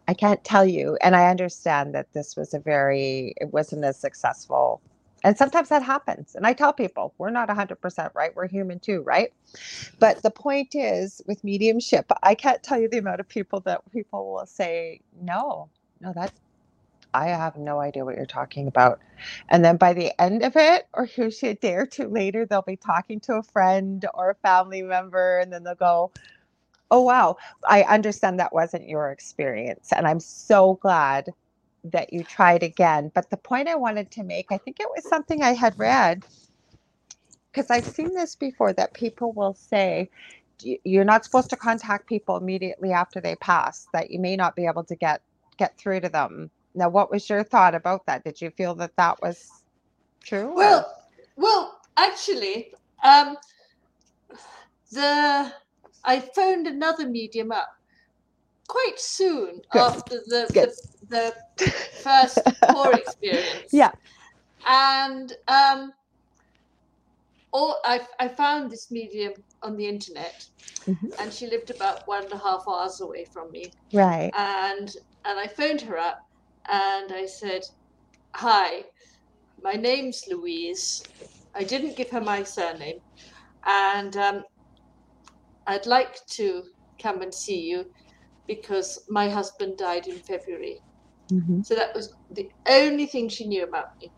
[0.07, 0.97] I can't tell you.
[1.01, 4.81] And I understand that this was a very, it wasn't as successful.
[5.23, 6.35] And sometimes that happens.
[6.35, 8.35] And I tell people, we're not 100% right.
[8.35, 9.31] We're human too, right?
[9.99, 13.81] But the point is with mediumship, I can't tell you the amount of people that
[13.91, 15.69] people will say, no,
[15.99, 16.31] no, that,
[17.13, 18.99] I have no idea what you're talking about.
[19.49, 22.61] And then by the end of it, or usually a day or two later, they'll
[22.63, 26.11] be talking to a friend or a family member, and then they'll go,
[26.91, 27.37] Oh, wow.
[27.67, 29.91] I understand that wasn't your experience.
[29.93, 31.33] And I'm so glad
[31.85, 33.11] that you tried again.
[33.13, 36.25] But the point I wanted to make, I think it was something I had read,
[37.51, 40.09] because I've seen this before that people will say,
[40.83, 44.65] you're not supposed to contact people immediately after they pass that you may not be
[44.67, 45.21] able to get
[45.57, 48.23] get through to them now, what was your thought about that?
[48.23, 49.63] Did you feel that that was
[50.23, 50.53] true?
[50.55, 50.85] Well, or?
[51.35, 52.73] well, actually,
[53.03, 53.37] um,
[54.91, 55.51] the
[56.03, 57.75] I phoned another medium up
[58.67, 59.81] quite soon Good.
[59.81, 60.73] after the,
[61.09, 61.69] the, the
[62.01, 62.39] first
[62.69, 63.71] poor experience.
[63.71, 63.91] Yeah,
[64.65, 65.93] and um,
[67.51, 70.45] all I, I found this medium on the internet,
[70.85, 71.09] mm-hmm.
[71.19, 73.71] and she lived about one and a half hours away from me.
[73.93, 74.31] Right.
[74.37, 74.95] And
[75.25, 76.27] and I phoned her up,
[76.69, 77.63] and I said,
[78.35, 78.85] "Hi,
[79.63, 81.03] my name's Louise.
[81.55, 82.99] I didn't give her my surname,
[83.65, 84.43] and um,
[85.67, 86.63] I'd like to
[87.01, 87.85] come and see you
[88.47, 90.81] because my husband died in February."
[91.31, 91.61] Mm-hmm.
[91.61, 94.11] So that was the only thing she knew about me.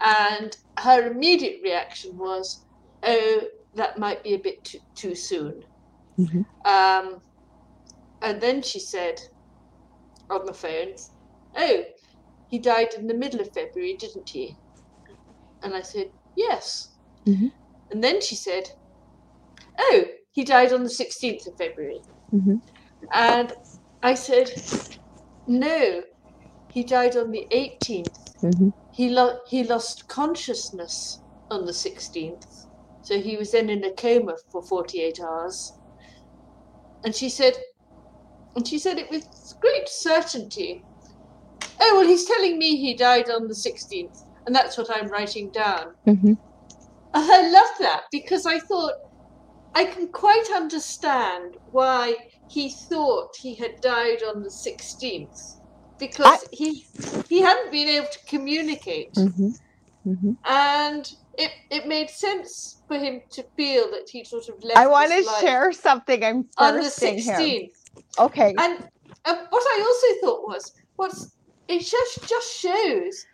[0.00, 2.64] And her immediate reaction was,
[3.02, 3.42] oh,
[3.74, 5.64] that might be a bit too, too soon.
[6.18, 6.42] Mm-hmm.
[6.66, 7.20] Um,
[8.22, 9.20] and then she said
[10.28, 10.94] on the phone,
[11.56, 11.82] oh,
[12.48, 14.56] he died in the middle of February, didn't he?
[15.62, 16.96] And I said, yes.
[17.26, 17.48] Mm-hmm.
[17.90, 18.64] And then she said,
[19.78, 22.00] oh, he died on the 16th of February.
[22.32, 22.56] Mm-hmm.
[23.12, 23.52] And
[24.02, 24.50] I said,
[25.46, 26.02] no,
[26.72, 28.40] he died on the 18th.
[28.42, 28.68] Mm-hmm.
[28.92, 31.20] He, lo- he lost consciousness
[31.50, 32.66] on the 16th.
[33.02, 35.72] So he was then in a coma for 48 hours.
[37.04, 37.54] And she said,
[38.56, 39.26] and she said it with
[39.60, 40.84] great certainty.
[41.80, 45.50] Oh, well, he's telling me he died on the 16th, and that's what I'm writing
[45.50, 45.94] down.
[46.06, 46.34] Mm-hmm.
[47.14, 48.92] I love that because I thought
[49.74, 52.16] I can quite understand why
[52.48, 55.60] he thought he had died on the 16th
[55.98, 56.38] because I...
[56.52, 56.86] he
[57.28, 59.14] he hadn't been able to communicate.
[59.14, 59.50] Mm-hmm.
[60.06, 60.32] Mm-hmm.
[60.46, 64.78] And it, it made sense for him to feel that he sort of left.
[64.78, 66.24] I want to share something.
[66.24, 67.38] I'm on the 16th.
[67.38, 67.68] Here.
[68.18, 68.54] Okay.
[68.58, 68.88] And,
[69.24, 71.32] and what I also thought was, what's
[71.70, 73.24] it just just shows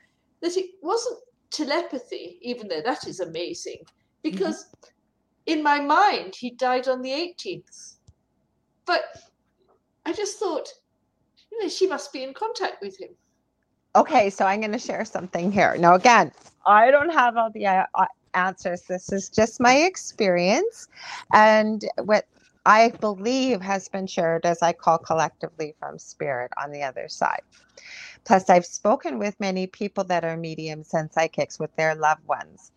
[0.42, 1.18] that it wasn't
[1.50, 3.78] telepathy, even though that is amazing,
[4.22, 4.90] because mm-hmm.
[5.46, 7.96] in my mind he died on the 18th.
[8.84, 9.04] But
[10.04, 10.68] I just thought
[11.50, 13.10] you know, she must be in contact with him.
[13.94, 15.74] Okay, so I'm going to share something here.
[15.78, 16.30] Now, again,
[16.66, 18.04] I don't have all the uh, uh,
[18.34, 18.82] answers.
[18.82, 20.88] This is just my experience
[21.32, 22.26] and what
[22.66, 27.40] I believe has been shared, as I call collectively from spirit on the other side.
[28.26, 32.72] Plus, I've spoken with many people that are mediums and psychics with their loved ones.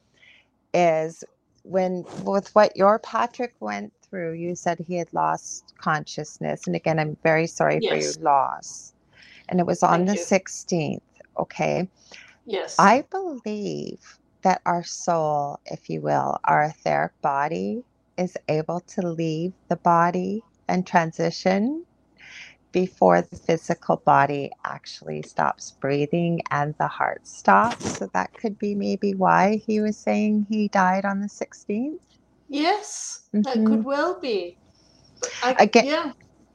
[0.76, 1.24] Is
[1.64, 6.68] when, with what your Patrick went through, you said he had lost consciousness.
[6.68, 7.90] And again, I'm very sorry yes.
[7.90, 8.94] for your loss.
[9.50, 10.40] And it was on Thank the you.
[10.40, 11.02] 16th.
[11.40, 11.90] Okay.
[12.46, 12.76] Yes.
[12.78, 17.84] I believe that our soul, if you will, our etheric body,
[18.20, 21.86] is able to leave the body and transition
[22.72, 27.98] before the physical body actually stops breathing and the heart stops.
[27.98, 32.00] So that could be maybe why he was saying he died on the 16th.
[32.48, 33.42] Yes, mm-hmm.
[33.42, 34.58] that could well be.
[35.44, 36.12] I, Again, yeah.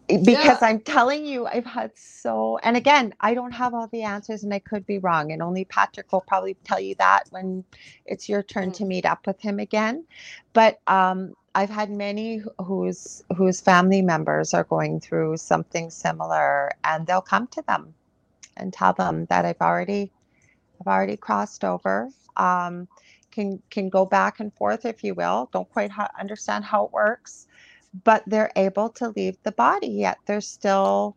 [0.06, 0.68] Because yeah.
[0.68, 4.52] I'm telling you, I've had so, and again, I don't have all the answers and
[4.52, 5.32] I could be wrong.
[5.32, 7.64] And only Patrick will probably tell you that when
[8.04, 8.74] it's your turn mm.
[8.74, 10.04] to meet up with him again.
[10.52, 17.06] But um, I've had many whose whose family members are going through something similar, and
[17.06, 17.94] they'll come to them
[18.56, 20.12] and tell them that I've already
[20.80, 22.10] I've already crossed over.
[22.36, 22.88] Um,
[23.32, 25.50] can can go back and forth, if you will.
[25.52, 27.48] Don't quite ha- understand how it works,
[28.04, 29.88] but they're able to leave the body.
[29.88, 31.16] Yet they're still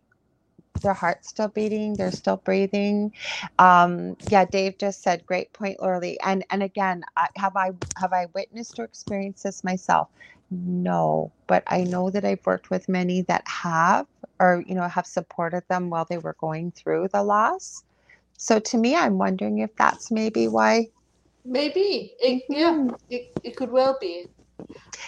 [0.81, 3.11] their heart's still beating they're still breathing.
[3.59, 7.71] Um yeah dave just said great point Laura Lee and and again I, have i
[7.97, 10.09] have i witnessed or experienced this myself?
[10.49, 14.07] No but i know that i've worked with many that have
[14.39, 17.83] or you know have supported them while they were going through the loss.
[18.37, 20.87] So to me i'm wondering if that's maybe why
[21.43, 22.13] maybe.
[22.19, 22.95] It, yeah mm-hmm.
[23.09, 24.27] it, it could well be.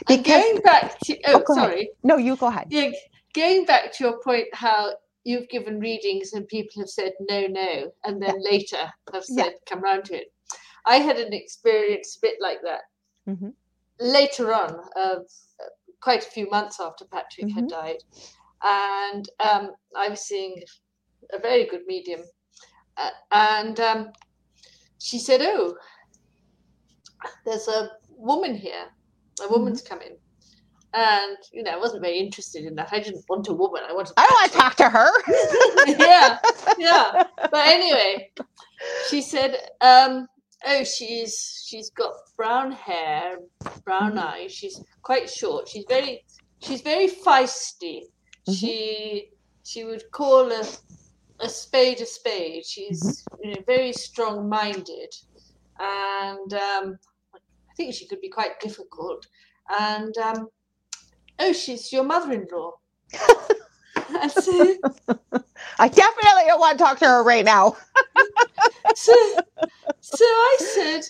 [0.08, 1.88] Because, going back to oh, oh sorry ahead.
[2.04, 2.68] no you go ahead.
[2.70, 2.92] Yeah
[3.34, 4.94] going back to your point how
[5.30, 8.52] you've given readings and people have said no, no, and then yeah.
[8.52, 8.84] later
[9.14, 9.66] have said yeah.
[9.70, 10.34] come round to it.
[10.88, 12.82] I had an experience a bit like that
[13.30, 13.50] mm-hmm.
[14.00, 15.20] later on, uh,
[16.02, 17.60] quite a few months after Patrick mm-hmm.
[17.60, 18.04] had died,
[18.64, 20.64] and um, I was seeing
[21.32, 22.22] a very good medium,
[22.98, 24.12] uh, and um,
[24.98, 25.76] she said, "Oh,
[27.46, 28.86] there's a woman here.
[29.44, 29.94] A woman's mm-hmm.
[29.94, 30.18] come in."
[30.94, 32.90] And you know, I wasn't very interested in that.
[32.92, 33.82] I didn't want a woman.
[33.88, 34.14] I wanted.
[34.18, 35.12] I don't want to talk to her.
[36.00, 36.40] yeah,
[36.78, 37.24] yeah.
[37.52, 38.32] But anyway,
[39.08, 40.28] she said, um,
[40.66, 43.38] "Oh, she's she's got brown hair,
[43.84, 44.28] brown mm-hmm.
[44.28, 44.52] eyes.
[44.52, 45.68] She's quite short.
[45.68, 46.26] She's very
[46.60, 48.02] she's very feisty.
[48.48, 48.54] Mm-hmm.
[48.54, 49.30] She
[49.64, 50.64] she would call a
[51.40, 52.66] a spade a spade.
[52.66, 53.44] She's mm-hmm.
[53.44, 55.14] you know, very strong minded,
[55.80, 57.00] and um,
[57.36, 59.28] I think she could be quite difficult.
[59.80, 60.48] And um,
[61.40, 62.74] oh, she's your mother in law.
[64.30, 64.76] so,
[65.80, 67.76] I definitely don't want to talk to her right now.
[68.96, 69.14] so,
[70.00, 71.02] so I said,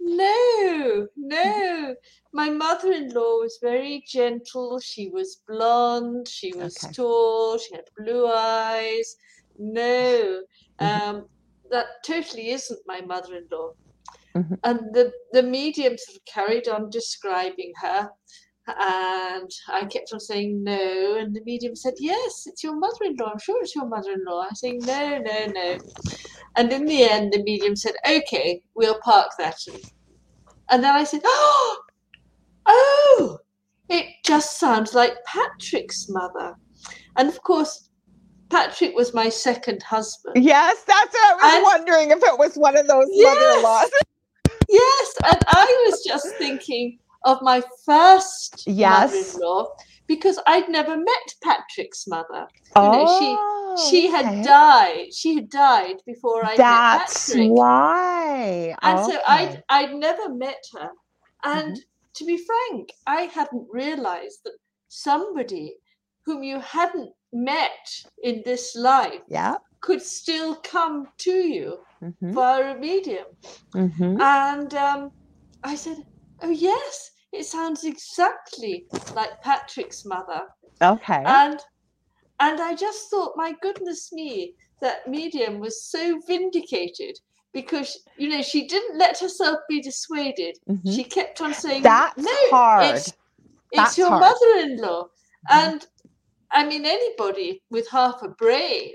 [0.00, 1.94] no, no.
[2.32, 4.78] My mother in law was very gentle.
[4.80, 6.28] She was blonde.
[6.28, 6.92] She was okay.
[6.92, 7.58] tall.
[7.58, 9.16] She had blue eyes.
[9.58, 10.42] No,
[10.80, 10.86] mm-hmm.
[10.86, 11.26] um,
[11.70, 13.70] that totally isn't my mother in law.
[14.34, 14.54] Mm-hmm.
[14.64, 18.10] And the, the medium sort of carried on describing her.
[18.68, 21.16] And I kept on saying no.
[21.18, 23.30] And the medium said, Yes, it's your mother in law.
[23.30, 24.46] I'm sure it's your mother in law.
[24.50, 25.78] I saying, No, no, no.
[26.56, 29.58] And in the end, the medium said, Okay, we'll park that.
[30.70, 31.78] And then I said, Oh,
[32.66, 33.38] oh,
[33.88, 36.56] it just sounds like Patrick's mother.
[37.16, 37.88] And of course,
[38.50, 40.44] Patrick was my second husband.
[40.44, 43.90] Yes, that's what I was and, wondering if it was one of those yes, mother-in-laws.
[44.68, 49.12] yes, and I was just thinking of my first yes.
[49.12, 49.66] mother-in-law
[50.06, 52.46] because I'd never met Patrick's mother.
[52.76, 54.42] Oh, you know, she she had okay.
[54.42, 55.06] died.
[55.12, 57.58] She had died before I That's met Patrick.
[57.58, 58.76] why.
[58.82, 59.12] And okay.
[59.12, 60.90] so I'd I'd never met her.
[61.44, 62.14] And mm-hmm.
[62.14, 64.54] to be frank, I hadn't realized that
[64.88, 65.76] somebody
[66.24, 67.88] whom you hadn't met
[68.22, 69.56] in this life yeah.
[69.80, 72.32] could still come to you mm-hmm.
[72.32, 73.26] via a medium.
[73.74, 74.20] Mm-hmm.
[74.20, 75.12] And um,
[75.62, 75.98] I said,
[76.42, 80.42] Oh, yes, it sounds exactly like Patrick's mother.
[80.82, 81.22] Okay.
[81.24, 81.60] And
[82.38, 87.16] and I just thought, my goodness me, that medium was so vindicated
[87.52, 90.58] because you know she didn't let herself be dissuaded.
[90.68, 90.92] Mm-hmm.
[90.92, 92.96] She kept on saying, "That's no, hard.
[92.96, 93.12] It's,
[93.72, 94.20] it's your hard.
[94.20, 95.68] mother-in-law." Mm-hmm.
[95.68, 95.86] And
[96.52, 98.94] I mean, anybody with half a brain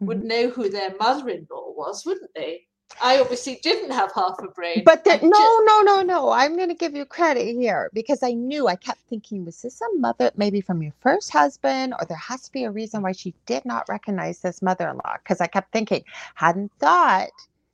[0.00, 0.28] would mm-hmm.
[0.28, 2.62] know who their mother-in-law was, wouldn't they?
[3.02, 4.82] I obviously didn't have half a brain.
[4.84, 5.62] But the, no, just...
[5.64, 6.30] no, no, no.
[6.30, 9.80] I'm going to give you credit here because I knew I kept thinking, was this
[9.80, 13.12] a mother maybe from your first husband, or there has to be a reason why
[13.12, 15.16] she did not recognize this mother-in-law?
[15.22, 16.04] Because I kept thinking,
[16.34, 17.28] hadn't thought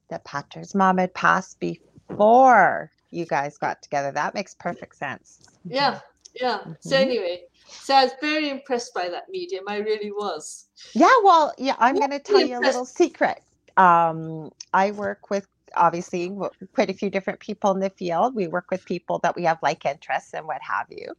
[0.09, 4.11] that Patrick's mom had passed before you guys got together.
[4.11, 5.41] That makes perfect sense.
[5.65, 6.01] Yeah,
[6.35, 6.59] yeah.
[6.59, 6.73] Mm-hmm.
[6.81, 9.65] So anyway, so I was very impressed by that medium.
[9.69, 10.67] I really was.
[10.95, 13.41] Yeah, well, yeah, I'm going to tell you a little secret.
[13.77, 16.31] Um, I work with obviously
[16.75, 18.35] quite a few different people in the field.
[18.35, 21.15] We work with people that we have like interests and what have you.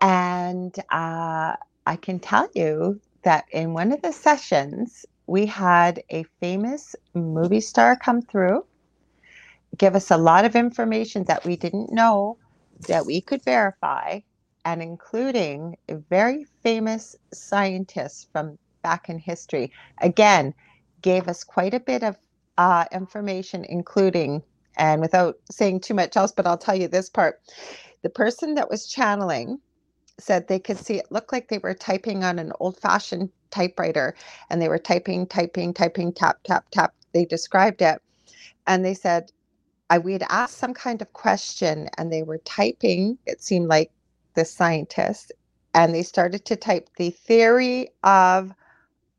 [0.00, 1.56] And uh,
[1.86, 7.60] I can tell you that in one of the sessions, we had a famous movie
[7.60, 8.64] star come through,
[9.78, 12.36] give us a lot of information that we didn't know
[12.88, 14.20] that we could verify,
[14.64, 19.72] and including a very famous scientist from back in history.
[20.00, 20.54] Again,
[21.04, 22.18] gave us quite a bit of
[22.58, 24.42] uh, information, including,
[24.78, 27.40] and without saying too much else, but I'll tell you this part
[28.02, 29.60] the person that was channeling
[30.20, 34.16] said they could see it looked like they were typing on an old fashioned typewriter
[34.50, 36.94] and they were typing, typing, typing, tap, tap, tap.
[37.14, 38.00] They described it.
[38.66, 39.32] And they said,
[39.90, 43.92] I we had asked some kind of question and they were typing, it seemed like
[44.34, 45.32] the scientist,
[45.74, 48.52] and they started to type the theory of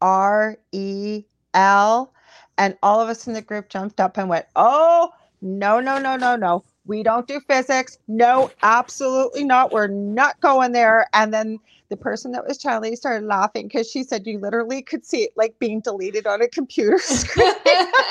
[0.02, 1.26] R E
[1.56, 2.14] L.
[2.58, 5.12] And all of us in the group jumped up and went, Oh,
[5.42, 6.64] no, no, no, no, no.
[6.86, 7.98] We don't do physics.
[8.08, 9.72] No, absolutely not.
[9.72, 11.08] We're not going there.
[11.14, 11.60] And then
[11.90, 15.32] the person that was Charlie started laughing because she said you literally could see it
[15.36, 17.54] like being deleted on a computer screen.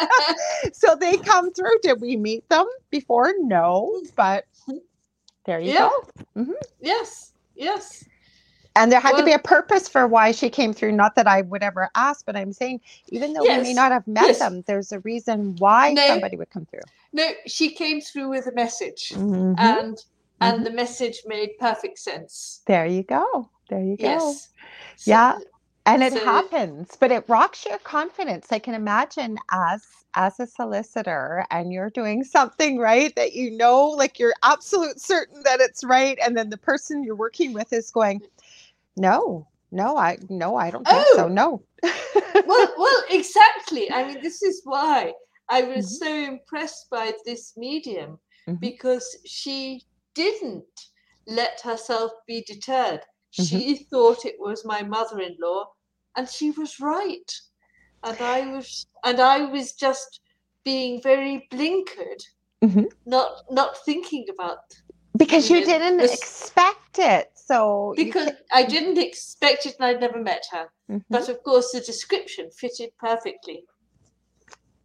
[0.73, 1.79] so they come through.
[1.83, 3.33] Did we meet them before?
[3.39, 4.45] No, but
[5.45, 5.89] there you yeah.
[5.89, 6.41] go.
[6.41, 6.53] Mm-hmm.
[6.81, 8.05] Yes, yes.
[8.77, 10.93] And there had well, to be a purpose for why she came through.
[10.93, 13.93] Not that I would ever ask, but I'm saying, even though yes, we may not
[13.93, 14.39] have met yes.
[14.41, 16.81] them, there's a reason why no, somebody would come through.
[17.13, 19.55] No, she came through with a message, mm-hmm.
[19.59, 20.05] and
[20.41, 20.65] and mm-hmm.
[20.65, 22.63] the message made perfect sense.
[22.67, 23.49] There you go.
[23.71, 24.05] There you go.
[24.05, 24.49] Yes.
[24.97, 25.39] So, yeah.
[25.87, 28.49] And it so, happens, but it rocks your confidence.
[28.51, 33.87] I can imagine as as a solicitor and you're doing something right that you know
[33.89, 37.91] like you're absolute certain that it's right and then the person you're working with is
[37.91, 38.23] going
[38.97, 41.17] no no i no i don't think oh.
[41.17, 41.63] so no
[42.47, 45.13] well well exactly i mean this is why
[45.49, 46.05] i was mm-hmm.
[46.05, 48.19] so impressed by this medium
[48.49, 48.55] mm-hmm.
[48.61, 49.83] because she
[50.15, 50.65] didn't
[51.27, 53.43] let herself be deterred mm-hmm.
[53.43, 55.67] she thought it was my mother-in-law
[56.17, 57.33] and she was right
[58.05, 60.21] and i was and i was just
[60.65, 62.23] being very blinkered
[62.63, 62.85] mm-hmm.
[63.07, 64.59] not not thinking about
[65.17, 70.45] because you, didn't expect it So because I didn't expect it and I'd never met
[70.53, 70.69] her.
[70.91, 70.99] Mm-hmm.
[71.11, 73.65] But of course the description fitted perfectly.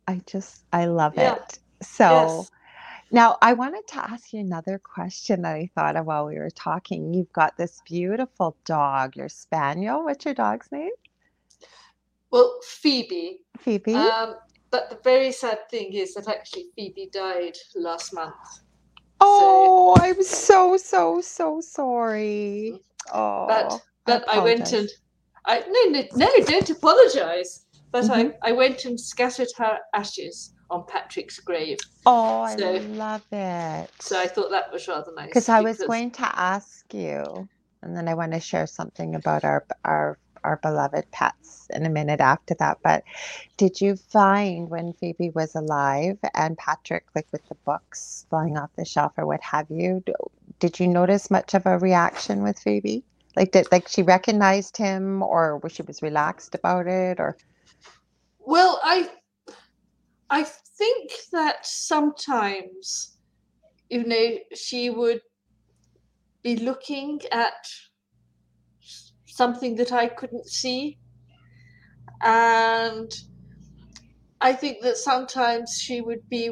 [0.08, 1.36] I just I love yeah.
[1.36, 1.60] it.
[1.82, 2.52] So yes.
[3.12, 6.50] now I wanted to ask you another question that I thought of while we were
[6.50, 7.14] talking.
[7.14, 10.04] You've got this beautiful dog, your spaniel.
[10.04, 10.92] What's your dog's name?
[12.32, 13.40] Well, Phoebe.
[13.58, 13.96] Phoebe.
[13.96, 14.36] Um,
[14.70, 18.36] but the very sad thing is that actually Phoebe died last month.
[19.22, 22.80] Oh, so, I'm so so so sorry.
[23.14, 24.90] Oh, but but I, I went and
[25.46, 27.66] I no no no don't apologize.
[27.92, 28.30] But mm-hmm.
[28.44, 31.80] I I went and scattered her ashes on Patrick's grave.
[32.06, 33.90] Oh, so, I love it.
[34.00, 35.28] So I thought that was rather nice.
[35.28, 37.48] Because I was going to ask you,
[37.82, 41.90] and then I want to share something about our our our beloved pets in a
[41.90, 42.80] minute after that.
[42.84, 43.04] But
[43.58, 48.70] did you find when Phoebe was alive and Patrick, like with the books flying off
[48.76, 50.04] the shelf or what have you,
[50.60, 53.04] did you notice much of a reaction with Phoebe?
[53.36, 57.38] Like did like she recognized him or was she was relaxed about it or
[58.40, 59.10] Well, I
[60.30, 63.18] I think that sometimes
[63.90, 65.22] you know she would
[66.42, 67.68] be looking at
[69.42, 70.98] something that I couldn't see.
[72.22, 73.10] And
[74.42, 76.44] I think that sometimes she would be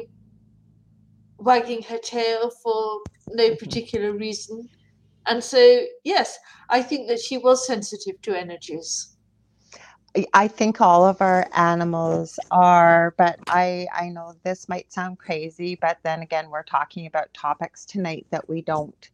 [1.38, 2.80] wagging her tail for
[3.40, 3.56] no mm-hmm.
[3.62, 4.68] particular reason.
[5.26, 5.62] And so,
[6.04, 6.38] yes,
[6.70, 8.90] I think that she was sensitive to energies.
[10.32, 15.76] I think all of our animals are, but I I know this might sound crazy,
[15.86, 19.10] but then again, we're talking about topics tonight that we don't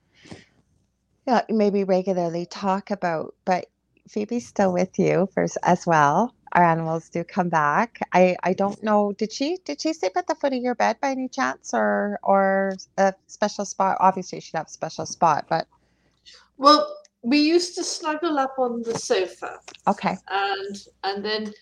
[1.27, 3.67] yeah, maybe regularly talk about, but
[4.09, 6.35] Phoebe's still with you for as well.
[6.53, 7.99] Our animals do come back.
[8.13, 9.13] I I don't know.
[9.13, 12.21] Did she did she sleep at the foot of your bed by any chance, or
[12.23, 13.97] or a special spot?
[14.01, 15.67] Obviously, she'd have a special spot, but
[16.57, 19.59] well, we used to snuggle up on the sofa.
[19.89, 20.17] Okay.
[20.29, 21.53] And and then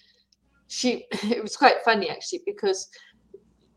[0.68, 2.88] she it was quite funny actually because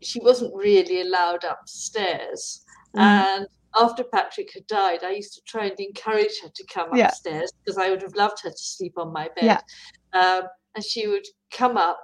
[0.02, 2.64] she wasn't really allowed upstairs.
[2.94, 3.00] Mm-hmm.
[3.00, 3.46] And
[3.78, 7.08] after Patrick had died, I used to try and encourage her to come yeah.
[7.08, 9.44] upstairs because I would have loved her to sleep on my bed.
[9.44, 9.60] Yeah.
[10.12, 10.44] Um,
[10.74, 11.98] and she would come up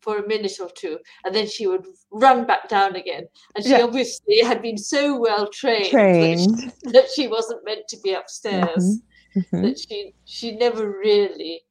[0.00, 3.26] for a minute or two and then she would run back down again.
[3.54, 3.82] And she yeah.
[3.82, 6.58] obviously had been so well trained, trained.
[6.58, 9.00] That, she, that, she, wasn't meant to be upstairs,
[9.36, 9.40] mm-hmm.
[9.40, 9.62] Mm-hmm.
[9.62, 11.62] that she, she never really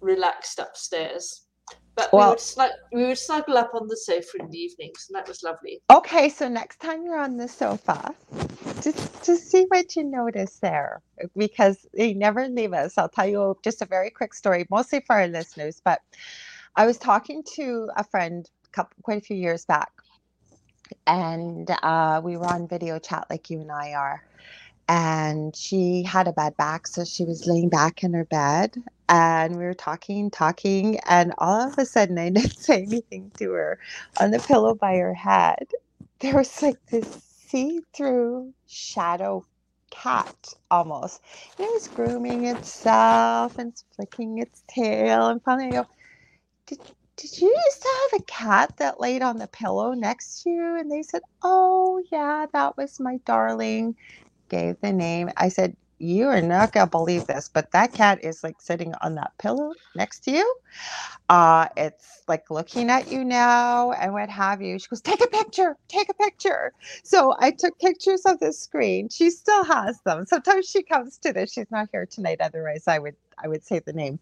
[0.00, 1.45] relaxed upstairs.
[1.96, 5.06] But well, we would, snug, we would snuggle up on the sofa in the evenings,
[5.08, 5.80] and that was lovely.
[5.90, 8.14] Okay, so next time you're on the sofa,
[8.82, 11.00] just to see what you notice there,
[11.36, 12.98] because they never leave us.
[12.98, 15.80] I'll tell you just a very quick story, mostly for our listeners.
[15.82, 16.02] But
[16.76, 19.90] I was talking to a friend couple, quite a few years back,
[21.06, 24.22] and uh, we were on video chat like you and I are
[24.88, 29.56] and she had a bad back so she was laying back in her bed and
[29.58, 33.78] we were talking talking and all of a sudden i didn't say anything to her
[34.20, 35.68] on the pillow by her head.
[36.20, 37.08] There was like this
[37.48, 39.46] see-through shadow
[39.90, 41.22] cat almost.
[41.58, 45.86] And it was grooming itself and flicking its tail and finally i go
[46.66, 46.80] did,
[47.16, 50.78] did you used to have a cat that laid on the pillow next to you?
[50.80, 53.96] And they said oh yeah that was my darling.
[54.50, 55.30] Gave the name.
[55.38, 59.14] I said, You are not to believe this, but that cat is like sitting on
[59.14, 60.56] that pillow next to you.
[61.28, 64.78] Uh, it's like looking at you now and what have you.
[64.78, 66.72] She goes, Take a picture, take a picture.
[67.02, 69.08] So I took pictures of the screen.
[69.08, 70.26] She still has them.
[70.26, 71.52] Sometimes she comes to this.
[71.52, 72.40] She's not here tonight.
[72.40, 74.18] Otherwise, I would I would say the name.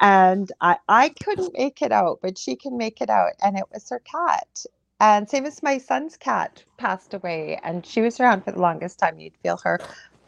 [0.00, 3.32] And I, I couldn't make it out, but she can make it out.
[3.42, 4.64] And it was her cat.
[5.00, 8.98] And same as my son's cat passed away, and she was around for the longest
[8.98, 9.18] time.
[9.18, 9.80] You'd feel her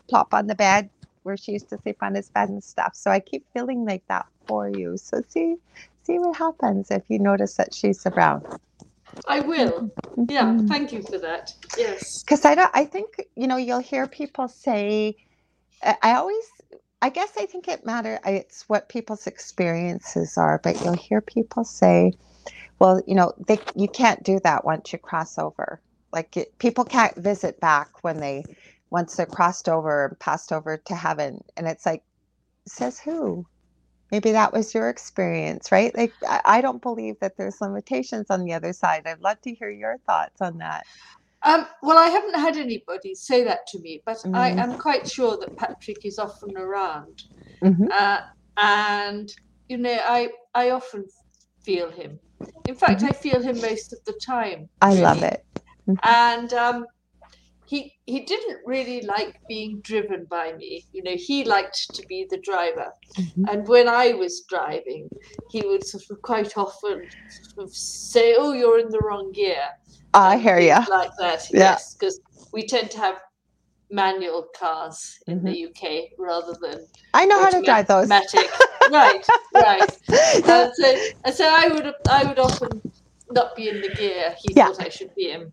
[0.08, 0.90] plop on the bed
[1.22, 2.94] where she used to sleep on his bed and stuff.
[2.94, 4.96] So I keep feeling like that for you.
[4.96, 5.56] So see,
[6.04, 8.46] see what happens if you notice that she's around.
[9.26, 9.90] I will.
[10.28, 10.68] Yeah, mm-hmm.
[10.68, 11.52] thank you for that.
[11.76, 12.22] Yes.
[12.22, 12.70] Because I don't.
[12.74, 15.16] I think you know you'll hear people say.
[15.82, 16.44] I always.
[17.02, 18.18] I guess I think it matter.
[18.24, 22.12] It's what people's experiences are, but you'll hear people say,
[22.78, 25.80] well, you know, they you can't do that once you cross over.
[26.12, 28.44] Like it, people can't visit back when they
[28.90, 32.02] once they're crossed over and passed over to heaven, and it's like,
[32.66, 33.46] says who?
[34.12, 35.96] Maybe that was your experience, right?
[35.96, 36.12] Like
[36.44, 39.02] I, don't believe that there's limitations on the other side.
[39.04, 40.86] I'd love to hear your thoughts on that.
[41.42, 44.34] Um, well, I haven't had anybody say that to me, but mm-hmm.
[44.34, 47.24] I am quite sure that Patrick is often around,
[47.62, 47.86] mm-hmm.
[47.92, 48.20] uh,
[48.56, 49.32] and
[49.68, 51.06] you know, I I often
[51.62, 52.18] feel him.
[52.68, 53.06] In fact, mm-hmm.
[53.06, 54.68] I feel him most of the time.
[54.82, 55.02] I really.
[55.02, 55.44] love it.
[55.88, 56.08] Mm-hmm.
[56.08, 56.86] And um,
[57.66, 60.86] he he didn't really like being driven by me.
[60.92, 62.92] You know, he liked to be the driver.
[63.18, 63.44] Mm-hmm.
[63.48, 65.08] And when I was driving,
[65.50, 67.08] he would sort of quite often
[67.54, 69.68] sort of say, "Oh, you're in the wrong gear."
[70.14, 70.78] I hear you.
[70.88, 71.60] Like that, yeah.
[71.60, 72.20] yes, because
[72.52, 73.16] we tend to have
[73.90, 75.46] manual cars in mm-hmm.
[75.46, 76.86] the UK rather than.
[77.14, 78.08] I know how to drive those.
[78.90, 79.98] Right, right.
[80.48, 82.80] And so, and so I would I would often
[83.32, 84.66] not be in the gear he yeah.
[84.68, 85.52] thought I should be in,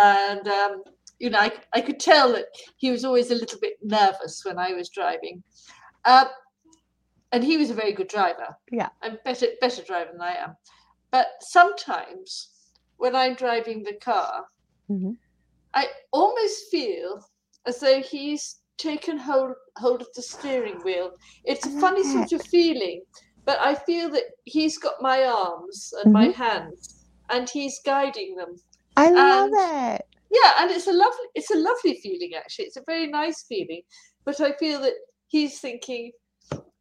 [0.00, 0.82] and um,
[1.24, 4.58] you know, I, I could tell that he was always a little bit nervous when
[4.58, 5.42] I was driving.
[6.04, 6.26] Uh,
[7.32, 8.54] and he was a very good driver.
[8.70, 8.90] Yeah.
[9.00, 10.54] And better better driver than I am.
[11.10, 12.50] But sometimes
[12.98, 14.44] when I'm driving the car,
[14.90, 15.12] mm-hmm.
[15.72, 17.26] I almost feel
[17.66, 21.12] as though he's taken hold hold of the steering wheel.
[21.44, 23.00] It's a funny sort of feeling,
[23.46, 26.32] but I feel that he's got my arms and mm-hmm.
[26.32, 28.56] my hands and he's guiding them.
[28.98, 32.76] I love and, it yeah and it's a lovely it's a lovely feeling actually it's
[32.76, 33.82] a very nice feeling
[34.24, 34.94] but i feel that
[35.28, 36.10] he's thinking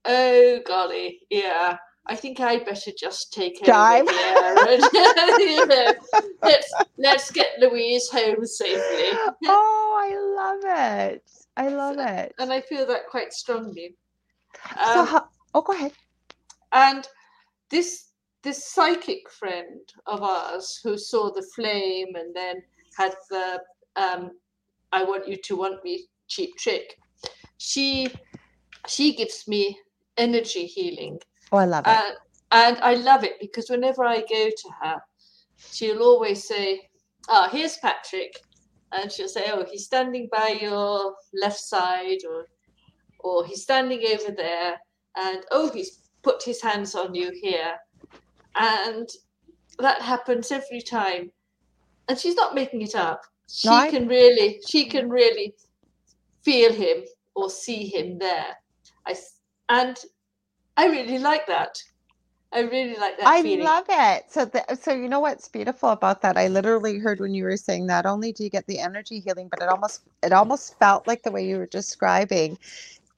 [0.06, 4.08] oh golly yeah I think I'd better just take Time.
[4.08, 4.84] over here and
[5.40, 5.94] you know,
[6.42, 9.18] let's let's get Louise home safely.
[9.46, 11.32] Oh, I love it!
[11.56, 13.96] I love it, and I feel that quite strongly.
[14.72, 15.94] Um, so, how, oh, go ahead.
[16.74, 17.08] And
[17.70, 18.10] this
[18.44, 22.62] this psychic friend of ours who saw the flame and then
[22.98, 23.61] had the
[23.95, 24.32] um,
[24.91, 26.98] I want you to want me cheap trick.
[27.57, 28.10] She
[28.88, 29.78] she gives me
[30.18, 31.20] energy healing.
[31.52, 31.90] Oh, I love it.
[31.90, 32.11] Uh,
[32.52, 35.02] and I love it because whenever I go to her,
[35.57, 36.82] she'll always say,
[37.28, 38.40] "Oh, here's Patrick,"
[38.91, 42.48] and she'll say, "Oh, he's standing by your left side," or
[43.20, 44.80] "or he's standing over there,"
[45.15, 47.78] and "Oh, he's put his hands on you here,"
[48.56, 49.10] and
[49.80, 51.32] that happens every time
[52.08, 53.24] and she's not making it up.
[53.48, 55.54] She no, can really, she can really
[56.44, 57.04] feel him
[57.36, 58.58] or see him there.
[59.06, 59.16] I
[59.70, 59.98] and
[60.78, 61.78] I really like that.
[62.52, 63.28] I really like that.
[63.28, 63.66] I feeling.
[63.66, 64.26] love it.
[64.30, 66.38] So, the, so you know what's beautiful about that?
[66.38, 69.48] I literally heard when you were saying not only do you get the energy healing,
[69.50, 72.58] but it almost it almost felt like the way you were describing.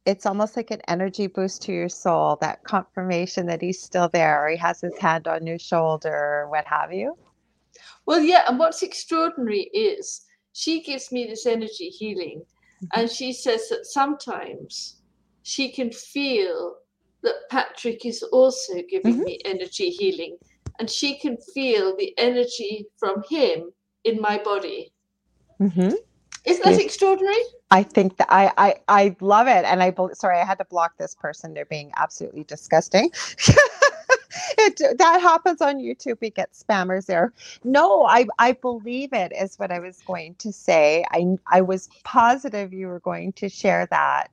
[0.06, 2.38] It's almost like an energy boost to your soul.
[2.40, 6.50] That confirmation that he's still there, or he has his hand on your shoulder, or
[6.50, 7.18] what have you.
[8.06, 10.22] Well, yeah, and what's extraordinary is
[10.54, 12.44] she gives me this energy healing,
[12.84, 13.00] mm-hmm.
[13.00, 15.02] and she says that sometimes
[15.44, 16.76] she can feel
[17.24, 19.24] that Patrick is also giving mm-hmm.
[19.24, 20.38] me energy healing,
[20.80, 23.72] and she can feel the energy from him
[24.04, 24.92] in my body.
[25.60, 25.96] Mm-hmm.
[26.46, 27.42] Isn't that extraordinary?
[27.72, 30.98] I think that I, I I love it, and I sorry I had to block
[30.98, 31.54] this person.
[31.56, 33.12] They're being absolutely disgusting.
[34.58, 36.18] it, that happens on YouTube.
[36.22, 37.34] We get spammers there.
[37.64, 41.06] No, I, I believe it is what I was going to say.
[41.12, 44.32] I, I was positive you were going to share that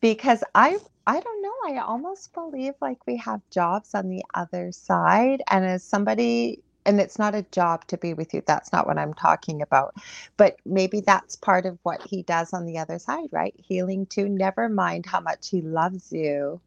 [0.00, 1.54] because I, I don't know.
[1.66, 5.42] I almost believe like we have jobs on the other side.
[5.50, 8.42] And as somebody and it's not a job to be with you.
[8.46, 9.94] That's not what i'm talking about.
[10.36, 13.54] But maybe that's part of what he does on the other side right?
[13.58, 14.28] Healing too.
[14.28, 16.60] Never mind how much he loves you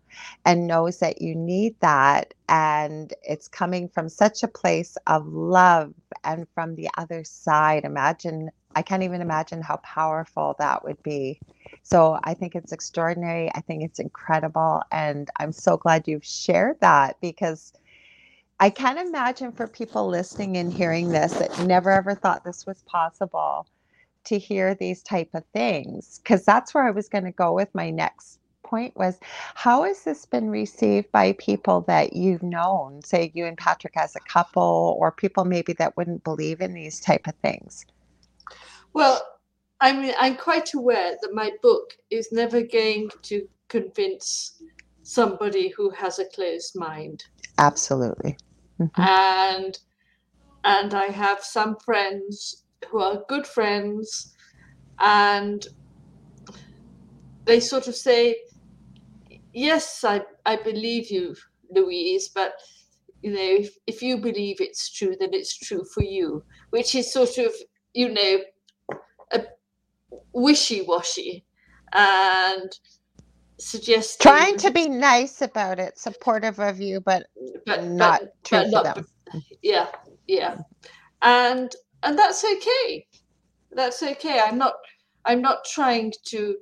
[0.45, 2.33] and knows that you need that.
[2.49, 7.85] And it's coming from such a place of love and from the other side.
[7.85, 11.39] Imagine i can't even imagine how powerful that would be.
[11.83, 13.51] So i think it's extraordinary.
[13.55, 14.81] I think it's incredible.
[14.91, 17.73] And i'm so glad you've shared that because
[18.59, 22.81] I can't imagine for people listening and hearing this that never ever thought this was
[22.83, 23.67] possible
[24.25, 27.73] to hear these type of things because that's where I was going to go with
[27.73, 29.19] my next point was
[29.55, 34.15] how has this been received by people that you've known say you and Patrick as
[34.15, 37.85] a couple or people maybe that wouldn't believe in these type of things?
[38.93, 39.21] Well
[39.81, 44.61] I mean I'm quite aware that my book is never going to convince
[45.01, 47.25] somebody who has a closed mind
[47.57, 48.37] absolutely
[48.79, 49.01] mm-hmm.
[49.01, 49.79] and
[50.63, 54.33] and I have some friends who are good friends,
[54.99, 55.65] and
[57.45, 58.37] they sort of say,
[59.53, 61.35] "Yes, I I believe you,
[61.71, 62.53] Louise, but."
[63.25, 67.13] You know, if, if you believe it's true, then it's true for you, which is
[67.13, 67.53] sort of,
[67.93, 68.39] you know,
[69.31, 69.45] a
[70.33, 71.45] wishy-washy
[71.93, 72.77] and
[73.63, 77.27] suggesting trying to be nice about it, supportive of you, but,
[77.65, 79.07] but not but, true but not, them.
[79.61, 79.87] Yeah,
[80.27, 80.57] yeah,
[81.21, 81.71] and
[82.03, 83.07] and that's okay.
[83.71, 84.39] That's okay.
[84.39, 84.75] I'm not.
[85.25, 86.57] I'm not trying to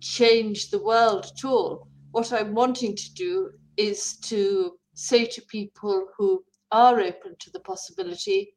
[0.00, 1.88] change the world at all.
[2.12, 7.60] What I'm wanting to do is to say to people who are open to the
[7.60, 8.54] possibility,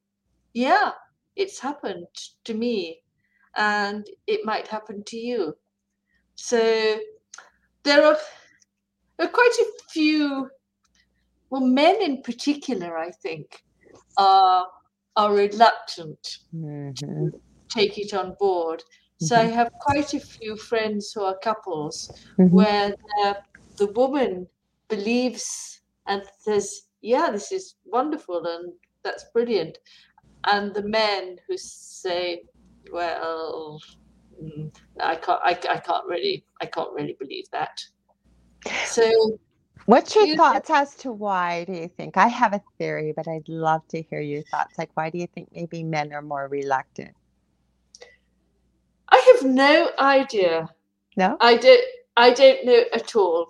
[0.54, 0.92] yeah,
[1.36, 2.08] it's happened
[2.46, 3.02] to me.
[3.58, 5.56] and it might happen to you.
[6.38, 7.00] So
[7.84, 8.18] there are,
[9.18, 10.50] there are quite a few,
[11.50, 13.64] well, men in particular, I think,
[14.18, 14.68] are
[15.18, 16.92] are reluctant mm-hmm.
[16.94, 17.32] to
[17.70, 18.84] take it on board.
[19.20, 19.48] So mm-hmm.
[19.48, 22.56] I have quite a few friends who are couples mm-hmm.
[22.56, 23.38] where the,
[23.78, 24.48] the woman
[24.90, 28.74] believes and says, "Yeah, this is wonderful and
[29.04, 29.80] that's brilliant,"
[30.46, 32.44] and the men who say,
[32.92, 33.82] "Well,
[34.42, 37.84] Mm, I can't, I, I can't really, I can't really believe that."
[38.86, 39.38] So
[39.88, 42.18] What's your thoughts as to why do you think?
[42.18, 44.78] I have a theory, but I'd love to hear your thoughts.
[44.78, 47.16] Like, why do you think maybe men are more reluctant?
[49.08, 50.70] I have no idea.
[51.16, 51.82] No, I don't.
[52.18, 53.48] I don't know at all.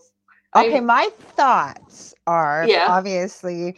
[0.55, 2.87] Okay, I, my thoughts are yeah.
[2.89, 3.77] obviously,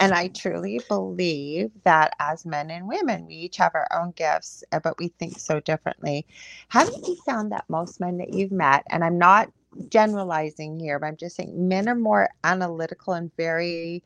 [0.00, 4.62] and I truly believe that as men and women, we each have our own gifts,
[4.72, 6.26] uh, but we think so differently.
[6.68, 9.50] Haven't you found that most men that you've met, and I'm not
[9.88, 14.02] generalizing here, but I'm just saying men are more analytical and very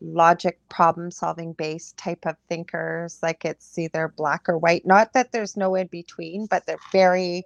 [0.00, 5.30] logic problem solving based type of thinkers like it's either black or white not that
[5.30, 7.44] there's no in between but they're very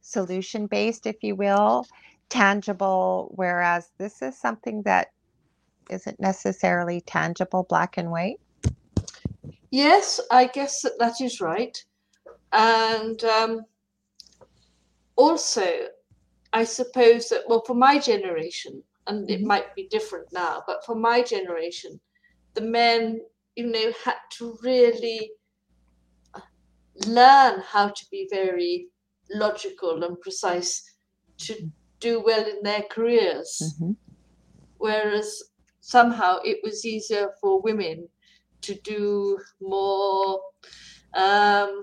[0.00, 1.86] solution based if you will
[2.30, 5.08] tangible whereas this is something that
[5.90, 8.40] isn't necessarily tangible black and white?
[9.70, 11.76] Yes i guess that, that is right.
[12.52, 13.64] And um,
[15.16, 15.88] also
[16.52, 19.46] I suppose that, well, for my generation, and it mm-hmm.
[19.46, 22.00] might be different now, but for my generation,
[22.54, 23.20] the men,
[23.56, 25.30] you know, had to really
[27.06, 28.88] learn how to be very
[29.30, 30.96] logical and precise
[31.38, 31.70] to
[32.00, 33.60] do well in their careers.
[33.62, 33.92] Mm-hmm.
[34.78, 35.42] Whereas
[35.80, 38.08] somehow it was easier for women
[38.62, 40.40] to do more
[41.14, 41.82] um,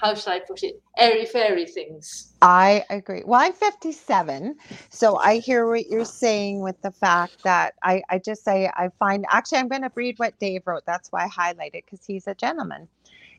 [0.00, 2.34] how should I put it, airy fairy things.
[2.42, 3.22] I agree.
[3.24, 4.56] Well, I'm 57,
[4.88, 8.88] so I hear what you're saying with the fact that I, I just say I
[8.98, 10.84] find actually I'm going to read what Dave wrote.
[10.86, 12.88] That's why I highlight it because he's a gentleman.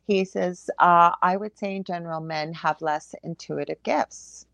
[0.05, 4.45] He says, uh, I would say in general, men have less intuitive gifts.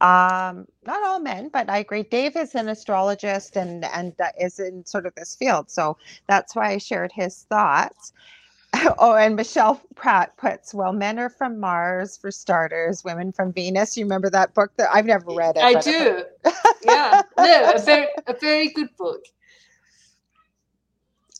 [0.00, 2.02] Um, not all men, but I agree.
[2.02, 5.96] Dave is an astrologist and and uh, is in sort of this field, so
[6.28, 8.12] that's why I shared his thoughts.
[8.98, 13.96] Oh, and Michelle Pratt puts, well, men are from Mars for starters, women from Venus.
[13.96, 15.64] You remember that book that I've never read it.
[15.64, 16.24] I do.
[16.84, 17.22] yeah.
[17.38, 19.22] No, a very a very good book.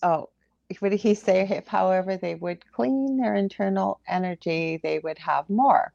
[0.02, 0.30] Oh,
[0.80, 1.42] what did he say?
[1.48, 5.92] If, however, they would clean their internal energy, they would have more.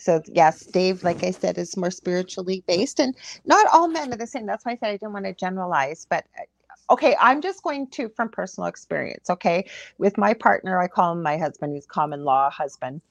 [0.00, 3.14] So yes, Dave, like I said, is more spiritually based, and
[3.46, 4.46] not all men are the same.
[4.46, 6.26] That's why I said I didn't want to generalize, but
[6.90, 9.30] okay, I'm just going to from personal experience.
[9.30, 9.68] Okay,
[9.98, 11.74] with my partner, I call him my husband.
[11.74, 13.02] He's common law husband.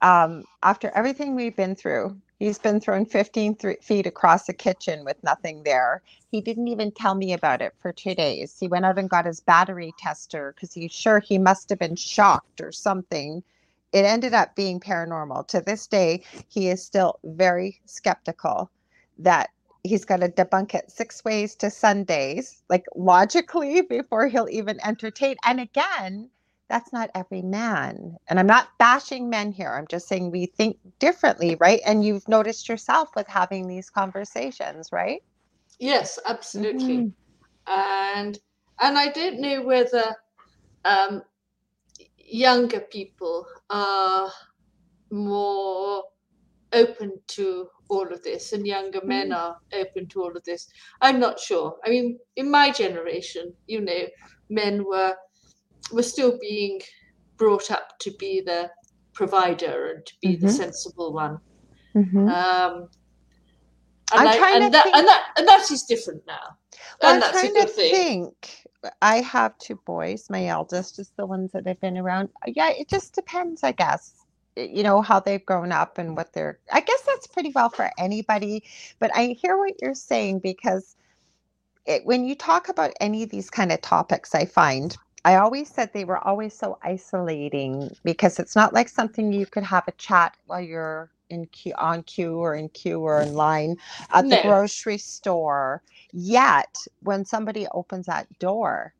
[0.00, 5.04] Um, after everything we've been through, he's been thrown 15 th- feet across the kitchen
[5.04, 6.02] with nothing there.
[6.30, 8.56] He didn't even tell me about it for two days.
[8.58, 11.96] He went out and got his battery tester because he's sure he must have been
[11.96, 13.42] shocked or something.
[13.92, 15.48] It ended up being paranormal.
[15.48, 18.70] To this day, he is still very skeptical
[19.18, 19.50] that
[19.84, 25.36] he's got to debunk it six ways to Sundays, like logically before he'll even entertain.
[25.44, 26.30] And again,
[26.68, 28.16] that's not every man.
[28.28, 29.74] And I'm not bashing men here.
[29.76, 31.80] I'm just saying we think differently, right?
[31.84, 35.22] And you've noticed yourself with having these conversations, right?
[35.78, 36.96] Yes, absolutely.
[36.96, 37.72] Mm-hmm.
[37.72, 38.38] And
[38.80, 40.16] and I don't know whether
[40.84, 41.22] um,
[42.32, 44.30] younger people are
[45.10, 46.02] more
[46.72, 49.36] open to all of this and younger men mm.
[49.36, 50.66] are open to all of this
[51.02, 54.06] i'm not sure i mean in my generation you know
[54.48, 55.14] men were
[55.92, 56.80] were still being
[57.36, 58.70] brought up to be the
[59.12, 60.46] provider and to be mm-hmm.
[60.46, 61.38] the sensible one
[61.94, 62.28] mm-hmm.
[62.28, 62.88] um,
[64.14, 64.96] and, I, and, that, think...
[64.96, 66.56] and, that, and that is different now
[67.02, 67.94] well, and I'm trying to thing.
[67.94, 68.61] think
[69.02, 70.30] I have two boys.
[70.30, 72.30] My eldest is the ones that have been around.
[72.46, 74.14] Yeah, it just depends, I guess
[74.56, 77.90] you know how they've grown up and what they're i guess that's pretty well for
[77.98, 78.62] anybody
[78.98, 80.96] but i hear what you're saying because
[81.86, 85.68] it, when you talk about any of these kind of topics i find i always
[85.68, 89.92] said they were always so isolating because it's not like something you could have a
[89.92, 93.76] chat while you're in queue on queue or in queue or in line
[94.12, 94.42] at the no.
[94.42, 95.82] grocery store
[96.12, 98.94] yet when somebody opens that door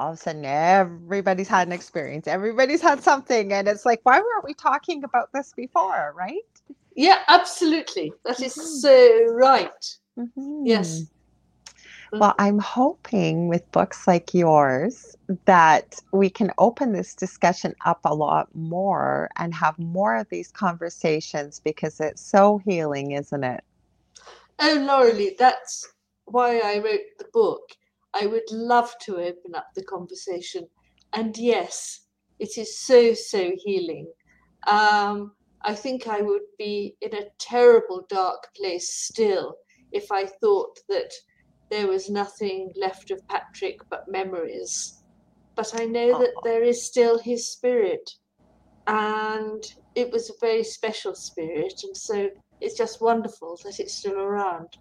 [0.00, 4.18] all of a sudden everybody's had an experience everybody's had something and it's like why
[4.18, 6.40] weren't we talking about this before right
[6.94, 8.60] yeah absolutely that is mm-hmm.
[8.62, 10.66] so right mm-hmm.
[10.66, 11.04] yes
[12.20, 18.14] Well, I'm hoping with books like yours that we can open this discussion up a
[18.14, 23.62] lot more and have more of these conversations because it's so healing, isn't it?
[24.58, 25.86] Oh, Laurie, that's
[26.24, 27.68] why I wrote the book.
[28.14, 30.66] I would love to open up the conversation.
[31.12, 32.00] And yes,
[32.38, 34.10] it is so, so healing.
[34.66, 35.32] Um,
[35.62, 39.56] I think I would be in a terrible dark place still
[39.92, 41.12] if I thought that
[41.70, 45.02] there was nothing left of Patrick but memories.
[45.54, 48.10] But I know that there is still his spirit.
[48.86, 49.62] And
[49.94, 51.74] it was a very special spirit.
[51.82, 52.28] And so
[52.60, 54.76] it's just wonderful that it's still around.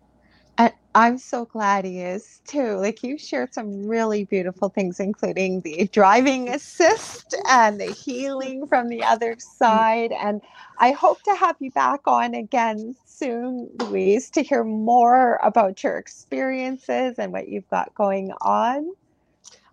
[0.57, 2.77] And I'm so glad he is too.
[2.77, 8.87] Like you shared some really beautiful things, including the driving assist and the healing from
[8.87, 9.41] the other mm.
[9.41, 10.11] side.
[10.13, 10.41] And
[10.79, 15.97] I hope to have you back on again soon, Louise, to hear more about your
[15.97, 18.91] experiences and what you've got going on.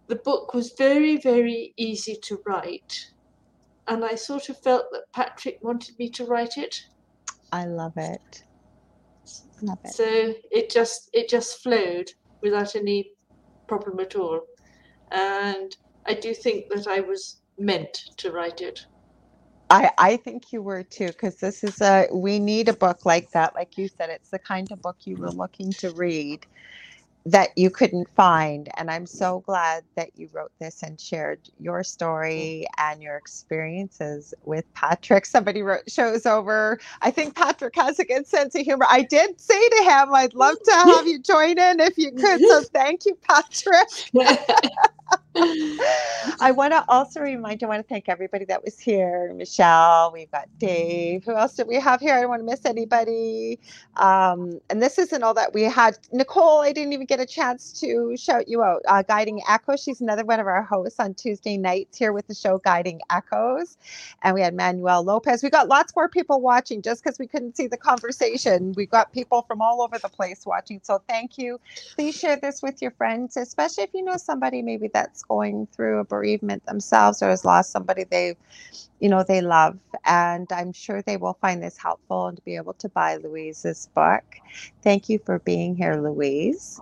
[0.08, 3.12] The book was very, very easy to write.
[3.88, 6.86] And I sort of felt that Patrick wanted me to write it.
[7.52, 8.44] I love it.
[9.62, 9.94] Love it.
[9.94, 12.10] So it just it just flowed
[12.42, 13.12] without any
[13.68, 14.42] problem at all.
[15.12, 15.76] And
[16.06, 18.80] I do think that I was meant to write it.
[19.70, 23.32] I, I think you were too, because this is a we need a book like
[23.32, 23.56] that.
[23.56, 26.46] Like you said, it's the kind of book you were looking to read
[27.26, 28.70] that you couldn't find.
[28.78, 32.84] And I'm so glad that you wrote this and shared your story mm.
[32.84, 35.26] and your experiences with Patrick.
[35.26, 36.80] Somebody wrote shows over.
[37.02, 38.86] I think Patrick has a good sense of humor.
[38.90, 42.42] I did say to him, I'd love to have you join in if you could.
[42.42, 43.88] So thank you, Patrick.
[45.36, 49.34] I want to also remind, I want to thank everybody that was here.
[49.36, 51.26] Michelle, we've got Dave.
[51.26, 52.16] Who else did we have here?
[52.16, 53.60] I don't want to miss anybody.
[53.98, 55.98] Um, and this isn't all that we had.
[56.14, 58.82] Nicole, I didn't even get a chance to shout you out.
[58.88, 62.36] Uh, Guiding Echo, she's another one of our hosts on Tuesday nights here with the
[62.36, 63.78] show Guiding Echoes.
[64.24, 65.44] And we had Manuel Lopez.
[65.44, 68.74] We got lots more people watching just because we couldn't see the conversation.
[68.78, 70.82] We got people from all over the place watching.
[70.84, 71.60] So thank you.
[71.96, 76.00] Please share this with your friends, especially if you know somebody maybe that's going through
[76.00, 78.36] a bereavement themselves or has lost somebody they
[79.00, 79.78] you know they love.
[80.06, 84.24] And i'm sure they will find this helpful and be able to buy louise's book.
[84.84, 86.80] Thank you for being here louise.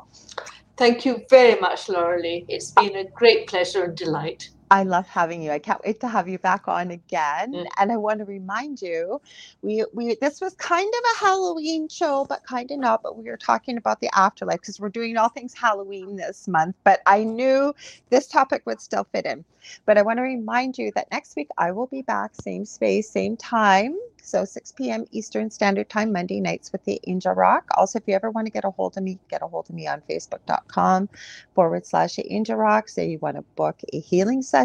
[0.78, 2.46] Thank you very much Laurie.
[2.48, 5.52] it's been a great pleasure and delight I love having you.
[5.52, 7.54] I can't wait to have you back on again.
[7.54, 7.68] Mm.
[7.78, 9.22] And I want to remind you,
[9.62, 13.02] we we this was kind of a Halloween show, but kind of not.
[13.04, 16.76] But we were talking about the afterlife because we're doing all things Halloween this month.
[16.84, 17.74] But I knew
[18.10, 19.46] this topic would still fit in.
[19.86, 23.10] But I want to remind you that next week I will be back, same space,
[23.10, 23.98] same time.
[24.22, 25.06] So 6 p.m.
[25.12, 27.66] Eastern Standard Time, Monday nights with the Angel Rock.
[27.78, 29.76] Also, if you ever want to get a hold of me, get a hold of
[29.76, 31.10] me on facebook.com
[31.56, 32.90] forward slash Angel Rock.
[32.90, 34.59] Say you want to book a healing session,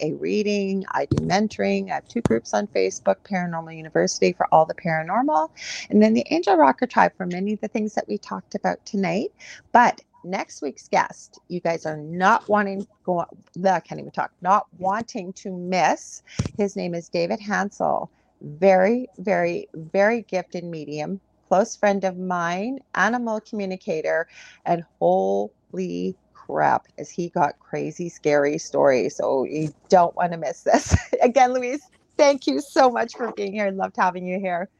[0.00, 0.84] a reading.
[0.90, 1.90] I do mentoring.
[1.90, 5.50] I have two groups on Facebook Paranormal University for all the paranormal,
[5.90, 8.84] and then the Angel Rocker Tribe for many of the things that we talked about
[8.84, 9.32] tonight.
[9.72, 13.24] But next week's guest, you guys are not wanting go
[13.64, 16.22] I can't even talk, not wanting to miss.
[16.58, 18.10] His name is David Hansel
[18.44, 24.26] very, very, very gifted medium, close friend of mine, animal communicator,
[24.66, 26.14] and holy
[26.46, 29.16] prep as he got crazy, scary stories.
[29.16, 30.96] So you don't want to miss this.
[31.22, 31.82] Again, Louise,
[32.18, 33.70] thank you so much for being here.
[33.72, 34.70] Loved having you here.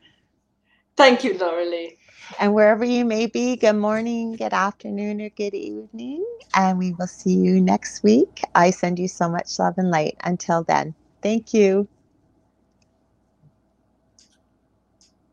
[0.97, 1.99] Thank you, Laura Lee.
[2.41, 6.27] And wherever you may be, good morning, good afternoon, or good evening.
[6.55, 8.43] And we will see you next week.
[8.55, 10.16] I send you so much love and light.
[10.24, 11.89] Until then, thank you.